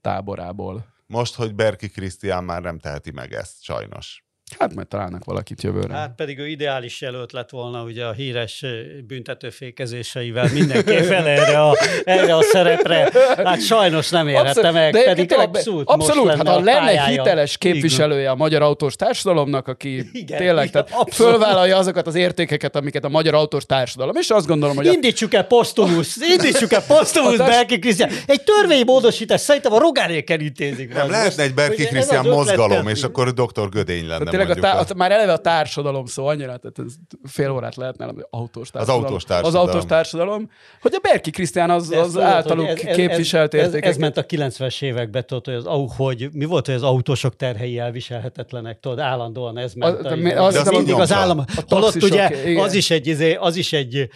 táborából. 0.01 0.85
Most, 1.05 1.35
hogy 1.35 1.55
Berki 1.55 1.89
Krisztián 1.89 2.43
már 2.43 2.61
nem 2.61 2.79
teheti 2.79 3.11
meg 3.11 3.33
ezt, 3.33 3.63
sajnos. 3.63 4.26
Hát 4.59 4.75
majd 4.75 4.87
találnak 4.87 5.25
valakit 5.25 5.61
jövőre. 5.63 5.93
Hát 5.93 6.15
pedig 6.15 6.39
ő 6.39 6.47
ideális 6.47 7.01
jelölt 7.01 7.31
lett 7.31 7.49
volna 7.49 7.83
ugye 7.83 8.05
a 8.05 8.11
híres 8.11 8.65
büntetőfékezéseivel 9.07 10.49
mindenképpen 10.53 11.25
erre 11.37 11.61
a, 11.61 11.77
erre 12.03 12.35
a 12.35 12.41
szerepre. 12.41 13.11
Hát 13.43 13.61
sajnos 13.61 14.09
nem 14.09 14.27
érhette 14.27 14.71
meg, 14.71 14.93
de 14.93 15.03
pedig 15.03 15.27
tényleg, 15.27 15.47
abszolút, 15.47 15.89
abszolút 15.89 16.23
most 16.23 16.37
hát 16.37 16.45
lenne 16.45 16.49
ha 16.49 16.61
a 16.61 16.63
lenne 16.63 16.79
pályája. 16.79 17.07
hiteles 17.07 17.57
képviselője 17.57 18.29
a 18.29 18.35
magyar 18.35 18.61
autós 18.61 18.95
társadalomnak, 18.95 19.67
aki 19.67 20.09
Igen, 20.11 20.37
tényleg 20.37 20.67
igen, 20.67 20.83
tehát 20.83 21.01
abszolút. 21.01 21.13
fölvállalja 21.33 21.77
azokat 21.77 22.07
az 22.07 22.15
értékeket, 22.15 22.75
amiket 22.75 23.03
a 23.03 23.09
magyar 23.09 23.33
autós 23.33 23.65
társadalom, 23.65 24.15
és 24.15 24.29
azt 24.29 24.47
gondolom, 24.47 24.75
hogy 24.75 24.87
a, 24.87 24.91
Indítsuk 24.91 25.33
el 25.33 25.43
posztumusz, 25.43 26.15
indítsuk 26.15 26.71
el 26.71 26.83
posztumusz 26.97 27.37
Berki 27.37 27.79
Krisztián. 27.79 28.09
Egy 28.25 28.41
törvénymódosítás 28.43 29.41
szerintem 29.41 29.73
a 29.73 29.79
Rogánéken 29.79 30.39
intézik. 30.39 30.93
Nem 30.93 31.09
lehetne 31.09 31.43
egy 31.43 31.53
Berki 31.53 31.85
Krisztián 31.85 32.25
mozgalom, 32.25 32.87
és 32.87 33.03
akkor 33.03 33.33
dr. 33.33 33.69
Gödény 33.69 34.07
lenne 34.07 34.36
tényleg 34.37 34.57
a 34.57 34.61
tá- 34.61 34.89
a- 34.89 34.93
a, 34.93 34.97
már 34.97 35.11
eleve 35.11 35.31
a 35.31 35.37
társadalom 35.37 36.05
szó 36.05 36.25
annyira, 36.27 36.57
tehát 36.57 36.79
ez 36.85 36.93
fél 37.31 37.51
órát 37.51 37.75
lehet 37.75 37.97
nálam, 37.97 38.15
hogy 38.15 38.25
autós 38.29 38.69
társadalom. 38.69 39.03
autós 39.03 39.21
Az 39.23 39.27
társadalom. 39.29 39.67
autós 39.67 39.85
társadalom, 39.85 40.49
hogy 40.81 40.93
a 40.95 40.99
Berki 40.99 41.29
Krisztián 41.29 41.69
az, 41.69 41.87
De 41.87 41.99
az 41.99 42.07
tudod, 42.07 42.23
általuk 42.23 42.67
ez- 42.67 42.81
ez- 42.83 42.95
képviselt 42.95 43.53
ez, 43.53 43.59
ez, 43.59 43.65
értékek. 43.65 43.89
ez, 43.89 43.97
ment 43.97 44.17
a 44.17 44.25
90-es 44.25 44.81
években, 44.81 45.25
tudod, 45.25 45.45
hogy, 45.45 45.55
az, 45.55 45.91
hogy 45.95 46.29
mi 46.33 46.45
volt, 46.45 46.65
hogy 46.65 46.75
az 46.75 46.83
autósok 46.83 47.35
terhei 47.35 47.77
elviselhetetlenek, 47.79 48.79
tudod, 48.79 48.99
állandóan 48.99 49.57
ez 49.57 49.73
ment. 49.73 50.01
de 50.01 50.09
a- 50.09 50.15
mi- 50.15 50.33
az, 50.33 50.55
az 50.55 50.69
mindig 50.69 50.93
az 50.93 51.11
állam. 51.11 51.39
A 51.39 51.43
Holott 51.67 51.95
ugye 52.03 52.45
igen. 52.49 52.63
az 52.63 52.73
is 52.73 52.89
egy, 52.89 53.07
izé, 53.07 53.33
az 53.33 53.55
is 53.55 53.73
egy, 53.73 54.09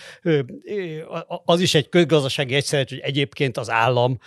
az 1.46 1.60
is 1.60 1.74
egy 1.76 1.90
közgazdasági 1.90 2.56
egyszerűen, 2.56 2.88
hogy 2.90 3.00
egyébként 3.00 3.58
az 3.58 3.70
állam 3.70 4.18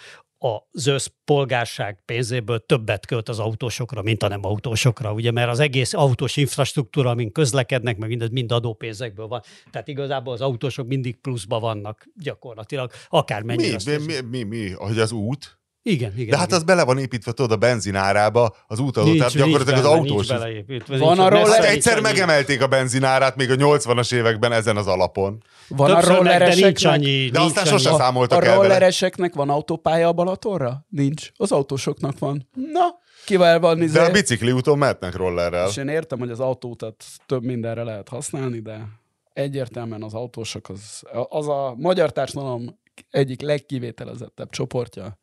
az 0.44 0.86
összpolgárság 0.86 2.02
pénzéből 2.04 2.66
többet 2.66 3.06
költ 3.06 3.28
az 3.28 3.38
autósokra, 3.38 4.02
mint 4.02 4.22
a 4.22 4.28
nem 4.28 4.44
autósokra, 4.44 5.12
ugye, 5.12 5.30
mert 5.30 5.50
az 5.50 5.60
egész 5.60 5.94
autós 5.94 6.36
infrastruktúra, 6.36 7.10
amin 7.10 7.32
közlekednek, 7.32 7.96
meg 7.96 8.08
mindez 8.08 8.28
mind 8.28 8.52
adópénzekből 8.52 9.26
van. 9.26 9.42
Tehát 9.70 9.88
igazából 9.88 10.32
az 10.32 10.40
autósok 10.40 10.86
mindig 10.86 11.16
pluszba 11.16 11.60
vannak 11.60 12.08
gyakorlatilag, 12.14 12.90
akármennyire. 13.08 13.76
mi, 13.86 13.96
mi, 13.96 14.04
mi, 14.04 14.20
mi, 14.30 14.42
mi, 14.42 14.70
hogy 14.70 14.98
az 14.98 15.12
út, 15.12 15.58
Igen, 15.86 16.12
igen. 16.16 16.28
De 16.30 16.36
hát 16.36 16.46
igen. 16.46 16.58
az 16.58 16.64
bele 16.64 16.84
van 16.84 16.98
építve 16.98 17.32
tudod 17.32 17.50
a 17.52 17.56
benzinárába, 17.56 18.56
az 18.66 18.78
nincs, 18.78 18.92
tehát 18.94 19.32
gyakorlatilag 19.32 19.66
nincs 19.66 19.78
az 19.78 19.84
autós. 19.84 20.26
Nincs 20.26 20.40
beleépítve, 20.40 20.98
Van 20.98 21.16
nincs, 21.16 21.30
messze 21.30 21.50
Hát 21.52 21.60
nincs 21.60 21.74
egyszer 21.74 21.92
annyi- 21.92 22.02
megemelték 22.02 22.62
a 22.62 22.66
benzinárát 22.66 23.36
még 23.36 23.50
a 23.50 23.54
80-as 23.54 24.12
években 24.14 24.52
ezen 24.52 24.76
az 24.76 24.86
alapon. 24.86 25.42
Van 25.68 25.90
a 25.90 25.94
Többször 25.94 26.12
de 26.12 26.18
nincs 26.18 26.28
rollereseknek, 26.38 26.92
annyi. 26.92 27.28
De 27.30 27.38
nincs 27.38 27.50
aztán 27.56 27.66
annyi- 27.66 27.78
sose 27.82 27.90
a, 27.94 27.96
számoltak 27.96 28.42
a 28.42 28.44
el 28.44 28.50
vele. 28.50 28.62
rollereseknek 28.62 29.34
van 29.34 29.50
autópálya 29.50 30.08
a 30.08 30.12
Balatonra? 30.12 30.86
Nincs. 30.88 31.30
Az 31.36 31.52
autósoknak 31.52 32.18
van. 32.18 32.48
Na, 32.72 32.80
kivel 33.24 33.60
van 33.60 33.82
izé? 33.82 33.92
De 33.98 34.04
a 34.04 34.10
bicikli 34.10 34.52
úton 34.52 34.78
mehetnek 34.78 35.14
rollerrel. 35.16 35.68
És 35.68 35.76
én 35.76 35.88
értem, 35.88 36.18
hogy 36.18 36.30
az 36.30 36.40
autótat 36.40 37.04
több 37.26 37.44
mindenre 37.44 37.82
lehet 37.82 38.08
használni, 38.08 38.60
de 38.60 38.88
egyértelműen 39.32 40.02
az 40.02 40.14
autósok 40.14 40.68
az, 40.68 41.02
az 41.28 41.48
a 41.48 41.74
magyar 41.78 42.12
társadalom 42.12 42.78
egyik 43.10 43.40
legkivételezettebb 43.40 44.50
csoportja. 44.50 45.18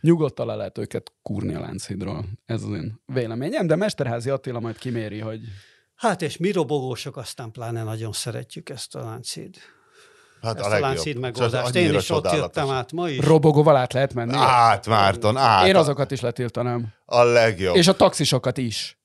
Nyugodtan 0.00 0.46
le 0.46 0.54
lehet 0.54 0.78
őket 0.78 1.12
kúrni 1.22 1.54
a 1.54 1.60
Lánchídról. 1.60 2.24
Ez 2.46 2.62
az 2.62 2.70
én 2.70 3.00
véleményem, 3.06 3.66
de 3.66 3.76
Mesterházi 3.76 4.30
Attila 4.30 4.60
majd 4.60 4.78
kiméri, 4.78 5.18
hogy 5.18 5.40
Hát 5.94 6.22
és 6.22 6.36
mi 6.36 6.52
robogósok 6.52 7.16
aztán 7.16 7.50
pláne 7.50 7.82
nagyon 7.82 8.12
szeretjük 8.12 8.68
ezt 8.68 8.94
a 8.94 9.04
láncid. 9.04 9.56
Hát 10.42 10.56
Ezt 10.56 10.66
a, 10.66 10.68
legjobb. 10.68 10.88
láncid 10.90 11.14
Ez 11.14 11.20
megoldást. 11.20 11.74
Én 11.74 11.94
is 11.94 12.10
ott 12.10 12.32
jöttem 12.32 12.70
át 12.70 12.92
ma 12.92 13.08
is. 13.08 13.24
robogóval 13.24 13.76
át 13.76 13.92
lehet 13.92 14.14
menni. 14.14 14.32
Át, 14.36 14.86
Márton, 14.86 15.36
át. 15.36 15.66
Én 15.66 15.76
azokat 15.76 16.10
is 16.10 16.20
letiltanám. 16.20 16.92
A 17.04 17.22
legjobb. 17.22 17.74
És 17.74 17.80
És, 17.80 17.88
a 17.88 17.96
taxisokat 17.96 18.58
is. 18.58 18.98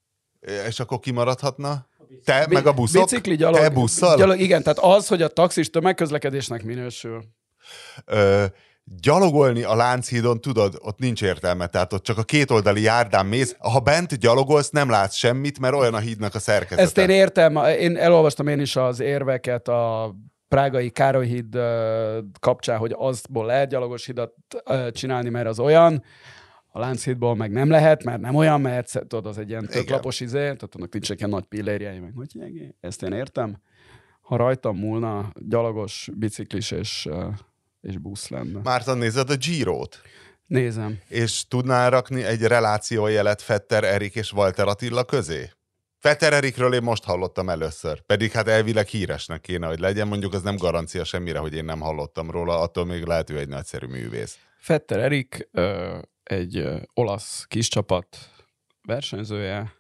és 0.68 0.80
akkor 0.80 1.00
kimaradhatna? 1.00 1.88
Te, 2.24 2.48
meg 2.50 2.68
a 2.68 2.74
buszok? 2.74 3.02
Bicikli, 3.04 3.36
gyalog. 3.36 3.60
Te 3.60 3.70
busszal? 3.70 4.18
Gyalog, 4.18 4.40
igen, 4.40 4.64
tehát 4.64 4.80
az, 4.80 5.08
hogy 5.08 5.22
a 5.22 5.28
taxis 5.28 5.70
tömegközlekedésnek 5.70 6.64
minősül. 6.64 7.24
Ö, 8.06 8.46
gyalogolni 8.86 9.64
a 9.64 9.76
Lánchídon, 9.76 10.42
tudod, 10.42 10.76
ott 10.82 11.00
nincs 11.00 11.22
értelme, 11.22 11.68
tehát 11.68 11.94
ott 11.94 12.04
csak 12.04 12.18
a 12.18 12.24
kétoldali 12.24 12.82
járdán 12.82 13.26
mész. 13.26 13.56
Ha 13.60 13.80
bent 13.80 14.20
gyalogolsz, 14.20 14.70
nem 14.70 14.90
látsz 14.90 15.16
semmit, 15.16 15.60
mert 15.60 15.76
olyan 15.76 15.94
a 15.94 16.00
hídnak 16.00 16.36
a 16.36 16.40
szerkezete. 16.40 16.82
Ezt 16.82 16.98
én 16.98 17.10
értem, 17.10 17.56
én 17.80 17.98
elolvastam 17.98 18.48
én 18.48 18.60
is 18.60 18.76
az 18.76 19.00
érveket 19.00 19.68
a 19.68 20.16
prágai 20.48 20.90
Károly 20.90 21.28
híd 21.28 21.58
kapcsán, 22.40 22.78
hogy 22.78 22.96
azból 22.98 23.46
lehet 23.46 23.70
gyalogos 23.70 24.06
hidat 24.06 24.34
csinálni, 24.92 25.30
mert 25.30 25.48
az 25.48 25.60
olyan, 25.60 26.04
a 26.68 26.80
Lánchídból 26.80 27.36
meg 27.36 27.52
nem 27.52 27.70
lehet, 27.70 28.04
mert 28.04 28.22
nem 28.22 28.36
olyan, 28.36 28.62
mert 28.62 28.92
tudod, 29.08 29.26
az 29.26 29.38
egy 29.38 29.50
ilyen 29.50 29.68
több 29.68 30.06
izé, 30.20 30.40
tehát 30.40 30.76
annak 30.76 30.94
nincs 30.94 31.10
ilyen 31.10 31.30
nagy 31.30 31.46
pillérjei, 31.46 32.00
meg 32.00 32.14
hogy 32.16 32.30
ezt 32.80 33.04
én 33.04 33.12
értem. 33.12 33.58
Ha 34.22 34.36
rajtam 34.36 34.78
múlna 34.78 35.32
gyalogos, 35.40 36.10
biciklis 36.14 36.72
és, 36.72 37.10
és 37.86 37.98
busz 37.98 38.28
lenne. 38.28 38.60
Márton, 38.64 38.98
nézed 38.98 39.30
a 39.30 39.36
Giro-t? 39.36 40.02
Nézem. 40.46 41.00
És 41.08 41.48
tudnál 41.48 41.90
rakni 41.90 42.24
egy 42.24 42.42
relációjelet 42.42 43.42
Fetter 43.42 43.84
Erik 43.84 44.16
és 44.16 44.34
Walter 44.34 44.68
Attila 44.68 45.04
közé? 45.04 45.50
Fetter 45.98 46.34
Erikről 46.34 46.74
én 46.74 46.82
most 46.84 47.04
hallottam 47.04 47.50
először, 47.50 48.02
pedig 48.02 48.32
hát 48.32 48.48
elvileg 48.48 48.88
híresnek 48.88 49.42
kéne, 49.42 49.68
hogy 49.68 49.80
legyen, 49.80 50.08
mondjuk 50.08 50.34
az 50.34 50.42
nem 50.42 50.56
garancia 50.56 51.04
semmire, 51.04 51.40
hogy 51.40 51.54
én 51.54 51.66
nem 51.66 51.80
hallottam 51.80 52.32
róla, 52.32 52.60
attól 52.60 52.86
még 52.86 53.04
lehet 53.04 53.30
ő 53.30 53.38
egy 53.38 53.48
nagyszerű 53.48 53.86
művész. 53.86 54.38
Fetter 54.58 55.00
Erik 55.00 55.50
egy 56.24 56.68
olasz 56.94 57.46
kis 57.48 57.68
csapat 57.68 58.18
versenyzője, 58.82 59.74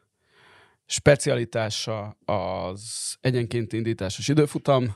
specialitása 0.85 2.17
az 2.25 3.15
egyenkénti 3.21 3.77
indításos 3.77 4.27
időfutam, 4.27 4.95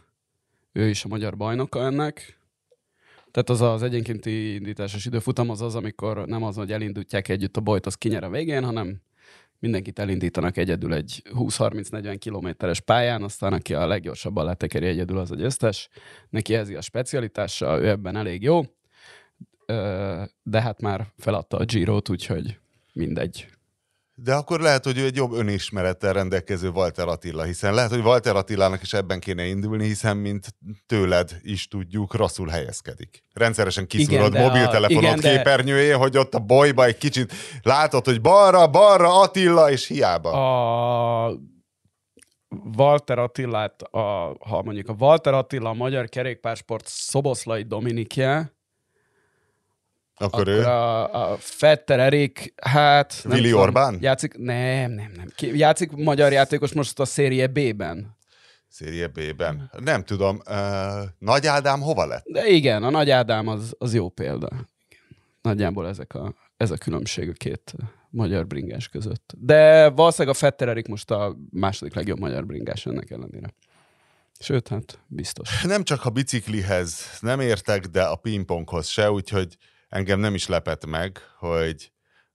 ő 0.71 0.89
is 0.89 1.03
a 1.03 1.07
magyar 1.07 1.37
bajnoka 1.37 1.85
ennek. 1.85 2.38
Tehát 3.31 3.49
az 3.49 3.61
az 3.61 3.83
egyenkénti 3.83 4.53
indításos 4.53 5.05
időfutam 5.05 5.49
az 5.49 5.61
az, 5.61 5.75
amikor 5.75 6.25
nem 6.25 6.43
az, 6.43 6.55
hogy 6.55 6.71
elindítják 6.71 7.27
együtt 7.27 7.57
a 7.57 7.61
bajt, 7.61 7.85
az 7.85 7.95
kinyer 7.95 8.23
a 8.23 8.29
végén, 8.29 8.63
hanem 8.63 9.01
mindenkit 9.59 9.99
elindítanak 9.99 10.57
egyedül 10.57 10.93
egy 10.93 11.21
20-30-40 11.33 12.15
kilométeres 12.19 12.79
pályán, 12.79 13.23
aztán 13.23 13.53
aki 13.53 13.73
a 13.73 13.87
leggyorsabban 13.87 14.45
letekeri 14.45 14.85
egyedül, 14.85 15.17
az 15.17 15.31
a 15.31 15.35
győztes. 15.35 15.89
Neki 16.29 16.53
ez 16.53 16.69
a 16.69 16.81
specialitása, 16.81 17.79
ő 17.79 17.89
ebben 17.89 18.15
elég 18.15 18.41
jó, 18.41 18.61
de 20.43 20.61
hát 20.61 20.81
már 20.81 21.07
feladta 21.17 21.57
a 21.57 21.65
Giro-t, 21.65 22.09
úgyhogy 22.09 22.59
mindegy. 22.93 23.47
De 24.23 24.33
akkor 24.33 24.59
lehet, 24.59 24.83
hogy 24.83 24.97
ő 24.97 25.05
egy 25.05 25.15
jobb 25.15 25.31
önismerettel 25.31 26.13
rendelkező 26.13 26.69
Walter 26.69 27.07
Attila, 27.07 27.43
hiszen 27.43 27.73
lehet, 27.73 27.89
hogy 27.89 27.99
Walter 27.99 28.35
Attilának 28.35 28.81
is 28.81 28.93
ebben 28.93 29.19
kéne 29.19 29.45
indulni, 29.45 29.85
hiszen 29.85 30.17
mint 30.17 30.55
tőled 30.85 31.37
is 31.41 31.67
tudjuk, 31.67 32.13
rosszul 32.13 32.47
helyezkedik. 32.47 33.23
Rendszeresen 33.33 33.87
kiszúrod 33.87 34.33
mobiltelefonod 34.33 35.03
igen, 35.03 35.19
de- 35.19 35.35
képernyőjén, 35.35 35.97
hogy 35.97 36.17
ott 36.17 36.33
a 36.33 36.39
bolyba 36.39 36.85
egy 36.85 36.97
kicsit 36.97 37.33
látod, 37.61 38.05
hogy 38.05 38.21
balra, 38.21 38.67
balra 38.67 39.21
Attila, 39.21 39.71
és 39.71 39.87
hiába. 39.87 40.31
A 40.31 41.39
Walter 42.77 43.19
Attilát, 43.19 43.81
a, 43.81 44.35
ha 44.39 44.61
mondjuk 44.61 44.89
a 44.89 44.95
Walter 44.99 45.33
Attila 45.33 45.69
a 45.69 45.73
magyar 45.73 46.09
kerékpársport 46.09 46.87
Szoboszlai 46.87 47.63
Dominikje, 47.63 48.58
akkor, 50.19 50.39
akkor 50.41 50.47
ő... 50.47 50.65
a, 50.65 51.31
a 51.31 51.37
Fetter 51.37 51.99
Erik, 51.99 52.53
hát... 52.61 53.19
nem 53.23 53.33
Willi 53.33 53.49
tudom, 53.49 53.61
Orbán? 53.61 53.97
Játszik, 54.01 54.37
nem, 54.37 54.91
nem, 54.91 55.11
nem. 55.15 55.27
Ki, 55.35 55.57
játszik 55.57 55.91
magyar 55.91 56.31
játékos 56.31 56.73
most 56.73 56.99
a 56.99 57.05
szérie 57.05 57.47
B-ben. 57.47 58.17
Szérie 58.67 59.07
B-ben. 59.07 59.71
Nem 59.79 60.03
tudom, 60.03 60.41
uh, 60.49 60.53
Nagy 61.17 61.47
Ádám 61.47 61.81
hova 61.81 62.05
lett? 62.05 62.23
De 62.25 62.47
igen, 62.47 62.83
a 62.83 62.89
Nagy 62.89 63.09
Ádám 63.09 63.47
az, 63.47 63.75
az 63.77 63.93
jó 63.93 64.09
példa. 64.09 64.49
Nagyjából 65.41 65.87
ezek 65.87 66.13
a, 66.13 66.33
ez 66.57 66.71
a 66.71 66.77
különbség 66.77 67.29
a 67.29 67.33
két 67.33 67.73
magyar 68.09 68.47
bringás 68.47 68.87
között. 68.87 69.33
De 69.37 69.89
valószínűleg 69.89 70.35
a 70.35 70.39
Fetter 70.39 70.67
Erik 70.67 70.87
most 70.87 71.11
a 71.11 71.35
második 71.51 71.93
legjobb 71.93 72.19
magyar 72.19 72.45
bringás 72.45 72.85
ennek 72.85 73.11
ellenére. 73.11 73.53
Sőt, 74.39 74.67
hát 74.67 74.99
biztos. 75.07 75.61
Nem 75.61 75.83
csak 75.83 76.05
a 76.05 76.09
biciklihez 76.09 77.17
nem 77.19 77.39
értek, 77.39 77.85
de 77.85 78.03
a 78.03 78.15
pingponghoz 78.15 78.87
se, 78.87 79.11
úgyhogy 79.11 79.57
engem 79.89 80.19
nem 80.19 80.33
is 80.33 80.47
lepett 80.47 80.85
meg, 80.85 81.19
hogy 81.37 81.91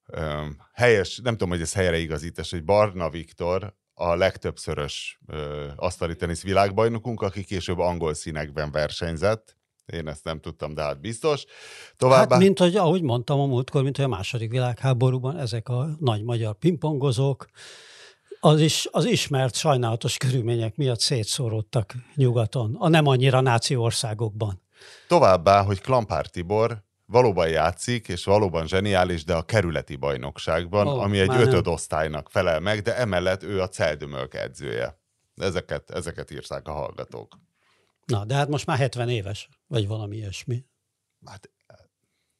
um, 0.07 0.57
helyes, 0.73 1.21
nem 1.23 1.33
tudom, 1.33 1.49
hogy 1.49 1.61
ez 1.61 1.73
helyreigazítás, 1.73 2.51
hogy 2.51 2.65
Barna 2.65 3.11
Viktor 3.11 3.75
a 3.95 4.15
legtöbbszörös 4.15 5.21
uh, 5.27 5.39
asztali 5.77 6.17
tenisz 6.17 6.43
világbajnokunk, 6.43 7.23
aki 7.23 7.45
később 7.45 7.79
angol 7.79 8.15
színekben 8.15 8.71
versenyzett. 8.71 9.57
Én 9.87 10.09
ezt 10.09 10.25
nem 10.25 10.41
tudtam, 10.41 10.75
de 10.75 10.83
hát 10.83 11.01
biztos. 11.01 11.45
Továbbá... 11.97 12.35
Hát, 12.35 12.43
mint 12.43 12.59
hogy, 12.59 12.77
ahogy 12.77 13.03
mondtam 13.03 13.41
a 13.41 13.47
múltkor, 13.47 13.83
mint 13.83 13.97
hogy 13.97 14.05
a 14.05 14.09
második 14.09 14.51
világháborúban 14.51 15.39
ezek 15.39 15.69
a 15.69 15.89
nagy 15.99 16.23
magyar 16.23 16.59
pingpongozók, 16.59 17.47
az, 18.41 18.61
is, 18.61 18.89
az 18.91 19.05
ismert 19.05 19.55
sajnálatos 19.55 20.17
körülmények 20.17 20.77
miatt 20.77 21.01
szétszóródtak 21.01 21.95
nyugaton, 22.15 22.75
a 22.79 22.89
nem 22.89 23.07
annyira 23.07 23.41
náci 23.41 23.77
országokban. 23.77 24.63
Továbbá, 25.09 25.63
hogy 25.63 25.81
Klampár 25.81 26.27
Tibor 26.27 26.85
valóban 27.07 27.49
játszik, 27.49 28.09
és 28.09 28.25
valóban 28.25 28.67
zseniális, 28.67 29.25
de 29.25 29.35
a 29.35 29.43
kerületi 29.43 29.97
bajnokságban, 29.97 30.87
oh, 30.87 31.03
ami 31.03 31.19
egy 31.19 31.29
már 31.29 31.39
nem. 31.39 31.49
ötödosztálynak 31.49 32.31
felel 32.31 32.61
meg, 32.61 32.83
de 32.83 32.97
emellett 32.97 33.43
ő 33.43 33.61
a 33.61 33.69
Celdömölk 33.69 34.35
edzője. 34.35 34.99
Ezeket, 35.35 35.91
ezeket 35.91 36.31
írták 36.31 36.69
a 36.69 36.73
hallgatók. 36.73 37.39
Na, 38.05 38.25
de 38.25 38.35
hát 38.35 38.49
most 38.49 38.67
már 38.67 38.79
70 38.79 39.09
éves, 39.09 39.49
vagy 39.67 39.87
valami 39.87 40.17
ilyesmi. 40.17 40.65
Hát 41.25 41.51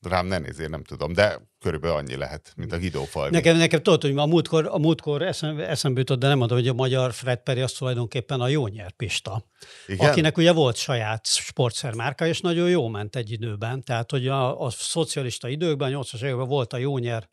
rám 0.07 0.27
ne 0.27 0.39
nézzél, 0.39 0.69
nem 0.69 0.85
tudom, 0.85 1.13
de 1.13 1.41
körülbelül 1.61 1.97
annyi 1.97 2.17
lehet, 2.17 2.53
mint 2.57 2.73
a 2.73 2.79
Guido 2.79 3.05
Falvi. 3.05 3.31
Nekem, 3.31 3.57
nekem 3.57 3.83
tudod, 3.83 4.03
hogy 4.03 4.17
a 4.17 4.27
múltkor, 4.27 4.67
a 4.71 4.79
múltkor 4.79 5.23
eszembe, 5.23 5.69
eszembe 5.69 5.99
jutott, 5.99 6.19
de 6.19 6.29
nem 6.29 6.39
mondom, 6.39 6.59
hogy 6.59 6.69
a 6.69 6.73
magyar 6.73 7.13
Fred 7.13 7.39
Perry 7.39 7.61
az 7.61 7.73
tulajdonképpen 7.73 8.41
a 8.41 8.49
jó 8.49 8.67
nyerpista. 8.67 9.45
Igen? 9.87 10.11
akinek 10.11 10.37
ugye 10.37 10.53
volt 10.53 10.77
saját 10.77 11.27
sportszermárka, 11.27 12.27
és 12.27 12.41
nagyon 12.41 12.69
jó 12.69 12.89
ment 12.89 13.17
egy 13.17 13.31
időben. 13.31 13.85
Tehát, 13.85 14.11
hogy 14.11 14.29
a, 14.29 14.65
a 14.65 14.71
szocialista 14.71 15.49
időkben, 15.49 15.93
80-as 15.95 16.23
években 16.23 16.49
volt 16.49 16.73
a 16.73 16.77
Jónyer 16.77 17.29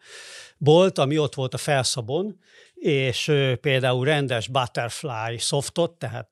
bolt, 0.58 0.98
ami 0.98 1.18
ott 1.18 1.36
volt 1.36 1.54
a 1.54 1.58
felszabon, 1.58 2.40
és 2.82 3.32
például 3.62 4.06
rendes 4.06 4.48
butterfly 4.48 5.38
softot, 5.38 5.92
tehát 5.92 6.30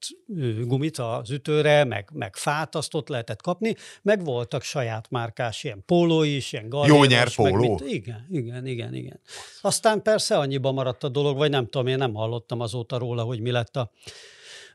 gumit 0.65 0.97
az 0.97 1.29
ütőre, 1.31 1.83
meg, 1.83 2.09
meg 2.13 2.35
fát, 2.35 2.75
azt 2.75 2.93
ott 2.93 3.07
lehetett 3.07 3.41
kapni, 3.41 3.75
meg 4.01 4.23
voltak 4.23 4.63
saját 4.63 5.09
márkás 5.09 5.63
ilyen 5.63 5.83
póló 5.85 6.23
is, 6.23 6.53
ilyen 6.53 6.69
galléros, 6.69 7.07
nyer 7.07 7.29
meg 7.37 7.51
póló? 7.51 7.71
mit- 7.77 7.93
Igen, 7.93 8.25
igen, 8.31 8.65
igen, 8.67 8.93
igen. 8.93 9.19
Aztán 9.61 10.01
persze 10.01 10.37
annyiba 10.37 10.71
maradt 10.71 11.03
a 11.03 11.09
dolog, 11.09 11.37
vagy 11.37 11.49
nem 11.49 11.65
tudom, 11.67 11.87
én 11.87 11.97
nem 11.97 12.13
hallottam 12.13 12.59
azóta 12.59 12.97
róla, 12.97 13.23
hogy 13.23 13.39
mi 13.39 13.51
lett 13.51 13.75
a 13.75 13.91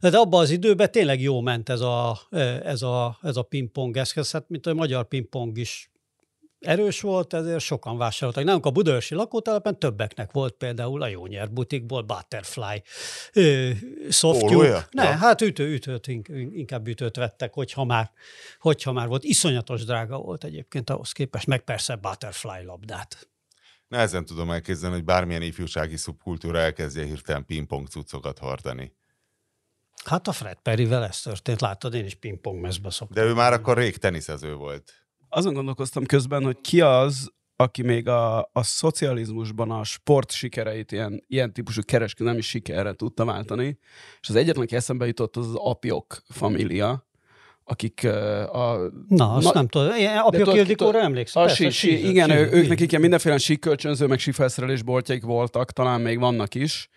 de 0.00 0.16
abban 0.18 0.40
az 0.40 0.50
időben 0.50 0.90
tényleg 0.90 1.20
jó 1.20 1.40
ment 1.40 1.68
ez 1.68 1.80
a, 1.80 2.18
ez 2.64 2.82
a, 2.82 3.18
ez 3.22 3.36
a 3.36 3.42
pingpong 3.42 3.96
eszköz, 3.96 4.30
hát 4.30 4.44
mint 4.48 4.66
a 4.66 4.74
magyar 4.74 5.08
pingpong 5.08 5.58
is 5.58 5.90
erős 6.64 7.00
volt, 7.00 7.34
ezért 7.34 7.60
sokan 7.60 7.96
vásároltak. 7.96 8.44
Nálunk 8.44 8.66
a 8.66 8.70
Budaörsi 8.70 9.14
lakótelepen 9.14 9.78
többeknek 9.78 10.32
volt 10.32 10.54
például 10.54 11.02
a 11.02 11.06
Jónyer 11.06 11.50
butikból 11.50 12.02
Butterfly 12.02 12.82
ö, 13.32 13.70
softjuk. 14.10 14.62
Ne, 14.90 15.04
ja. 15.04 15.16
hát 15.16 15.40
ütő, 15.40 15.72
ütőt, 15.72 16.06
inkább 16.52 16.88
ütőt 16.88 17.16
vettek, 17.16 17.54
hogyha 17.54 17.84
már, 17.84 18.10
hogyha 18.58 18.92
már 18.92 19.08
volt. 19.08 19.24
Iszonyatos 19.24 19.84
drága 19.84 20.18
volt 20.18 20.44
egyébként 20.44 20.90
ahhoz 20.90 21.12
képest, 21.12 21.46
meg 21.46 21.60
persze 21.60 21.96
Butterfly 21.96 22.64
labdát. 22.64 23.28
Nehezen 23.88 24.24
tudom 24.24 24.50
elképzelni, 24.50 24.94
hogy 24.94 25.04
bármilyen 25.04 25.42
ifjúsági 25.42 25.96
szubkultúra 25.96 26.58
elkezdje 26.58 27.04
hirtelen 27.04 27.46
pingpong 27.46 27.86
cuccokat 27.86 28.38
hordani. 28.38 28.92
Hát 30.04 30.28
a 30.28 30.32
Fred 30.32 30.58
Perryvel 30.62 31.04
ez 31.04 31.20
történt, 31.20 31.60
látod, 31.60 31.94
én 31.94 32.04
is 32.04 32.14
pingpong 32.14 32.60
mezbe 32.60 32.90
szoktam. 32.90 33.24
De 33.24 33.30
ő 33.30 33.34
már 33.34 33.52
akkor 33.52 33.76
rég 33.76 33.96
teniszező 33.96 34.54
volt. 34.54 35.03
Azon 35.34 35.54
gondolkoztam 35.54 36.04
közben, 36.04 36.44
hogy 36.44 36.60
ki 36.60 36.80
az, 36.80 37.32
aki 37.56 37.82
még 37.82 38.08
a, 38.08 38.38
a 38.38 38.62
szocializmusban 38.62 39.70
a 39.70 39.84
sport 39.84 40.30
sikereit 40.30 40.92
ilyen, 40.92 41.24
ilyen 41.26 41.52
típusú 41.52 41.80
kereskedelmi 41.84 42.40
sikerre 42.40 42.92
tudta 42.92 43.24
váltani, 43.24 43.78
és 44.20 44.28
az 44.28 44.34
egyetlen, 44.34 44.64
aki 44.64 44.76
eszembe 44.76 45.06
jutott, 45.06 45.36
az 45.36 45.48
az 45.48 45.54
apjok 45.54 46.22
família, 46.28 47.06
akik 47.64 48.04
a... 48.52 48.78
Na, 49.08 49.32
azt 49.32 49.46
na, 49.46 49.52
nem 49.54 49.68
tudom. 49.68 49.92
Apjok 50.24 50.54
Ildikóra 50.54 51.00
emlékszem. 51.00 51.42
A 51.42 51.48
sí, 51.48 51.70
sí, 51.70 52.08
igen, 52.08 52.30
sí, 52.30 52.36
ők, 52.36 52.52
ők 52.52 52.68
nekik 52.68 52.88
ilyen 52.88 53.00
mindenféle 53.00 53.38
síkölcsönző, 53.38 54.06
meg 54.06 54.18
sífelszerelés 54.18 54.82
boltjaik 54.82 55.22
voltak, 55.22 55.72
talán 55.72 56.00
még 56.00 56.18
vannak 56.18 56.54
is. 56.54 56.88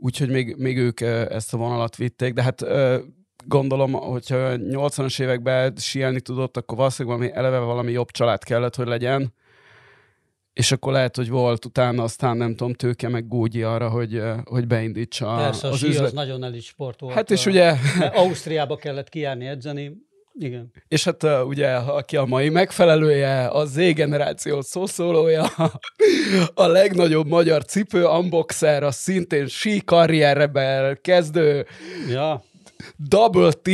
Úgyhogy 0.00 0.30
még, 0.30 0.56
még 0.56 0.78
ők 0.78 1.00
ezt 1.00 1.54
a 1.54 1.56
vonalat 1.56 1.96
vitték, 1.96 2.32
de 2.32 2.42
hát 2.42 2.62
gondolom, 3.44 3.92
hogyha 3.92 4.36
80-as 4.56 5.20
években 5.20 5.74
síelni 5.76 6.20
tudott, 6.20 6.56
akkor 6.56 6.78
valószínűleg 6.78 7.18
valami, 7.18 7.36
eleve 7.36 7.58
valami 7.58 7.92
jobb 7.92 8.10
család 8.10 8.44
kellett, 8.44 8.74
hogy 8.74 8.86
legyen. 8.86 9.32
És 10.52 10.72
akkor 10.72 10.92
lehet, 10.92 11.16
hogy 11.16 11.28
volt 11.28 11.64
utána 11.64 12.02
aztán 12.02 12.36
nem 12.36 12.54
tudom, 12.54 12.74
tőke 12.74 13.08
meg 13.08 13.28
gógyi 13.28 13.62
arra, 13.62 13.88
hogy, 13.88 14.22
hogy 14.44 14.66
beindítsa 14.66 15.36
Persze, 15.36 15.68
az 15.68 15.74
a 15.74 15.76
sí 15.76 15.86
üzlet. 15.86 16.06
az 16.06 16.12
nagyon 16.12 16.44
elit 16.44 16.62
sport 16.62 17.00
volt. 17.00 17.14
Hát 17.14 17.30
és 17.30 17.46
a, 17.46 17.50
ugye... 17.50 17.74
Ausztriába 18.14 18.76
kellett 18.76 19.08
kijárni 19.08 19.46
edzeni, 19.46 19.92
igen. 20.38 20.72
És 20.88 21.04
hát 21.04 21.22
uh, 21.22 21.46
ugye, 21.46 21.74
aki 21.74 22.16
a 22.16 22.24
mai 22.24 22.48
megfelelője, 22.48 23.46
a 23.46 23.64
Z-generáció 23.64 24.60
szószólója, 24.60 25.44
a 26.54 26.66
legnagyobb 26.66 27.26
magyar 27.26 27.64
cipő 27.64 28.04
unboxer, 28.04 28.82
a 28.82 28.90
szintén 28.90 29.46
sí 29.46 29.80
karrierrebel 29.84 30.96
kezdő, 30.96 31.66
ja. 32.10 32.42
Double 32.96 33.52
T, 33.52 33.68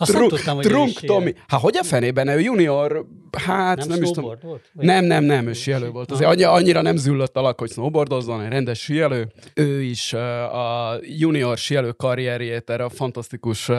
azt 0.00 0.10
Trunk, 0.10 0.30
tudtam, 0.30 0.56
hogy 0.56 0.64
Trunk 0.64 1.00
Tomi. 1.00 1.34
Hát 1.46 1.60
hogy 1.60 1.76
a 1.76 1.82
fenében? 1.82 2.28
Ő 2.28 2.40
junior, 2.40 3.06
hát 3.38 3.76
nem, 3.76 3.88
nem 3.88 4.02
is 4.02 4.10
tudom. 4.10 4.34
Volt? 4.42 4.70
Nem, 4.72 5.04
nem, 5.04 5.24
nem, 5.24 5.46
ő 5.46 5.52
sielő 5.52 5.90
volt. 5.90 6.10
Azért 6.10 6.30
annyira, 6.30 6.52
annyira 6.52 6.82
nem 6.82 6.96
züllött 6.96 7.36
alak, 7.36 7.58
hogy 7.58 7.70
snowboardozzon, 7.70 8.40
egy 8.40 8.48
rendes 8.48 8.80
sielő. 8.80 9.32
Ő 9.54 9.82
is 9.82 10.12
a 10.12 10.98
junior 11.02 11.56
sielő 11.56 11.90
karrierjét 11.92 12.70
erre 12.70 12.84
a 12.84 12.88
fantasztikus 12.88 13.70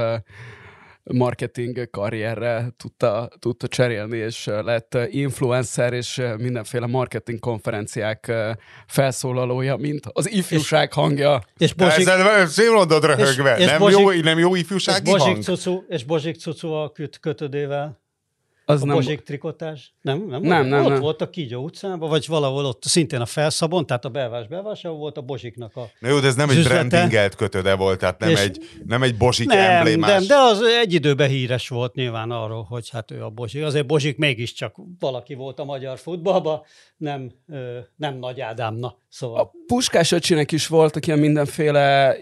marketing 1.13 1.89
karrierre 1.89 2.73
tudta, 2.77 3.29
tudta 3.39 3.67
cserélni, 3.67 4.17
és 4.17 4.45
lett 4.45 4.97
influencer 5.09 5.93
és 5.93 6.21
mindenféle 6.37 6.85
marketing 6.85 7.39
konferenciák 7.39 8.31
felszólalója, 8.87 9.75
mint 9.75 10.05
az 10.13 10.31
ifjúság 10.31 10.93
hangja. 10.93 11.41
És 11.57 11.73
Bozsik, 11.73 12.07
Ezzel 12.07 12.47
szép 12.47 12.71
mondod 12.71 13.03
röhögve. 13.03 13.55
És, 13.55 13.63
és 13.63 13.65
nem, 13.65 13.79
Bozsik, 13.79 13.99
jó, 13.99 14.11
nem 14.11 14.39
jó 14.39 14.55
ifjúsági 14.55 15.05
és 15.05 15.11
Bozsik 15.11 15.33
hang? 15.33 15.43
Cucu, 15.43 15.83
és 15.87 16.03
Bozsik 16.03 16.35
Cucu 16.35 16.71
a 16.71 16.91
köt, 16.91 17.19
kötödével 17.19 17.99
az 18.69 18.81
a 18.81 18.85
nem... 18.85 18.95
Bozsik 18.95 19.21
trikotás? 19.21 19.93
Nem, 20.01 20.25
nem, 20.27 20.41
nem, 20.41 20.65
nem, 20.65 20.85
Ott 20.85 20.91
nem. 20.91 20.99
volt 20.99 21.21
a 21.21 21.29
Kígyó 21.29 21.63
utcában, 21.63 22.09
vagy 22.09 22.27
valahol 22.27 22.65
ott 22.65 22.83
szintén 22.83 23.21
a 23.21 23.25
felszabon, 23.25 23.85
tehát 23.85 24.05
a 24.05 24.09
belvás 24.09 24.47
belvása 24.47 24.89
volt 24.89 25.17
a 25.17 25.21
Bozsiknak 25.21 25.75
a 25.75 25.89
Na 25.99 26.09
jó, 26.09 26.19
de 26.19 26.27
ez 26.27 26.35
nem 26.35 26.49
egy 26.49 26.63
brandingelt 26.63 27.35
kötöde 27.35 27.75
volt, 27.75 27.99
tehát 27.99 28.19
nem, 28.19 28.35
egy, 28.35 28.59
nem 28.85 29.03
egy 29.03 29.17
Bozsik 29.17 29.47
nem, 29.47 29.57
emblémás. 29.57 30.09
Nem, 30.09 30.27
de 30.27 30.35
az 30.35 30.61
egy 30.81 30.93
időben 30.93 31.29
híres 31.29 31.67
volt 31.67 31.95
nyilván 31.95 32.31
arról, 32.31 32.63
hogy 32.63 32.89
hát 32.89 33.11
ő 33.11 33.23
a 33.23 33.29
Bozsik. 33.29 33.63
Azért 33.63 33.85
Bozsik 33.85 34.17
mégiscsak 34.17 34.75
valaki 34.99 35.33
volt 35.33 35.59
a 35.59 35.63
magyar 35.63 35.97
futballban, 35.97 36.61
nem, 36.97 37.31
nem 37.95 38.17
Nagy 38.17 38.41
Ádám, 38.41 38.75
na, 38.75 38.97
szóval. 39.07 39.39
A 39.39 39.51
Puskás 39.65 40.11
öcsinek 40.11 40.51
is 40.51 40.67
voltak 40.67 41.07
ilyen 41.07 41.19
mindenféle 41.19 42.17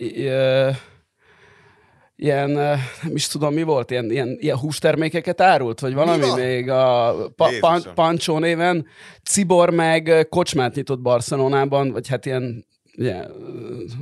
ilyen, 2.20 2.50
nem 3.02 3.16
is 3.16 3.28
tudom 3.28 3.54
mi 3.54 3.64
volt, 3.64 3.92
ilyen, 3.92 4.12
ilyen, 4.12 4.38
ilyen 4.40 4.58
hústermékeket 4.58 5.42
árult, 5.42 5.80
vagy 5.80 5.94
valami 5.94 6.26
még 6.36 6.70
a 6.70 7.16
pa, 7.36 7.50
pan, 7.60 7.82
Pancsó 7.96 8.40
néven. 8.40 8.86
Cibor 9.24 9.70
meg 9.70 10.28
kocsmát 10.30 10.76
nyitott 10.76 11.00
Barcelonában, 11.00 11.92
vagy 11.92 12.08
hát 12.08 12.26
ilyen 12.26 12.66
ugye, 12.98 13.24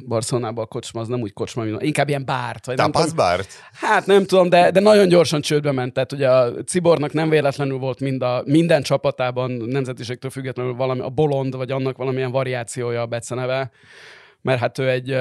Barcelonában 0.07 0.63
a 0.63 0.67
kocsma 0.67 1.01
az 1.01 1.07
nem 1.07 1.21
úgy 1.21 1.33
kocsma, 1.33 1.63
mint 1.63 1.81
inkább 1.81 2.07
ilyen 2.09 2.25
bárt. 2.25 2.65
Vagy 2.65 2.75
Tapas 2.75 3.13
bárt? 3.13 3.47
Hát 3.73 4.05
nem 4.05 4.25
tudom, 4.25 4.49
de, 4.49 4.71
de 4.71 4.79
nagyon 4.79 5.07
gyorsan 5.07 5.41
csődbe 5.41 5.71
ment. 5.71 5.93
Tehát 5.93 6.11
ugye 6.11 6.29
a 6.29 6.53
Cibornak 6.63 7.13
nem 7.13 7.29
véletlenül 7.29 7.77
volt 7.77 7.99
mind 7.99 8.21
a, 8.21 8.43
minden 8.45 8.81
csapatában 8.81 9.51
nemzetiségtől 9.51 10.31
függetlenül 10.31 10.73
valami, 10.73 10.99
a 10.99 11.09
bolond, 11.09 11.55
vagy 11.55 11.71
annak 11.71 11.97
valamilyen 11.97 12.31
variációja 12.31 13.01
a 13.01 13.05
beceneve 13.05 13.71
mert 14.45 14.59
hát 14.59 14.77
ő 14.77 14.89
egy 14.89 15.17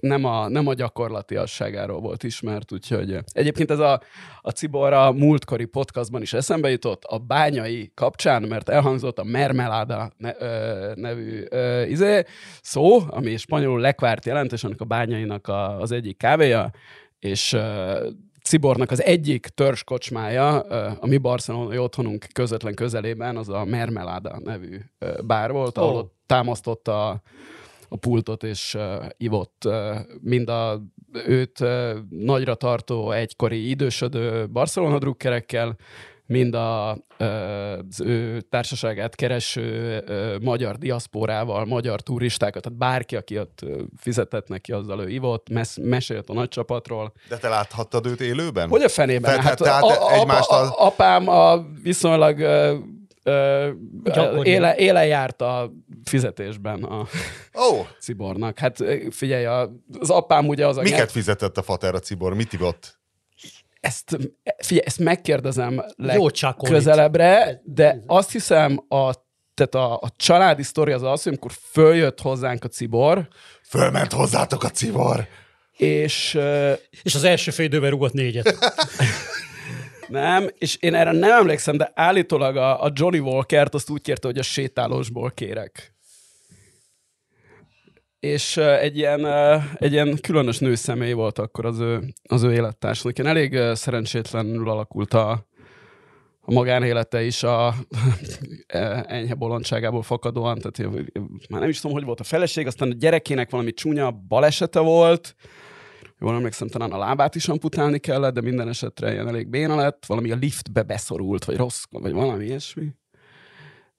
nem 0.00 0.24
a, 0.24 0.48
nem 0.48 0.66
a 0.66 0.74
gyakorlatiasságáról 0.74 2.00
volt 2.00 2.22
ismert, 2.22 2.72
úgyhogy 2.72 3.18
egyébként 3.32 3.70
ez 3.70 3.78
a, 3.78 4.00
a 4.40 4.50
Cibora 4.50 5.12
múltkori 5.12 5.64
podcastban 5.64 6.22
is 6.22 6.32
eszembe 6.32 6.70
jutott 6.70 7.04
a 7.04 7.18
bányai 7.18 7.92
kapcsán, 7.94 8.42
mert 8.42 8.68
elhangzott 8.68 9.18
a 9.18 9.24
mermeláda 9.24 10.12
ne, 10.16 10.32
ö, 10.38 10.92
nevű 10.94 11.44
ö, 11.48 11.82
izé, 11.82 12.24
szó, 12.62 13.00
ami 13.08 13.36
spanyolul 13.36 13.80
lekvárt 13.80 14.26
jelent, 14.26 14.52
és 14.52 14.64
annak 14.64 14.80
a 14.80 14.84
bányainak 14.84 15.48
a, 15.48 15.80
az 15.80 15.92
egyik 15.92 16.16
kávéja, 16.16 16.70
és 17.18 17.52
ö, 17.52 18.08
Cibornak 18.42 18.90
az 18.90 19.02
egyik 19.02 19.46
törzskocsmája, 19.46 20.60
a 21.00 21.06
mi 21.06 21.16
barcelonai 21.16 21.78
otthonunk 21.78 22.26
közvetlen 22.32 22.74
közelében, 22.74 23.36
az 23.36 23.48
a 23.48 23.64
Mermelada 23.64 24.40
nevű 24.44 24.78
bár 25.24 25.52
volt, 25.52 25.78
ahol 25.78 25.92
oh. 25.92 25.98
ott 25.98 26.14
támasztotta 26.26 27.08
a 27.08 27.22
a 27.94 27.96
pultot, 27.96 28.42
és 28.42 28.74
uh, 28.74 29.04
ivott 29.16 29.62
uh, 29.66 29.96
mind 30.20 30.48
a 30.48 30.80
őt 31.26 31.60
uh, 31.60 31.90
nagyra 32.10 32.54
tartó 32.54 33.10
egykori 33.10 33.68
idősödő 33.68 34.48
Barcelona 34.48 34.98
drukkerekkel, 34.98 35.76
mind 36.26 36.54
a, 36.54 36.90
az 36.90 38.00
ő 38.00 38.40
társaságát 38.40 39.14
kereső 39.14 40.02
magyar 40.42 40.76
diaszporával, 40.76 41.64
magyar 41.64 42.00
turistákat, 42.00 42.62
tehát 42.62 42.78
bárki, 42.78 43.16
aki 43.16 43.38
ott 43.38 43.60
fizetett 43.96 44.48
neki, 44.48 44.72
azzal 44.72 45.00
ő 45.00 45.08
ivott, 45.08 45.48
mes- 45.48 45.80
mesélt 45.82 46.30
a 46.30 46.32
nagy 46.32 46.48
csapatról. 46.48 47.12
De 47.28 47.36
te 47.36 47.48
láthattad 47.48 48.06
őt 48.06 48.20
élőben? 48.20 48.68
Hogy 48.68 48.82
a 48.82 48.88
fenében? 48.88 49.40
hát, 49.40 49.58
tehát 49.58 49.82
a, 49.82 50.06
a, 50.06 50.12
egymást 50.12 50.50
a, 50.50 50.62
a, 50.62 50.86
apám 50.86 51.28
a 51.28 51.64
viszonylag 51.82 52.40
éle, 54.42 54.76
éle 54.76 55.06
járt 55.06 55.42
a 55.42 55.72
fizetésben 56.04 56.82
a 56.82 57.06
oh. 57.52 57.86
Cibornak. 58.00 58.58
Hát 58.58 58.84
figyelj, 59.10 59.44
az 59.98 60.10
apám 60.10 60.48
ugye 60.48 60.66
az 60.66 60.76
a... 60.76 60.82
Miket 60.82 61.10
fizetett 61.10 61.56
a 61.56 61.62
fater 61.62 61.94
a 61.94 61.98
Cibor? 61.98 62.34
Mit 62.34 62.52
ivott? 62.52 62.98
Ezt, 63.80 64.18
figyelj, 64.56 64.86
ezt 64.86 64.98
megkérdezem 64.98 65.84
legközelebbre, 65.96 67.60
de 67.64 68.02
azt 68.06 68.32
hiszem 68.32 68.84
a 68.88 69.12
tehát 69.54 69.74
a, 69.74 69.94
a 69.94 70.10
családi 70.16 70.62
sztori 70.62 70.92
az 70.92 71.02
az, 71.02 71.22
hogy 71.22 71.32
amikor 71.32 71.50
följött 71.70 72.20
hozzánk 72.20 72.64
a 72.64 72.68
Cibor. 72.68 73.28
Fölment 73.68 74.12
hozzátok 74.12 74.64
a 74.64 74.68
Cibor. 74.68 75.26
És, 75.76 76.38
és 77.02 77.14
az 77.14 77.24
első 77.24 77.50
fél 77.50 77.64
időben 77.64 77.90
rúgott 77.90 78.12
négyet. 78.12 78.54
Nem, 80.08 80.48
és 80.58 80.76
én 80.76 80.94
erre 80.94 81.12
nem 81.12 81.30
emlékszem, 81.30 81.76
de 81.76 81.92
állítólag 81.94 82.56
a, 82.56 82.82
a 82.82 82.90
Johnny 82.94 83.18
Walker-t 83.18 83.74
azt 83.74 83.90
úgy 83.90 84.00
kérte, 84.00 84.26
hogy 84.26 84.38
a 84.38 84.42
sétálósból 84.42 85.30
kérek. 85.30 85.94
És 88.20 88.56
egy, 88.56 88.96
ilyen, 88.96 89.26
egy 89.76 89.92
ilyen 89.92 90.18
különös 90.20 90.58
nőszemély 90.58 91.12
volt 91.12 91.38
akkor 91.38 91.66
az 91.66 91.78
ő, 91.78 92.02
az 92.28 92.42
ő 92.42 92.52
élettársának. 92.52 93.18
Én 93.18 93.26
elég 93.26 93.58
szerencsétlenül 93.72 94.70
alakult 94.70 95.14
a, 95.14 95.46
a 96.40 96.52
magánélete 96.52 97.22
is 97.22 97.42
a 97.42 97.74
enyhe 99.06 99.34
bolondságából 99.34 100.02
fakadóan, 100.02 100.58
tehát 100.58 100.94
már 101.48 101.60
nem 101.60 101.68
is 101.68 101.80
tudom, 101.80 101.96
hogy 101.96 102.04
volt 102.04 102.20
a 102.20 102.24
feleség, 102.24 102.66
aztán 102.66 102.90
a 102.90 102.94
gyerekének 102.94 103.50
valami 103.50 103.72
csúnya 103.72 104.10
balesete 104.10 104.80
volt, 104.80 105.34
jól 106.24 106.34
emlékszem, 106.34 106.68
talán 106.68 106.92
a 106.92 106.98
lábát 106.98 107.34
is 107.34 107.48
amputálni 107.48 107.98
kellett, 107.98 108.34
de 108.34 108.40
minden 108.40 108.68
esetre 108.68 109.12
ilyen 109.12 109.28
elég 109.28 109.48
béna 109.48 109.76
lett, 109.76 110.06
valami 110.06 110.30
a 110.30 110.36
liftbe 110.36 110.82
beszorult, 110.82 111.44
vagy 111.44 111.56
rossz, 111.56 111.84
vagy 111.90 112.12
valami 112.12 112.44
ilyesmi. 112.44 112.94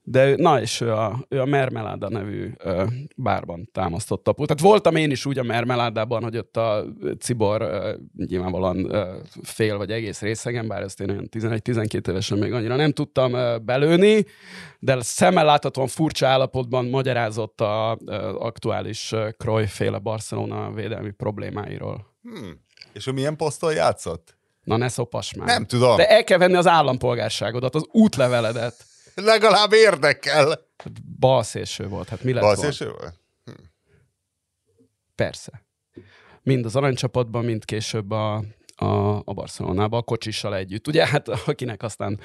De 0.07 0.36
na, 0.38 0.61
és 0.61 0.82
ő 0.82 0.91
a, 0.91 1.26
ő 1.30 1.41
a 1.41 1.45
Mermelada 1.45 2.09
nevű 2.09 2.51
ö, 2.57 2.84
bárban 3.15 3.69
támasztott 3.71 4.28
aput. 4.28 4.47
Tehát 4.47 4.63
voltam 4.63 4.95
én 4.95 5.11
is 5.11 5.26
úgy 5.26 5.39
a 5.39 5.43
Mermeládában, 5.43 6.23
hogy 6.23 6.38
ott 6.38 6.57
a 6.57 6.86
Cibor 7.19 7.61
ö, 7.61 7.93
nyilvánvalóan 8.26 8.93
ö, 8.93 9.15
fél 9.41 9.78
vagy 9.78 9.91
egész 9.91 10.21
részegen, 10.21 10.67
bár 10.67 10.82
ezt 10.82 11.01
én 11.01 11.09
olyan 11.09 11.30
11-12 11.32 12.07
évesen 12.07 12.38
még 12.38 12.53
annyira 12.53 12.76
nem 12.76 12.91
tudtam 12.91 13.34
ö, 13.34 13.57
belőni, 13.57 14.26
de 14.80 15.01
szemmel 15.01 15.45
láthatóan 15.45 15.88
furcsa 15.88 16.28
állapotban 16.28 16.86
magyarázott 16.86 17.61
a 17.61 17.97
ö, 18.05 18.13
aktuális 18.39 19.11
ö, 19.11 19.63
féle 19.65 19.97
Barcelona 19.97 20.71
védelmi 20.71 21.11
problémáiról. 21.11 22.14
Hmm. 22.26 22.61
És 22.93 23.07
ő 23.07 23.11
milyen 23.11 23.36
poszton 23.36 23.73
játszott? 23.73 24.38
Na 24.63 24.78
ne 24.78 24.88
szopas 24.88 25.34
már. 25.34 25.47
Nem 25.47 25.65
tudom. 25.65 25.97
De 25.97 26.09
el 26.09 26.23
kell 26.23 26.38
venni 26.38 26.55
az 26.55 26.67
állampolgárságodat, 26.67 27.76
az 27.76 27.86
útleveledet. 27.91 28.86
Legalább 29.15 29.73
érdekel. 29.73 30.59
Balszélső 31.19 31.88
volt, 31.88 32.09
hát 32.09 32.23
mi 32.23 32.34
lett? 32.34 32.43
Balszélső 32.43 32.91
volt? 32.91 33.13
Persze. 35.15 35.65
Mind 36.41 36.65
az 36.65 36.76
aranycsapatban, 36.76 37.45
mind 37.45 37.65
később 37.65 38.11
a, 38.11 38.43
a, 38.76 39.15
a 39.15 39.34
Barcelonában, 39.34 39.99
a 39.99 40.03
kocsissal 40.03 40.55
együtt. 40.55 40.88
Ugye, 40.88 41.07
hát 41.07 41.28
akinek 41.28 41.84
aztán 41.84 42.19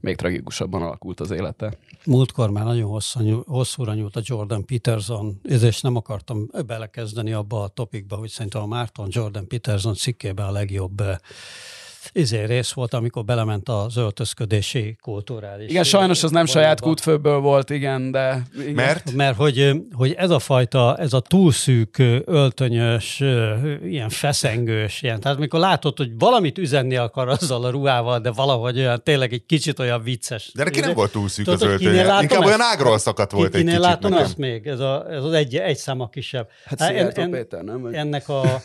még 0.00 0.16
tragikusabban 0.16 0.82
alakult 0.82 1.20
az 1.20 1.30
élete. 1.30 1.78
Múltkor 2.04 2.50
már 2.50 2.64
nagyon 2.64 2.90
hosszú, 2.90 3.42
hosszúra 3.46 3.94
nyúlt 3.94 4.16
a 4.16 4.20
Jordan 4.24 4.64
Peterson, 4.64 5.40
és 5.42 5.80
nem 5.80 5.96
akartam 5.96 6.50
belekezdeni 6.66 7.32
abba 7.32 7.62
a 7.62 7.68
topikba, 7.68 8.16
hogy 8.16 8.28
szerintem 8.28 8.62
a 8.62 8.66
Márton 8.66 9.08
Jordan 9.10 9.48
Peterson 9.48 9.94
cikkében 9.94 10.46
a 10.46 10.50
legjobb 10.50 11.00
eh, 11.00 11.16
izé 12.12 12.44
rész 12.44 12.72
volt, 12.72 12.94
amikor 12.94 13.24
belement 13.24 13.68
az 13.68 13.96
öltözködési 13.96 14.96
kulturális. 15.00 15.70
Igen, 15.70 15.84
sajnos 15.84 16.22
az 16.22 16.30
nem 16.30 16.44
vonalba. 16.44 16.60
saját 16.60 16.80
kútfőből 16.80 17.38
volt, 17.38 17.70
igen, 17.70 18.10
de... 18.10 18.42
Igen. 18.60 18.72
Mert? 18.74 19.12
Mert 19.12 19.36
hogy, 19.36 19.70
hogy 19.92 20.12
ez 20.12 20.30
a 20.30 20.38
fajta, 20.38 20.96
ez 20.96 21.12
a 21.12 21.20
túlszűk, 21.20 22.02
öltönyös, 22.24 23.20
ilyen 23.84 24.08
feszengős, 24.08 25.02
ilyen, 25.02 25.20
tehát 25.20 25.36
amikor 25.36 25.60
látod, 25.60 25.96
hogy 25.96 26.10
valamit 26.18 26.58
üzenni 26.58 26.96
akar 26.96 27.28
azzal 27.28 27.64
a 27.64 27.70
ruhával, 27.70 28.18
de 28.18 28.30
valahogy 28.30 28.78
olyan, 28.78 29.02
tényleg 29.02 29.32
egy 29.32 29.46
kicsit 29.46 29.78
olyan 29.78 30.02
vicces. 30.02 30.50
De 30.54 30.64
neki 30.64 30.80
nem 30.80 30.94
volt 30.94 31.12
túl 31.12 31.28
szűk 31.28 31.44
Tudod, 31.44 31.62
az 31.62 31.68
öltönye. 31.68 32.00
Inkább 32.00 32.40
ezt? 32.40 32.44
olyan 32.44 32.60
ágról 32.60 32.98
szakadt 32.98 33.30
volt 33.32 33.54
egy 33.54 33.64
kicsit 33.64 33.78
látom 33.78 34.10
nekem. 34.10 34.26
ezt 34.26 34.36
még, 34.36 34.66
ez, 34.66 34.80
a, 34.80 35.06
ez 35.10 35.24
az 35.24 35.32
egy, 35.32 35.56
egy 35.56 35.76
száma 35.76 36.08
kisebb. 36.08 36.48
Hát 36.64 36.80
Hát 36.82 36.88
Szijjártó 36.88 37.30
Péter, 37.30 37.62
nem? 37.62 37.88
Ennek 37.92 38.28
a 38.28 38.42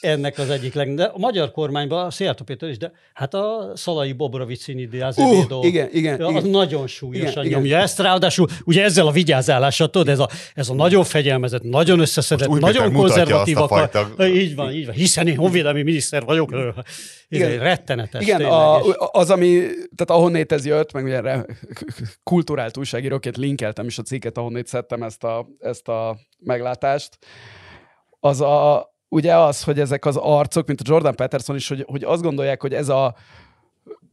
ennek 0.00 0.38
az 0.38 0.50
egyik 0.50 0.74
leg... 0.74 0.94
De 0.94 1.04
a 1.04 1.18
magyar 1.18 1.50
kormányban, 1.50 2.04
a 2.06 2.10
Szijjártó 2.10 2.44
Péter 2.44 2.68
is, 2.68 2.78
de 2.78 2.92
hát 3.14 3.34
a 3.34 3.70
Szalai 3.74 4.12
Bobrovicini 4.12 4.86
de 4.86 5.06
Azevedo, 5.06 5.58
Uh, 5.58 5.64
igen, 5.66 5.88
igen, 5.92 6.20
az 6.22 6.30
igen. 6.30 6.50
nagyon 6.50 6.86
súlyosan 6.86 7.28
Igen, 7.30 7.44
igen. 7.44 7.58
nyomja 7.58 7.78
ezt, 7.78 7.98
ráadásul 7.98 8.46
ugye 8.64 8.82
ezzel 8.84 9.06
a 9.06 9.10
vigyázálással, 9.10 9.90
tudod, 9.90 10.08
ez 10.08 10.18
a, 10.18 10.28
ez 10.54 10.68
a 10.68 10.74
nagyon 10.74 11.04
fegyelmezett, 11.04 11.62
nagyon 11.62 11.98
összeszedett, 12.00 12.48
Most 12.48 12.60
nagyon 12.60 12.92
konzervatív 12.92 13.56
akar. 13.58 13.90
fajta- 13.90 14.26
Így 14.28 14.54
van, 14.54 14.72
így 14.72 14.86
van, 14.86 14.94
hiszen 14.94 15.26
én 15.28 15.36
honvédelmi 15.36 15.82
miniszter 15.82 16.24
vagyok. 16.24 16.52
Ez 16.52 16.84
Igen. 17.28 17.50
egy 17.50 17.58
rettenetes. 17.58 18.22
Igen, 18.22 18.36
tényleg, 18.36 18.54
a, 18.56 18.80
és- 18.86 18.94
az, 18.98 19.30
ami, 19.30 19.46
tehát 19.96 20.10
ahonnét 20.10 20.52
ez 20.52 20.66
jött, 20.66 20.92
meg 20.92 21.04
ugye 21.04 21.44
kulturált 22.22 22.76
újságíróként 22.76 23.36
linkeltem 23.36 23.86
is 23.86 23.98
a 23.98 24.02
cikket, 24.02 24.36
ahonnét 24.38 24.66
szedtem 24.66 25.02
ezt 25.02 25.24
a, 25.24 25.46
ezt 25.60 25.88
a 25.88 26.18
meglátást, 26.38 27.18
az 28.20 28.40
a, 28.40 28.94
ugye 29.08 29.36
az, 29.36 29.62
hogy 29.62 29.80
ezek 29.80 30.04
az 30.04 30.16
arcok, 30.16 30.66
mint 30.66 30.80
a 30.80 30.84
Jordan 30.86 31.14
Peterson 31.14 31.56
is, 31.56 31.68
hogy, 31.68 31.84
hogy 31.88 32.04
azt 32.04 32.22
gondolják, 32.22 32.60
hogy 32.60 32.74
ez 32.74 32.88
a, 32.88 33.14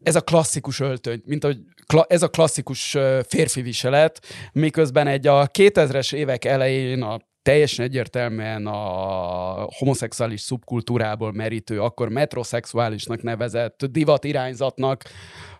ez 0.03 0.15
a 0.15 0.21
klasszikus 0.21 0.79
öltöny, 0.79 1.21
mint 1.25 1.43
ahogy 1.43 1.59
kla- 1.85 2.11
ez 2.11 2.23
a 2.23 2.27
klasszikus 2.27 2.97
férfi 3.27 3.61
viselet, 3.61 4.25
miközben 4.53 5.07
egy 5.07 5.27
a 5.27 5.47
2000-es 5.47 6.13
évek 6.13 6.45
elején 6.45 7.01
a 7.01 7.19
teljesen 7.43 7.85
egyértelműen 7.85 8.65
a 8.67 9.67
homoszexuális 9.77 10.41
szubkultúrából 10.41 11.31
merítő, 11.33 11.81
akkor 11.81 12.09
metroszexuálisnak 12.09 13.21
nevezett 13.21 13.85
divat 13.85 14.23
irányzatnak 14.23 15.03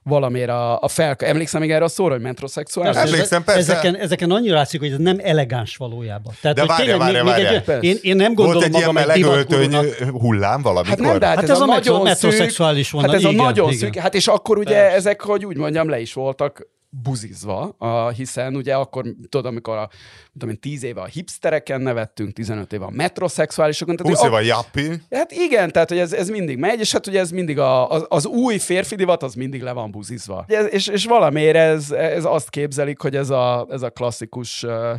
valamiért 0.04 0.50
a, 0.50 0.80
a 0.80 0.88
fel... 0.88 1.16
Emlékszem 1.18 1.62
még 1.62 1.72
erre 1.72 1.84
a 1.84 1.88
szóra, 1.88 2.14
hogy 2.14 2.22
metroszexuális? 2.22 2.96
Persze, 2.96 3.14
Emlékszem, 3.14 3.44
persze. 3.44 3.72
Ezeken, 3.72 3.96
ezeken 3.96 4.32
annyira 4.32 4.56
látszik, 4.56 4.80
hogy 4.80 4.92
ez 4.92 4.98
nem 4.98 5.18
elegáns 5.24 5.76
valójában. 5.76 6.34
Tehát, 6.42 6.58
De 6.58 6.64
még 6.78 6.98
várjál. 6.98 7.64
egy, 7.66 7.84
én, 7.84 7.98
én 8.02 8.16
nem 8.16 8.34
Volt 8.34 8.52
gondolom 8.52 8.64
egy 8.64 8.80
ilyen 8.80 8.94
magam 8.94 9.10
egy 9.10 9.22
melegöltöny 9.22 9.76
hullám 10.12 10.62
valamikor? 10.62 10.98
Hát 10.98 11.08
nem, 11.08 11.20
de 11.20 11.26
hát, 11.26 11.36
Hát 11.36 11.44
ez, 11.44 11.50
ez 11.50 11.60
a, 11.60 11.64
a 11.64 11.66
nagyon 11.66 12.02
metrosexuális 12.02 12.86
szűk, 12.86 12.94
vonal, 12.94 13.10
Hát 13.10 13.24
ez 13.24 13.30
igen, 13.30 13.40
a 13.40 13.44
nagyon 13.44 13.68
igen. 13.68 13.80
szűk, 13.80 13.96
hát 13.96 14.16
és 14.16 14.28
akkor 14.28 14.58
ugye 14.58 14.76
Persze. 14.76 14.96
ezek, 14.96 15.22
hogy 15.22 15.46
úgy 15.46 15.58
mondjam, 15.58 15.90
le 15.90 16.00
is 16.00 16.14
voltak 16.14 16.68
buzizva, 17.02 17.76
a, 17.78 18.10
hiszen 18.10 18.56
ugye 18.56 18.76
akkor, 18.76 19.04
tudod, 19.30 19.46
amikor 19.46 19.78
a, 19.78 19.90
tudom 20.34 20.50
én, 20.50 20.60
10 20.60 20.84
éve 20.84 21.02
a 21.02 21.06
hipstereken 21.06 21.82
nevettünk, 21.82 22.34
15 22.34 22.74
éve 22.74 22.86
a 22.86 22.90
metroszexuálisokon. 22.90 23.96
Tehát, 23.96 24.12
20 24.12 24.22
hogy 24.22 24.30
év 24.30 24.36
a 24.36 24.42
jappi. 24.42 25.02
Hát 25.12 25.32
igen, 25.32 25.72
tehát 25.72 25.90
hogy 25.90 25.98
ez, 25.98 26.14
ez 26.14 26.30
mindig 26.30 26.58
megy, 26.58 26.80
és 26.80 26.92
hát 26.92 27.08
ugye 27.08 27.20
ez 27.20 27.32
mindig 27.32 27.60
a, 27.60 27.90
az, 27.90 28.06
az 28.08 28.26
új 28.26 28.58
férfi 28.58 28.96
divat, 28.96 29.24
az 29.24 29.34
mindig 29.34 29.62
le 29.62 29.72
van 29.72 29.92
buzizva. 29.92 30.46
Ez, 30.48 30.68
és, 30.72 30.88
és 30.88 31.06
valamiért 31.06 31.56
ez, 31.56 31.92
ez 31.92 32.26
azt 32.26 32.50
képzelik, 32.50 33.02
hogy 33.02 33.16
ez 33.16 33.30
a, 33.30 33.68
ez 33.70 33.82
a 33.82 33.90
klasszikus 33.90 34.64
uh, 34.64 34.72
uh, 34.72 34.96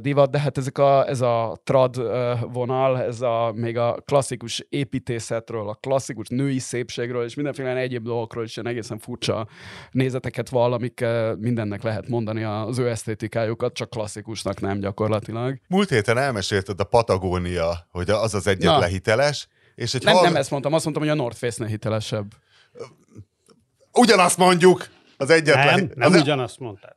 divat, 0.00 0.30
de 0.30 0.38
hát 0.38 0.58
ezek 0.58 0.78
a, 0.78 1.08
ez 1.08 1.20
a 1.20 1.60
trad 1.64 1.96
vonal, 2.52 3.02
ez 3.02 3.20
a 3.20 3.52
még 3.54 3.76
a 3.76 3.94
klasszikus 4.04 4.66
építészetről, 4.68 5.68
a 5.68 5.74
klasszikus 5.74 6.28
női 6.28 6.58
szépségről, 6.58 7.24
és 7.24 7.34
mindenféle 7.34 7.76
egyéb 7.76 8.04
dolgokról 8.04 8.44
is 8.44 8.56
ilyen 8.56 8.68
egészen 8.68 8.98
furcsa 8.98 9.48
nézeteket 9.90 10.48
vall, 10.48 10.72
amik 10.72 11.04
mindennek 11.38 11.82
lehet 11.82 12.08
mondani 12.08 12.42
az 12.42 12.78
ő 12.78 12.88
esztétikájukat, 12.88 13.74
csak 13.74 13.90
klasszikusnak 13.90 14.60
nem 14.60 14.78
gyakorlatilag. 14.78 15.58
Múlt 15.68 15.88
héten 15.88 16.18
elmesélted 16.18 16.80
a 16.80 16.84
Patagónia, 16.84 17.86
hogy 17.90 18.10
az 18.10 18.34
az 18.34 18.46
egyetlen 18.46 18.78
Na. 18.78 18.86
hiteles, 18.86 19.48
és 19.74 19.94
egy 19.94 20.04
Nem, 20.04 20.14
hall... 20.14 20.24
nem 20.24 20.36
ezt 20.36 20.50
mondtam, 20.50 20.72
azt 20.72 20.84
mondtam, 20.84 21.06
hogy 21.06 21.18
a 21.18 21.22
North 21.22 21.36
Face-nél 21.36 21.68
hitelesebb. 21.68 22.32
Ugyanazt 23.92 24.36
mondjuk! 24.36 24.88
Az 25.16 25.30
egyetlen... 25.30 25.78
Nem, 25.78 25.90
nem 25.94 26.12
az... 26.12 26.20
ugyanazt 26.20 26.58
mondtad. 26.58 26.96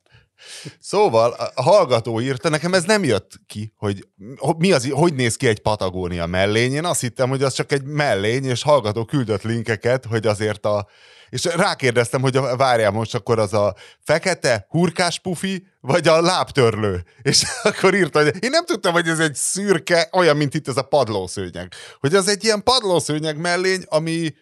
Szóval 0.80 1.52
a 1.56 1.62
hallgató 1.62 2.22
írta, 2.22 2.50
nekem 2.50 2.74
ez 2.74 2.84
nem 2.84 3.04
jött 3.04 3.32
ki, 3.48 3.74
hogy 3.78 4.08
ho- 4.38 4.58
mi 4.58 4.72
az, 4.72 4.90
hogy 4.92 5.14
néz 5.14 5.36
ki 5.36 5.48
egy 5.48 5.60
Patagónia 5.60 6.26
mellény. 6.26 6.74
Én 6.74 6.86
azt 6.86 7.02
hittem, 7.02 7.30
hogy 7.30 7.44
az 7.44 7.54
csak 7.54 7.72
egy 7.72 7.84
mellény, 7.84 8.46
és 8.46 8.64
hallgató 8.64 9.06
küldött 9.06 9.44
linkeket, 9.44 10.06
hogy 10.06 10.28
azért 10.28 10.66
a... 10.66 10.88
És 11.30 11.46
rákérdeztem, 11.46 12.22
hogy 12.22 12.38
a, 12.38 12.56
várjál 12.56 12.92
most 12.92 13.16
akkor 13.16 13.40
az 13.40 13.54
a 13.54 13.76
fekete 14.00 14.66
hurkás 14.70 15.20
pufi, 15.20 15.68
vagy 15.82 16.08
a 16.08 16.22
lábtörlő. 16.22 17.04
És 17.22 17.44
akkor 17.64 17.96
írta, 17.96 18.24
hogy 18.24 18.44
én 18.44 18.50
nem 18.50 18.66
tudtam, 18.66 18.94
hogy 18.94 19.08
ez 19.08 19.20
egy 19.20 19.36
szürke, 19.36 20.10
olyan, 20.12 20.38
mint 20.38 20.54
itt 20.54 20.68
ez 20.68 20.78
a 20.78 20.82
padlószőnyeg. 20.82 21.74
Hogy 22.00 22.16
az 22.16 22.28
egy 22.28 22.44
ilyen 22.44 22.64
padlószőnyeg 22.64 23.38
mellény, 23.38 23.84
ami 23.88 24.34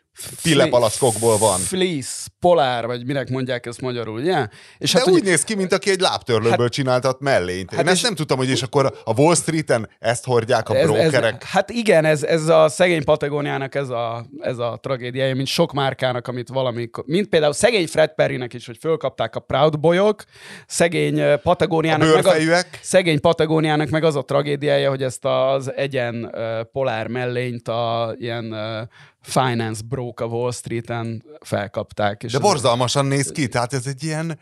pillepalackokból 0.43 1.37
van. 1.37 1.59
Fleece, 1.59 2.27
polár, 2.39 2.85
vagy 2.85 3.05
minek 3.05 3.29
mondják 3.29 3.65
ezt 3.65 3.81
magyarul, 3.81 4.19
ugye? 4.19 4.47
És 4.77 4.91
De 4.91 4.99
hát 4.99 5.07
úgy 5.07 5.13
úgy, 5.13 5.23
néz 5.23 5.43
ki, 5.43 5.55
mint 5.55 5.73
aki 5.73 5.89
egy 5.89 5.99
lábtörlőből 5.99 6.57
hát, 6.59 6.71
csináltat 6.71 7.19
mellényt. 7.19 7.71
Én 7.71 7.77
hát 7.77 7.87
ezt 7.87 7.95
és- 7.95 8.01
nem 8.01 8.15
tudtam, 8.15 8.37
hogy 8.37 8.49
és 8.49 8.61
akkor 8.61 8.93
a 9.03 9.19
Wall 9.19 9.35
Street-en 9.35 9.89
ezt 9.99 10.25
hordják 10.25 10.69
a 10.69 10.75
ez, 10.75 10.79
ez, 10.79 10.85
brókerek. 10.85 11.43
hát 11.43 11.69
igen, 11.69 12.05
ez, 12.05 12.23
ez 12.23 12.47
a 12.47 12.69
szegény 12.69 13.03
Patagóniának 13.03 13.75
ez 13.75 13.89
a, 13.89 14.25
ez 14.39 14.57
a 14.57 14.79
tragédiája, 14.81 15.35
mint 15.35 15.47
sok 15.47 15.73
márkának, 15.73 16.27
amit 16.27 16.49
valami, 16.49 16.89
mint 17.05 17.27
például 17.27 17.53
szegény 17.53 17.87
Fred 17.87 18.13
Perrynek 18.13 18.53
is, 18.53 18.65
hogy 18.65 18.77
fölkapták 18.79 19.35
a 19.35 19.39
Proud 19.39 19.79
Boyok, 19.79 20.23
szegény 20.67 21.19
ö, 21.19 21.33
A 21.43 21.97
meg 21.97 22.25
a, 22.25 22.33
szegény 22.81 23.19
Patagóniának 23.19 23.89
meg 23.89 24.03
az 24.03 24.15
a 24.15 24.21
tragédiája, 24.21 24.89
hogy 24.89 25.03
ezt 25.03 25.25
az 25.25 25.73
egyen 25.75 26.35
polár 26.71 27.07
mellényt 27.07 27.67
a 27.67 28.15
ilyen 28.17 28.55
finance 29.21 29.81
broke 29.89 30.23
a 30.23 30.27
Wall 30.27 30.51
Street-en 30.51 31.23
felkapták. 31.39 32.23
És 32.23 32.31
De 32.31 32.37
ez- 32.37 32.43
borzalmasan 32.43 33.05
néz 33.05 33.31
ki, 33.31 33.47
tehát 33.47 33.73
ez 33.73 33.85
egy 33.87 34.03
ilyen 34.03 34.39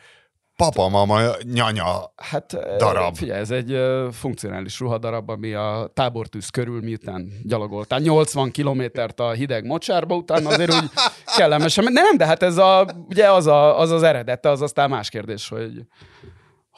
papamama 0.55 1.21
nyanya. 1.53 2.13
Hát 2.15 2.57
darab. 2.77 3.15
Figyelj, 3.15 3.39
ez 3.39 3.51
egy 3.51 3.77
funkcionális 4.11 4.79
ruhadarab, 4.79 5.29
ami 5.29 5.53
a 5.53 5.91
tábortűz 5.93 6.49
körül 6.49 6.81
miután 6.81 7.31
gyalogoltál 7.43 7.99
80 7.99 8.51
kilométert 8.51 9.19
a 9.19 9.31
hideg 9.31 9.65
mocsárba, 9.65 10.15
utána 10.15 10.49
azért 10.49 10.73
úgy 10.73 10.89
kellemesen. 11.37 11.83
De 11.83 12.01
nem, 12.01 12.17
de 12.17 12.25
hát 12.25 12.43
ez 12.43 12.57
a, 12.57 12.87
ugye 13.07 13.31
az, 13.31 13.47
a, 13.47 13.79
az 13.79 13.91
az 13.91 14.03
eredete, 14.03 14.49
az 14.49 14.61
aztán 14.61 14.89
más 14.89 15.09
kérdés, 15.09 15.49
hogy 15.49 15.71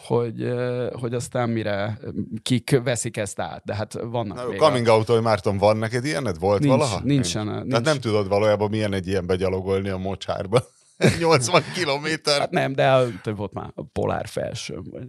hogy, 0.06 0.54
hogy 0.94 1.14
aztán 1.14 1.50
mire 1.50 2.00
kik 2.44 2.80
veszik 2.84 3.18
ezt 3.18 3.40
át, 3.40 3.62
de 3.66 3.76
hát 3.76 3.94
vannak 4.02 4.50
még. 4.50 4.58
Coming 4.58 4.88
out 4.88 5.08
hogy 5.08 5.22
Márton, 5.22 5.58
van 5.58 5.78
neked 5.78 6.06
ilyened? 6.06 6.40
Volt 6.40 6.60
Nincs, 6.60 6.72
valaha? 6.72 7.00
nincsen, 7.04 7.46
Nincs. 7.46 7.58
nincs. 7.58 7.70
Tehát 7.70 7.86
nem 7.86 8.00
tudod 8.00 8.28
valójában 8.28 8.70
milyen 8.70 8.94
egy 8.94 9.08
ilyen 9.08 9.26
begyalogolni 9.26 9.90
a 9.90 9.98
mocsárba. 9.98 10.64
80 11.20 11.64
kilométer. 11.74 12.40
Hát 12.40 12.52
nem, 12.52 12.74
de 12.74 13.06
több 13.24 13.38
volt 13.38 13.54
már 13.54 13.72
a 13.76 13.84
polár 13.84 14.28
felső. 14.28 14.80
Vagy... 14.92 15.08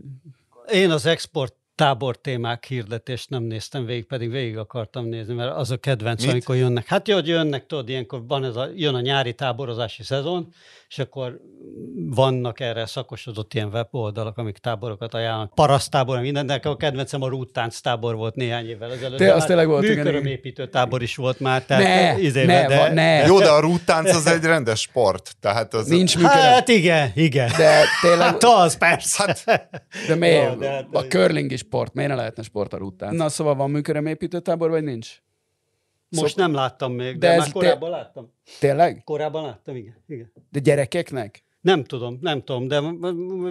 Én 0.72 0.90
az 0.90 1.06
export 1.06 1.54
tábor 1.82 2.16
témák 2.16 2.64
hirdetést 2.64 3.30
nem 3.30 3.42
néztem 3.42 3.84
végig, 3.84 4.06
pedig 4.06 4.30
végig 4.30 4.58
akartam 4.58 5.06
nézni, 5.06 5.34
mert 5.34 5.56
az 5.56 5.70
a 5.70 5.76
kedvenc, 5.76 6.22
Mit? 6.22 6.30
amikor 6.30 6.56
jönnek. 6.56 6.86
Hát 6.86 7.08
jó, 7.08 7.14
hogy 7.14 7.28
jönnek, 7.28 7.66
tudod, 7.66 7.88
ilyenkor 7.88 8.22
van 8.26 8.44
ez 8.44 8.56
a, 8.56 8.68
jön 8.74 8.94
a 8.94 9.00
nyári 9.00 9.34
táborozási 9.34 10.02
szezon, 10.02 10.48
és 10.88 10.98
akkor 10.98 11.40
vannak 11.94 12.60
erre 12.60 12.86
szakosodott 12.86 13.54
ilyen 13.54 13.68
weboldalak, 13.68 14.38
amik 14.38 14.56
táborokat 14.58 15.14
ajánlanak. 15.14 15.54
Parasztábor, 15.54 16.20
minden, 16.20 16.46
de 16.46 16.60
a 16.62 16.76
kedvencem 16.76 17.22
a 17.22 17.28
rúttánc 17.28 17.80
tábor 17.80 18.14
volt 18.14 18.34
néhány 18.34 18.68
évvel 18.68 18.92
ezelőtt. 18.92 19.18
De 19.18 19.32
az 19.34 19.44
tényleg 19.44 19.66
volt, 19.66 19.84
igen. 19.84 19.96
Műkörömépítő 19.96 20.68
tábor 20.68 21.02
is 21.02 21.16
volt 21.16 21.40
már. 21.40 21.64
Tehát 21.64 21.82
Ne, 22.16 22.20
izével, 22.22 22.68
ne, 22.68 22.76
va- 22.76 22.92
ne. 22.92 23.26
Jó, 23.26 23.38
de 23.38 23.50
a 23.50 23.60
rúttánc 23.60 24.14
az 24.14 24.26
egy 24.26 24.44
rendes 24.44 24.80
sport. 24.80 25.36
Tehát 25.40 25.74
az 25.74 25.86
Nincs 25.86 26.16
működő. 26.16 26.38
Hát 26.38 26.68
igen, 26.68 27.10
igen. 27.14 27.50
De 27.56 27.80
tényleg, 28.02 28.26
Hát 28.26 28.44
az, 28.44 28.78
persze. 28.78 29.24
Hát, 29.26 29.44
de 30.08 30.14
miért? 30.14 30.52
Jó, 30.52 30.58
de 30.58 30.70
hát- 30.70 30.86
a 30.92 31.06
curling 31.06 31.52
is 31.52 31.62
sport, 31.72 31.94
miért 31.94 32.10
ne 32.10 32.16
lehetne 32.16 32.42
sport 32.42 32.72
a 32.72 32.78
után? 32.78 33.14
Na 33.14 33.28
szóval 33.28 33.54
van 33.54 33.70
műkörömépítő 33.70 34.40
tábor, 34.40 34.70
vagy 34.70 34.84
nincs? 34.84 35.22
Most 36.08 36.36
nem 36.36 36.52
láttam 36.54 36.92
még, 36.92 37.18
De 37.18 37.26
de, 37.26 37.32
ez 37.32 37.38
már 37.38 37.46
te- 37.46 37.52
korábban 37.52 37.90
láttam. 37.90 38.32
Tényleg? 38.60 39.02
Korábban 39.04 39.42
láttam, 39.42 39.76
igen. 39.76 39.94
igen. 40.06 40.32
De 40.50 40.58
gyerekeknek? 40.60 41.42
Nem 41.62 41.84
tudom, 41.84 42.18
nem 42.20 42.42
tudom, 42.42 42.68
de 42.68 42.80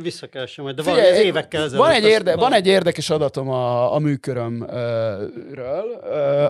visszakeresem 0.02 0.64
majd. 0.64 0.76
De 0.76 0.84
Figyelj, 0.84 1.08
ez 1.12 1.20
évekkel 1.20 1.64
ezelőtt. 1.64 1.86
van 1.86 1.92
egy, 1.92 2.04
érde, 2.04 2.30
van 2.32 2.40
valami- 2.40 2.56
egy 2.56 2.68
érdekes 2.68 3.10
adatom 3.10 3.50
a, 3.50 3.94
a 3.94 4.00
műkörömről, 4.00 5.94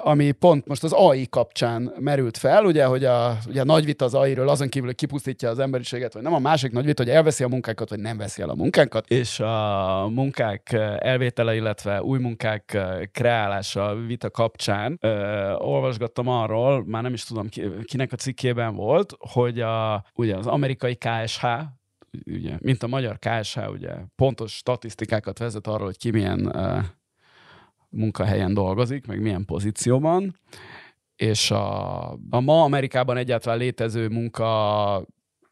ami 0.04 0.32
pont 0.32 0.68
most 0.68 0.84
az 0.84 0.92
AI 0.92 1.28
kapcsán 1.30 1.94
merült 2.00 2.38
fel, 2.38 2.66
ugye, 2.66 2.86
hogy 2.86 3.06
a, 3.06 3.38
ugye 3.48 3.62
a 3.62 3.64
nagy 3.64 3.86
vita 3.86 4.06
az 4.06 4.14
AI-ről 4.14 4.50
azon 4.50 4.70
kívül, 4.70 4.88
hogy 4.88 4.98
kipusztítja 4.98 5.50
az 5.50 5.60
emberiséget, 5.60 6.14
vagy 6.14 6.24
nem 6.24 6.34
a 6.34 6.40
másik 6.40 6.72
nagy 6.72 6.86
vita, 6.86 7.04
hogy 7.04 7.12
elveszi 7.12 7.44
a 7.44 7.48
munkákat, 7.48 7.90
vagy 7.90 8.00
nem 8.00 8.18
veszi 8.18 8.42
el 8.42 8.50
a 8.50 8.56
munkákat, 8.56 9.08
és 9.08 9.40
a 9.40 10.08
munkák 10.10 10.74
elvétele, 11.00 11.56
illetve 11.56 12.02
új 12.04 12.20
munkák 12.20 12.78
kreálása 13.12 13.96
vita 14.08 14.30
kapcsán 14.30 14.98
ö, 15.02 15.52
olvasgattam 15.54 16.28
arról, 16.28 16.84
már 16.88 17.02
nem 17.02 17.14
is 17.14 17.24
tudom 17.24 17.50
ki, 17.50 17.64
kinek 17.84 18.12
a 18.12 18.16
cikkében 18.16 18.76
volt, 18.76 19.14
hogy 19.20 19.60
a, 19.60 20.04
ugye 20.16 20.36
az 20.36 20.48
amerikai 20.48 20.96
KSH, 20.96 21.51
ugye, 22.26 22.58
mint 22.62 22.84
a 22.84 22.88
magyar 22.88 23.20
KSH, 23.20 23.70
ugye 23.70 23.94
pontos 24.16 24.56
statisztikákat 24.56 25.40
vezet 25.40 25.68
arról, 25.68 25.86
hogy 25.86 25.98
ki 25.98 26.12
milyen 26.12 26.46
uh, 26.46 26.84
munkahelyen 27.90 28.54
dolgozik, 28.54 29.08
meg 29.08 29.22
milyen 29.22 29.46
pozícióban, 29.46 30.40
és 31.16 31.52
a, 31.52 32.12
a 32.30 32.40
ma 32.40 32.64
Amerikában 32.64 33.18
egyáltalán 33.18 33.60
létező 33.60 34.08
munka, 34.08 35.06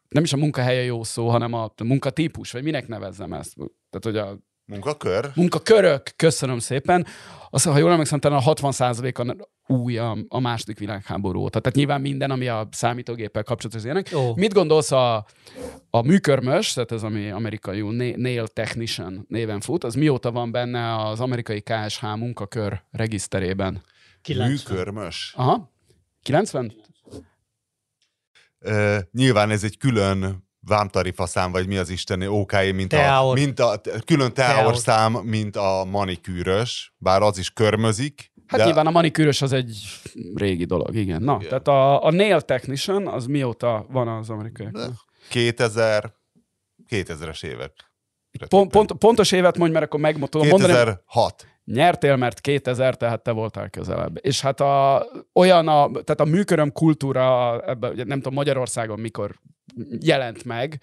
nem 0.08 0.22
is 0.22 0.32
a 0.32 0.36
munkahelye 0.36 0.82
jó 0.82 1.02
szó, 1.02 1.28
hanem 1.28 1.52
a 1.52 1.72
munkatípus, 1.84 2.52
vagy 2.52 2.62
minek 2.62 2.88
nevezzem 2.88 3.32
ezt. 3.32 3.54
Tehát, 3.90 4.04
hogy 4.04 4.16
a 4.16 4.38
munkakör. 4.64 5.30
munkakörök, 5.34 6.12
köszönöm 6.16 6.58
szépen. 6.58 7.06
Azt, 7.50 7.66
ha 7.66 7.78
jól 7.78 7.90
emlékszem, 7.90 8.20
talán 8.20 8.42
a 8.44 8.52
60%-a 8.54 9.46
új 9.70 9.98
a, 9.98 10.16
a 10.28 10.40
második 10.40 10.78
világháború 10.78 11.40
óta. 11.40 11.60
Tehát 11.60 11.76
nyilván 11.76 12.00
minden, 12.00 12.30
ami 12.30 12.48
a 12.48 12.68
számítógéppel 12.70 13.42
kapcsolatos 13.42 13.84
ilyenek. 13.84 14.10
Ó. 14.14 14.34
Mit 14.34 14.52
gondolsz 14.52 14.92
a, 14.92 15.26
a 15.90 16.02
műkörmös, 16.02 16.72
tehát 16.72 16.92
ez 16.92 17.02
ami 17.02 17.30
amerikai 17.30 17.80
na- 17.80 18.16
nail 18.16 18.46
technician 18.46 19.24
néven 19.28 19.60
fut, 19.60 19.84
az 19.84 19.94
mióta 19.94 20.30
van 20.32 20.50
benne 20.50 20.96
az 20.96 21.20
amerikai 21.20 21.60
KSH 21.62 22.02
munkakör 22.02 22.82
regiszterében? 22.90 23.82
90. 24.22 24.50
Műkörmös. 24.50 25.32
Aha. 25.36 25.72
90? 26.22 26.72
Uh, 28.64 28.96
nyilván 29.12 29.50
ez 29.50 29.64
egy 29.64 29.78
külön 29.78 30.48
vámtarifaszám, 30.60 31.52
vagy 31.52 31.66
mi 31.66 31.76
az 31.76 31.88
isteni 31.88 32.26
OK, 32.26 32.52
mint 32.74 32.92
a, 32.92 33.32
mint 33.32 33.58
a 33.58 33.80
külön 34.04 34.32
Teaor. 34.32 34.54
teaorszám, 34.54 35.12
mint 35.12 35.56
a 35.56 35.84
manikűrös, 35.90 36.94
bár 36.98 37.22
az 37.22 37.38
is 37.38 37.50
körmözik. 37.50 38.29
Hát 38.50 38.60
de 38.60 38.64
nyilván 38.64 38.86
a 38.86 38.90
manikűrös 38.90 39.42
az 39.42 39.52
egy 39.52 40.00
régi 40.34 40.64
dolog, 40.64 40.94
igen. 40.94 41.22
Na, 41.22 41.36
Igen. 41.36 41.48
tehát 41.48 41.68
a, 41.68 42.04
a 42.04 42.10
nail 42.10 42.40
technician 42.40 43.06
az 43.06 43.26
mióta 43.26 43.86
van 43.88 44.08
az 44.08 44.30
amerikai? 44.30 44.66
2000, 45.28 46.12
2000-es 46.88 47.44
évek. 47.44 47.72
Pont, 48.48 48.70
pont, 48.70 48.92
pontos 48.92 49.32
évet 49.32 49.58
mondj, 49.58 49.72
mert 49.72 49.84
akkor 49.84 50.00
meg 50.00 50.28
tudom 50.28 50.48
mondani. 50.48 50.72
2006. 50.72 51.46
Nyertél, 51.64 52.16
mert 52.16 52.40
2000, 52.40 52.96
tehát 52.96 53.22
te 53.22 53.30
voltál 53.30 53.70
közelebb. 53.70 54.18
És 54.20 54.40
hát 54.40 54.60
a, 54.60 55.06
olyan 55.32 55.68
a, 55.68 55.90
tehát 55.90 56.20
a 56.20 56.24
műköröm 56.24 56.72
kultúra, 56.72 57.60
ebben, 57.60 57.90
ugye 57.90 58.04
nem 58.04 58.18
tudom, 58.18 58.34
Magyarországon 58.34 59.00
mikor 59.00 59.34
jelent 60.00 60.44
meg, 60.44 60.80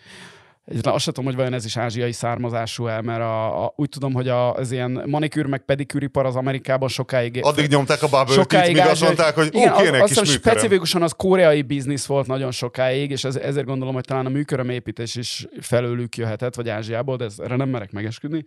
Egyetlen 0.72 0.94
azt 0.94 1.04
sem 1.04 1.14
tudom, 1.14 1.30
hogy 1.30 1.40
vajon 1.40 1.54
ez 1.54 1.66
is 1.66 1.78
ázsiai 1.78 2.12
származású 2.12 2.88
el, 2.88 3.02
mert 3.02 3.20
a, 3.20 3.64
a, 3.66 3.74
úgy 3.76 3.90
tudom, 3.90 4.14
hogy 4.14 4.28
a, 4.28 4.54
az 4.54 4.72
ilyen 4.72 5.04
manikűr 5.06 5.46
meg 5.46 5.60
pedikűripar 5.66 6.26
az 6.26 6.36
Amerikában 6.36 6.90
sokáig... 6.90 7.40
Addig 7.42 7.70
nyomták 7.70 8.04
a 8.04 8.08
bubble 8.08 8.46
tea 8.46 8.68
míg 8.68 8.78
azt 8.78 9.02
mondták, 9.02 9.36
hogy 9.36 9.56
Igen, 9.56 9.74
ó, 9.74 9.76
kéne 9.76 10.04
az, 10.04 10.12
azt 10.12 10.20
kis 10.20 10.34
műköröm. 10.34 10.58
specifikusan 10.58 11.02
az 11.02 11.12
koreai 11.12 11.62
biznisz 11.62 12.06
volt 12.06 12.28
nagyon 12.28 12.52
sokáig, 12.52 13.12
és 13.12 13.24
ez, 13.24 13.36
ezért 13.36 13.66
gondolom, 13.66 13.94
hogy 13.94 14.06
talán 14.06 14.26
a 14.26 14.30
műköröm 14.30 14.70
építés 14.70 15.16
is 15.16 15.48
felőlük 15.62 16.18
jöhetett, 16.18 16.56
vagy 16.56 16.70
Ázsiából, 16.70 17.16
de 17.16 17.26
ez, 17.26 17.40
erre 17.40 17.56
nem 17.56 17.70
merek 17.70 17.92
megesküdni. 17.92 18.46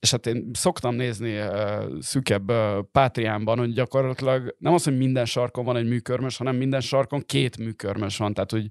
És 0.00 0.10
hát 0.10 0.26
én 0.26 0.50
szoktam 0.52 0.94
nézni 0.94 1.38
uh, 1.38 1.48
szükebb 2.00 2.50
uh, 2.50 2.56
Pátriánban, 2.92 3.58
hogy 3.58 3.72
gyakorlatilag 3.72 4.56
nem 4.58 4.74
az, 4.74 4.84
hogy 4.84 4.96
minden 4.96 5.24
sarkon 5.24 5.64
van 5.64 5.76
egy 5.76 5.88
műkörmös, 5.88 6.36
hanem 6.36 6.56
minden 6.56 6.80
sarkon 6.80 7.22
két 7.26 7.58
műkörmös 7.58 8.16
van, 8.16 8.34
tehát 8.34 8.50
hogy 8.50 8.68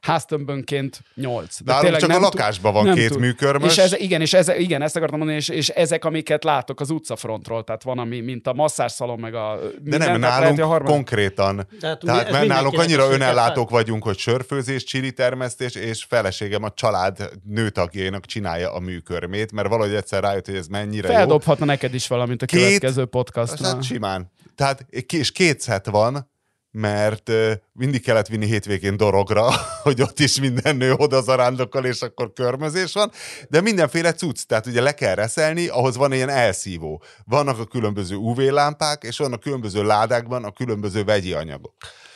háztömbönként 0.00 1.00
nyolc. 1.14 1.58
Nálunk 1.64 1.84
tényleg 1.84 2.00
csak 2.00 2.10
a 2.10 2.20
lakásban 2.20 2.72
van 2.72 2.94
két 2.94 3.08
tud. 3.10 3.20
műkörmös. 3.20 3.70
És 3.76 3.78
ez, 3.78 3.92
igen, 3.98 4.20
és 4.20 4.32
ez, 4.32 4.48
igen, 4.48 4.82
ezt 4.82 4.96
akartam 4.96 5.18
mondani, 5.18 5.38
és, 5.38 5.48
és 5.48 5.68
ezek, 5.68 6.04
amiket 6.04 6.44
látok 6.44 6.80
az 6.80 6.90
utcafrontról, 6.90 7.64
tehát 7.64 7.82
van, 7.82 7.98
ami, 7.98 8.20
mint 8.20 8.46
a 8.46 8.52
masszásszalon, 8.52 9.18
meg 9.18 9.34
a... 9.34 9.58
De 9.82 9.96
nem, 9.96 9.98
tehát 9.98 10.20
lehet, 10.20 10.40
nálunk 10.40 10.58
a 10.58 10.66
harmadik- 10.66 10.94
konkrétan. 10.94 11.66
Tehát, 11.80 12.02
mi- 12.02 12.08
Tehát 12.08 12.26
ez 12.26 12.32
mert 12.32 12.46
nálunk 12.46 12.78
annyira 12.78 13.10
önellátók 13.10 13.70
vagyunk, 13.70 14.02
hogy 14.02 14.18
sörfőzés, 14.18 14.84
csili 14.84 15.12
termesztés, 15.12 15.74
és 15.74 16.04
feleségem 16.08 16.62
a 16.62 16.70
család 16.70 17.30
nőtagjainak 17.48 18.26
csinálja 18.26 18.72
a 18.74 18.78
műkörmét, 18.80 19.52
mert 19.52 19.68
valahogy 19.68 19.94
egyszer 19.94 20.22
rájött, 20.22 20.46
hogy 20.46 20.56
ez 20.56 20.66
mennyire 20.66 21.08
jó. 21.08 21.14
Feldobhatna 21.14 21.64
neked 21.64 21.94
is 21.94 22.06
valamint 22.06 22.42
a 22.42 22.46
Két- 22.46 22.64
következő 22.64 23.04
podcastra. 23.04 23.66
hát 23.66 23.82
simán. 23.82 24.30
Tehát, 24.54 24.86
és 25.08 25.32
két 25.32 25.62
set 25.62 25.86
van, 25.86 26.30
mert 26.70 27.30
mindig 27.72 28.02
kellett 28.02 28.26
vinni 28.26 28.46
hétvégén 28.46 28.96
dorogra, 28.96 29.50
hogy 29.82 30.02
ott 30.02 30.18
is 30.18 30.40
minden 30.40 30.76
nő 30.76 30.92
oda 30.92 31.22
zarándokol, 31.22 31.84
és 31.84 32.00
akkor 32.02 32.32
körmözés 32.32 32.92
van, 32.92 33.10
de 33.48 33.60
mindenféle 33.60 34.12
cucc, 34.12 34.42
tehát 34.46 34.66
ugye 34.66 34.80
le 34.80 34.92
kell 34.94 35.14
reszelni, 35.14 35.68
ahhoz 35.68 35.96
van 35.96 36.12
ilyen 36.12 36.28
elszívó. 36.28 37.02
Vannak 37.24 37.58
a 37.58 37.64
különböző 37.64 38.16
UV-lámpák, 38.16 39.02
és 39.02 39.18
vannak 39.18 39.40
különböző 39.40 39.82
ládákban 39.84 40.44
a 40.44 40.50
különböző 40.52 41.04
vegyi 41.04 41.32
anyagok. 41.32 41.74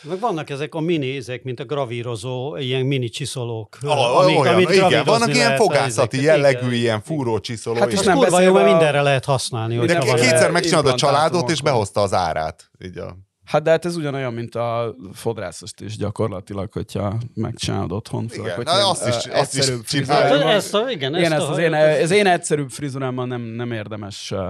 Meg 0.09 0.21
vannak 0.21 0.51
ezek 0.51 0.75
a 0.75 0.81
mini, 0.81 1.17
ezek, 1.17 1.43
mint 1.43 1.61
a 1.61 1.65
gravírozó, 1.65 2.57
ilyen 2.57 2.87
mini 2.87 3.09
csiszolók. 3.09 3.79
Ah, 3.83 4.19
amik- 4.19 4.39
olyan, 4.39 4.55
amit 4.55 4.71
igen, 4.71 5.05
vannak 5.05 5.35
ilyen 5.35 5.53
a 5.53 5.57
fogászati 5.57 6.17
izéket. 6.17 6.35
jellegű, 6.37 6.67
Igen. 6.67 6.79
ilyen 6.79 7.03
fúró 7.03 7.39
csiszoló. 7.41 7.79
Hát 7.81 7.93
és 7.93 8.01
nem 8.01 8.17
kurva 8.17 8.41
jó, 8.41 8.53
mert 8.53 8.67
a- 8.67 8.71
mindenre 8.71 9.03
lehet 9.03 9.25
használni. 9.25 9.87
de 9.87 9.99
kétszer 9.99 10.51
megcsinálod 10.51 10.87
a 10.87 10.95
családot, 10.95 11.51
és 11.51 11.63
behozta 11.63 12.01
az 12.01 12.13
árát. 12.13 12.71
Így 12.85 12.99
a... 12.99 13.17
Hát 13.45 13.63
de 13.63 13.71
hát 13.71 13.85
ez 13.85 13.97
ugyanolyan, 13.97 14.35
mint 14.35 14.55
a 14.55 14.95
fodrászost 15.13 15.81
is 15.81 15.97
gyakorlatilag, 15.97 16.73
hogyha 16.73 17.19
megcsinálod 17.35 17.93
otthon. 17.93 18.29
Főleg, 18.29 18.45
Igen, 18.45 18.57
hogyha 18.57 18.77
na, 18.77 18.91
azt 18.91 19.09
is- 19.09 19.33
azt 19.33 19.57
is 19.57 19.71
frizurája 19.85 20.39
van. 20.45 20.49
Ezt 20.53 20.75
a, 20.75 20.91
igen, 20.91 21.17
Igen, 21.17 21.33
ezt 21.33 21.41
ezt 21.41 21.51
a 21.51 21.53
az 21.53 21.59
én, 21.59 21.73
az 22.03 22.11
én 22.11 22.27
egyszerűbb 22.27 22.71
frizurámmal 22.71 23.27
nem, 23.27 23.41
nem 23.41 23.73
érdemes 23.73 24.31
uh, 24.31 24.41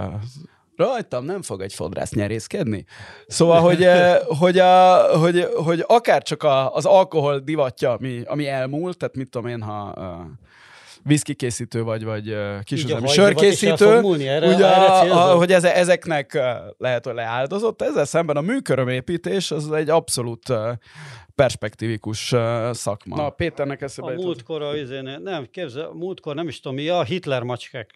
rajtam 0.77 1.25
nem 1.25 1.43
fog 1.43 1.61
egy 1.61 1.75
fodrász 1.75 2.13
nyerészkedni. 2.13 2.85
Szóval, 3.27 3.61
hogy, 3.61 3.87
hogy, 4.43 4.59
a, 4.59 4.95
hogy, 5.19 5.49
hogy 5.65 5.85
akár 5.87 6.23
csak 6.23 6.43
a, 6.43 6.75
az 6.75 6.85
alkohol 6.85 7.39
divatja, 7.39 7.93
ami, 7.93 8.23
ami 8.25 8.47
elmúlt, 8.49 8.97
tehát 8.97 9.17
mit 9.17 9.31
tudom 9.31 9.49
én, 9.51 9.63
ha 9.63 9.95
uh, 11.05 11.11
whisky 11.11 11.35
készítő 11.35 11.83
vagy, 11.83 12.05
vagy 12.05 12.37
kisüzemi 12.65 13.09
sörkészítő, 13.09 13.87
erre- 13.87 14.55
ugye, 14.55 14.67
erre 14.67 15.13
a, 15.13 15.37
hogy 15.37 15.53
eze, 15.53 15.75
ezeknek 15.75 16.39
lehet, 16.79 17.05
hogy 17.05 17.15
leáldozott, 17.15 17.83
ezzel 17.83 18.05
szemben 18.05 18.37
a 18.37 18.41
műkörömépítés 18.41 19.51
az 19.51 19.73
egy 19.73 19.89
abszolút 19.89 20.53
perspektívikus 21.35 22.35
szakma. 22.71 23.17
Na, 23.17 23.31
Péternek 23.31 23.83
eszébe 23.83 24.13
A 24.13 24.15
múltkor 24.15 24.63
a 24.63 24.77
izén, 24.77 25.21
nem, 25.23 25.47
képzel, 25.51 25.85
a 25.85 25.95
múltkor 25.95 26.35
nem 26.35 26.49
is 26.49 26.61
tudom 26.61 26.77
mi, 26.77 26.89
a 26.89 27.03
Hitler 27.03 27.43
macskák. 27.43 27.95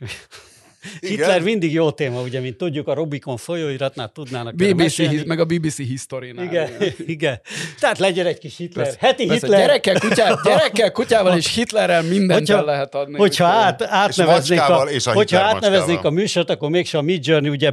Igen? 1.00 1.16
Hitler 1.16 1.42
mindig 1.42 1.72
jó 1.72 1.90
téma, 1.90 2.20
ugye, 2.20 2.40
mint 2.40 2.56
tudjuk, 2.56 2.88
a 2.88 2.94
Rubikon 2.94 3.36
folyóiratnál 3.36 4.08
tudnának 4.08 4.54
BBC, 4.54 5.24
meg 5.26 5.40
a 5.40 5.44
BBC 5.44 5.76
history 5.76 6.28
Igen, 6.28 6.70
igen. 7.06 7.40
Tehát 7.80 7.98
legyen 7.98 8.26
egy 8.26 8.38
kis 8.38 8.56
Hitler. 8.56 8.84
Persze, 8.84 9.06
Heti 9.06 9.26
persze, 9.26 9.46
Hitler. 9.46 9.66
Gyerekkel, 9.66 9.98
kutyával, 10.00 10.40
gyerekkel, 10.54 10.92
kutyával 10.92 11.36
és 11.36 11.54
Hitlerrel 11.54 12.02
mindent 12.02 12.48
Hogyha- 12.48 12.64
lehet 12.64 12.94
adni. 12.94 13.16
Hogyha 13.18 13.44
át, 13.44 13.82
átneveznék, 13.82 14.58
macskával, 14.58 14.86
a, 14.86 14.90
és 14.90 15.06
a 15.06 15.12
hogyha 15.12 15.38
átneveznék 15.40 16.04
a 16.04 16.10
műsort, 16.10 16.50
akkor 16.50 16.70
mégse 16.70 16.98
a 16.98 17.02
Mid 17.02 17.26
Journey 17.26 17.50
ugye 17.50 17.70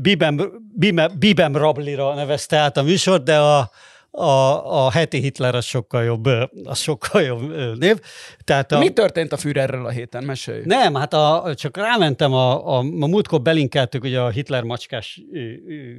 Bibem, 0.00 0.62
Bibem, 0.74 1.12
Bibem 1.18 1.56
Rablira 1.56 2.14
nevezte 2.14 2.56
át 2.56 2.76
a 2.76 2.82
műsort, 2.82 3.22
de 3.22 3.38
a, 3.38 3.70
a, 4.16 4.84
a 4.84 4.90
heti 4.90 5.18
Hitler 5.18 5.54
az 5.54 5.64
sokkal 5.64 6.04
jobb, 6.04 6.26
az 6.64 6.78
sokkal 6.78 7.22
jobb 7.22 7.78
név. 7.78 8.00
Tehát 8.44 8.72
a... 8.72 8.78
Mi 8.78 8.90
történt 8.90 9.32
a 9.32 9.36
Führerrel 9.36 9.84
a 9.84 9.88
héten? 9.88 10.24
Mesélj. 10.24 10.62
Nem, 10.64 10.94
hát 10.94 11.12
a, 11.12 11.52
csak 11.54 11.76
rámentem, 11.76 12.32
a, 12.32 12.66
a, 12.66 12.78
a 12.78 13.06
múltkor 13.06 13.42
belinkeltük 13.42 14.04
ugye 14.04 14.20
a 14.20 14.28
Hitler 14.28 14.62
macskás 14.62 15.20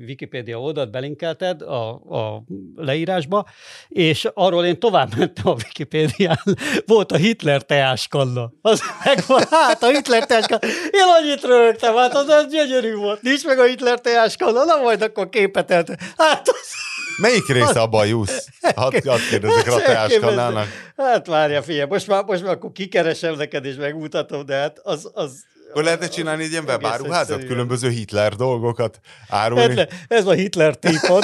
Wikipédia 0.05 0.59
oldalt, 0.59 0.91
belinkelted 0.91 1.61
a, 1.61 1.89
a 1.93 2.43
leírásba, 2.75 3.45
és 3.87 4.27
arról 4.33 4.65
én 4.65 4.79
tovább 4.79 5.17
mentem 5.17 5.47
a 5.47 5.55
Wikipédián. 5.65 6.39
Volt 6.85 7.11
a 7.11 7.15
Hitler 7.15 7.61
teáskanna. 7.61 8.51
Az 8.61 8.81
meg 9.03 9.23
van, 9.27 9.43
hát 9.51 9.83
a 9.83 9.87
Hitler 9.87 10.25
teáskanna. 10.25 10.67
Én 10.91 11.05
annyit 11.19 11.43
rögtem, 11.43 11.95
hát 11.95 12.15
az, 12.15 12.27
az 12.27 12.47
gyönyörű 12.51 12.95
volt. 12.95 13.21
Nincs 13.21 13.45
meg 13.45 13.59
a 13.59 13.65
Hitler 13.65 14.01
teáskanna, 14.01 14.63
na 14.63 14.81
majd 14.81 15.01
akkor 15.01 15.29
képet 15.29 15.73
Hát 16.17 16.47
az... 16.47 16.93
Melyik 17.21 17.47
része 17.47 17.81
a 17.81 17.87
bajusz? 17.87 18.47
Hadd, 18.75 19.07
hadd 19.07 19.19
kérdezzek 19.29 19.67
a 19.71 19.81
teáskannának. 19.81 20.67
Hát 20.97 21.27
várja, 21.27 21.61
figyelj, 21.63 21.87
most 21.89 22.07
már, 22.07 22.23
most 22.23 22.43
már 22.43 22.51
akkor 22.51 22.71
kikeresem 22.71 23.35
neked 23.35 23.65
és 23.65 23.75
megmutatom, 23.75 24.45
de 24.45 24.55
hát 24.55 24.79
az, 24.83 25.11
az 25.13 25.43
akkor 25.69 25.83
lehetne 25.83 26.07
csinálni 26.07 26.43
egy 26.43 26.51
ilyen 26.51 26.63
webáruházat, 26.63 27.45
különböző 27.45 27.89
Hitler 27.89 28.35
dolgokat 28.35 28.99
árulni. 29.29 29.77
Hát 29.77 29.93
ez 30.07 30.25
a 30.25 30.31
Hitler 30.31 30.75
típod. 30.75 31.23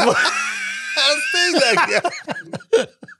ez 1.10 1.22
tényleg. 1.32 2.02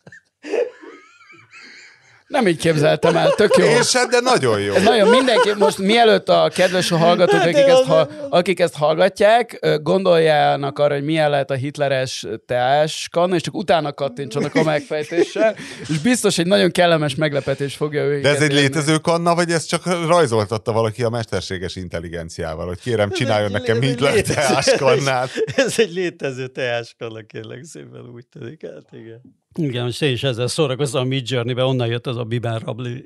Nem 2.32 2.48
így 2.48 2.58
képzeltem 2.58 3.16
el, 3.16 3.32
tök 3.32 3.56
jó. 3.58 3.66
Én 3.66 3.84
sem, 3.84 4.10
de 4.10 4.20
nagyon 4.20 4.60
jó. 4.60 4.74
Ez 4.74 4.84
nagyon 4.84 5.10
mindenki, 5.10 5.50
most 5.58 5.78
mielőtt 5.78 6.30
a 6.30 6.52
kedves 6.54 6.90
hallgatók, 6.90 7.42
akik 7.42 7.56
ezt, 7.56 7.84
ha, 7.84 8.08
akik 8.30 8.60
ezt 8.60 8.76
hallgatják, 8.76 9.60
gondoljának 9.82 10.80
arra, 10.80 10.94
hogy 10.94 11.04
milyen 11.04 11.30
lehet 11.30 11.52
a 11.52 11.54
hitleres 11.54 12.26
teáskanna, 12.46 13.36
és 13.36 13.42
csak 13.42 13.56
utána 13.56 13.94
kattintsanak 13.94 14.56
a 14.56 14.64
megfejtéssel, 14.64 15.56
és 15.90 16.00
biztos 16.00 16.38
egy 16.38 16.46
nagyon 16.46 16.72
kellemes 16.72 17.16
meglepetés 17.16 17.76
fogja 17.76 18.04
ő. 18.04 18.22
De 18.22 18.30
ez 18.30 18.42
egy 18.42 18.54
létező 18.54 18.98
kanna, 18.98 19.36
vagy 19.36 19.52
ez 19.52 19.66
csak 19.66 19.86
rajzoltatta 20.08 20.72
valaki 20.72 21.04
a 21.04 21.10
mesterséges 21.10 21.76
intelligenciával, 21.76 22.68
hogy 22.68 22.80
kérem, 22.80 23.12
csináljon 23.12 23.52
nekem 23.52 23.82
Hitler 23.82 24.22
teáskannát. 24.22 25.30
Ez 25.56 25.80
egy 25.80 25.94
létező 25.94 26.48
teáskanna, 26.48 27.22
kérlek 27.22 27.64
szépen 27.64 28.10
úgy 28.14 28.26
tűnik, 28.28 28.62
hát 28.66 28.88
igen. 28.92 29.22
Igen, 29.56 29.88
és 29.88 30.02
én 30.02 30.12
is 30.12 30.24
ezzel 30.24 30.47
szórakoztam 30.47 31.02
a 31.02 31.06
Midjourney-be, 31.06 31.64
onnan 31.64 31.88
jött 31.88 32.08
az 32.08 32.18
a 32.18 32.24
Biben 32.24 32.60
Rabli 32.60 33.06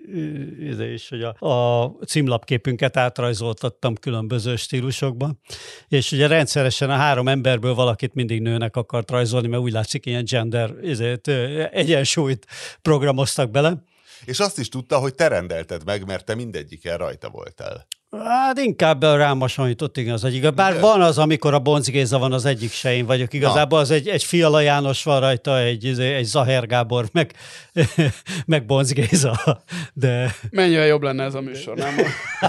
izé 0.59 0.93
is, 0.93 1.09
hogy 1.09 1.21
a, 1.21 1.47
a 1.47 1.91
címlapképünket 2.05 2.97
átrajzoltattam 2.97 3.95
különböző 3.95 4.55
stílusokban, 4.55 5.39
és 5.87 6.11
ugye 6.11 6.27
rendszeresen 6.27 6.89
a 6.89 6.95
három 6.95 7.27
emberből 7.27 7.73
valakit 7.73 8.13
mindig 8.13 8.41
nőnek 8.41 8.75
akart 8.75 9.11
rajzolni, 9.11 9.47
mert 9.47 9.61
úgy 9.61 9.71
látszik, 9.71 10.05
ilyen 10.05 10.23
gender 10.25 10.73
izét, 10.81 11.27
egyensúlyt 11.71 12.45
programoztak 12.81 13.51
bele. 13.51 13.83
És 14.25 14.39
azt 14.39 14.59
is 14.59 14.69
tudta, 14.69 14.97
hogy 14.97 15.15
te 15.15 15.27
rendelted 15.27 15.85
meg, 15.85 16.05
mert 16.05 16.25
te 16.25 16.35
mindegyiken 16.35 16.97
rajta 16.97 17.29
voltál. 17.29 17.87
Hát 18.11 18.59
inkább 18.59 19.03
rám 19.03 19.39
hasonlított, 19.39 19.97
igen, 19.97 20.13
az 20.13 20.23
egyik. 20.23 20.53
Bár 20.53 20.73
De. 20.73 20.79
van 20.79 21.01
az, 21.01 21.17
amikor 21.17 21.53
a 21.53 21.59
Bonc 21.59 21.87
Géza 21.87 22.19
van, 22.19 22.33
az 22.33 22.45
egyik 22.45 22.71
se 22.71 22.95
én 22.95 23.05
vagyok. 23.05 23.33
Igazából 23.33 23.79
az 23.79 23.91
egy, 23.91 24.07
egy 24.07 24.23
Fiala 24.23 24.59
János 24.59 25.03
van 25.03 25.19
rajta, 25.19 25.59
egy, 25.59 25.99
egy 25.99 26.25
Zaher 26.25 26.67
Gábor, 26.67 27.05
meg, 27.11 27.33
meg 28.45 28.65
Bonc 28.65 28.91
Géza. 28.91 29.63
De... 29.93 30.35
Mennyire 30.49 30.85
jobb 30.85 31.01
lenne 31.01 31.23
ez 31.23 31.33
a 31.33 31.41
műsor, 31.41 31.75
nem? 31.75 31.95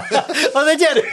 az 0.53 0.67
egy 0.67 0.81
erő. 0.91 1.01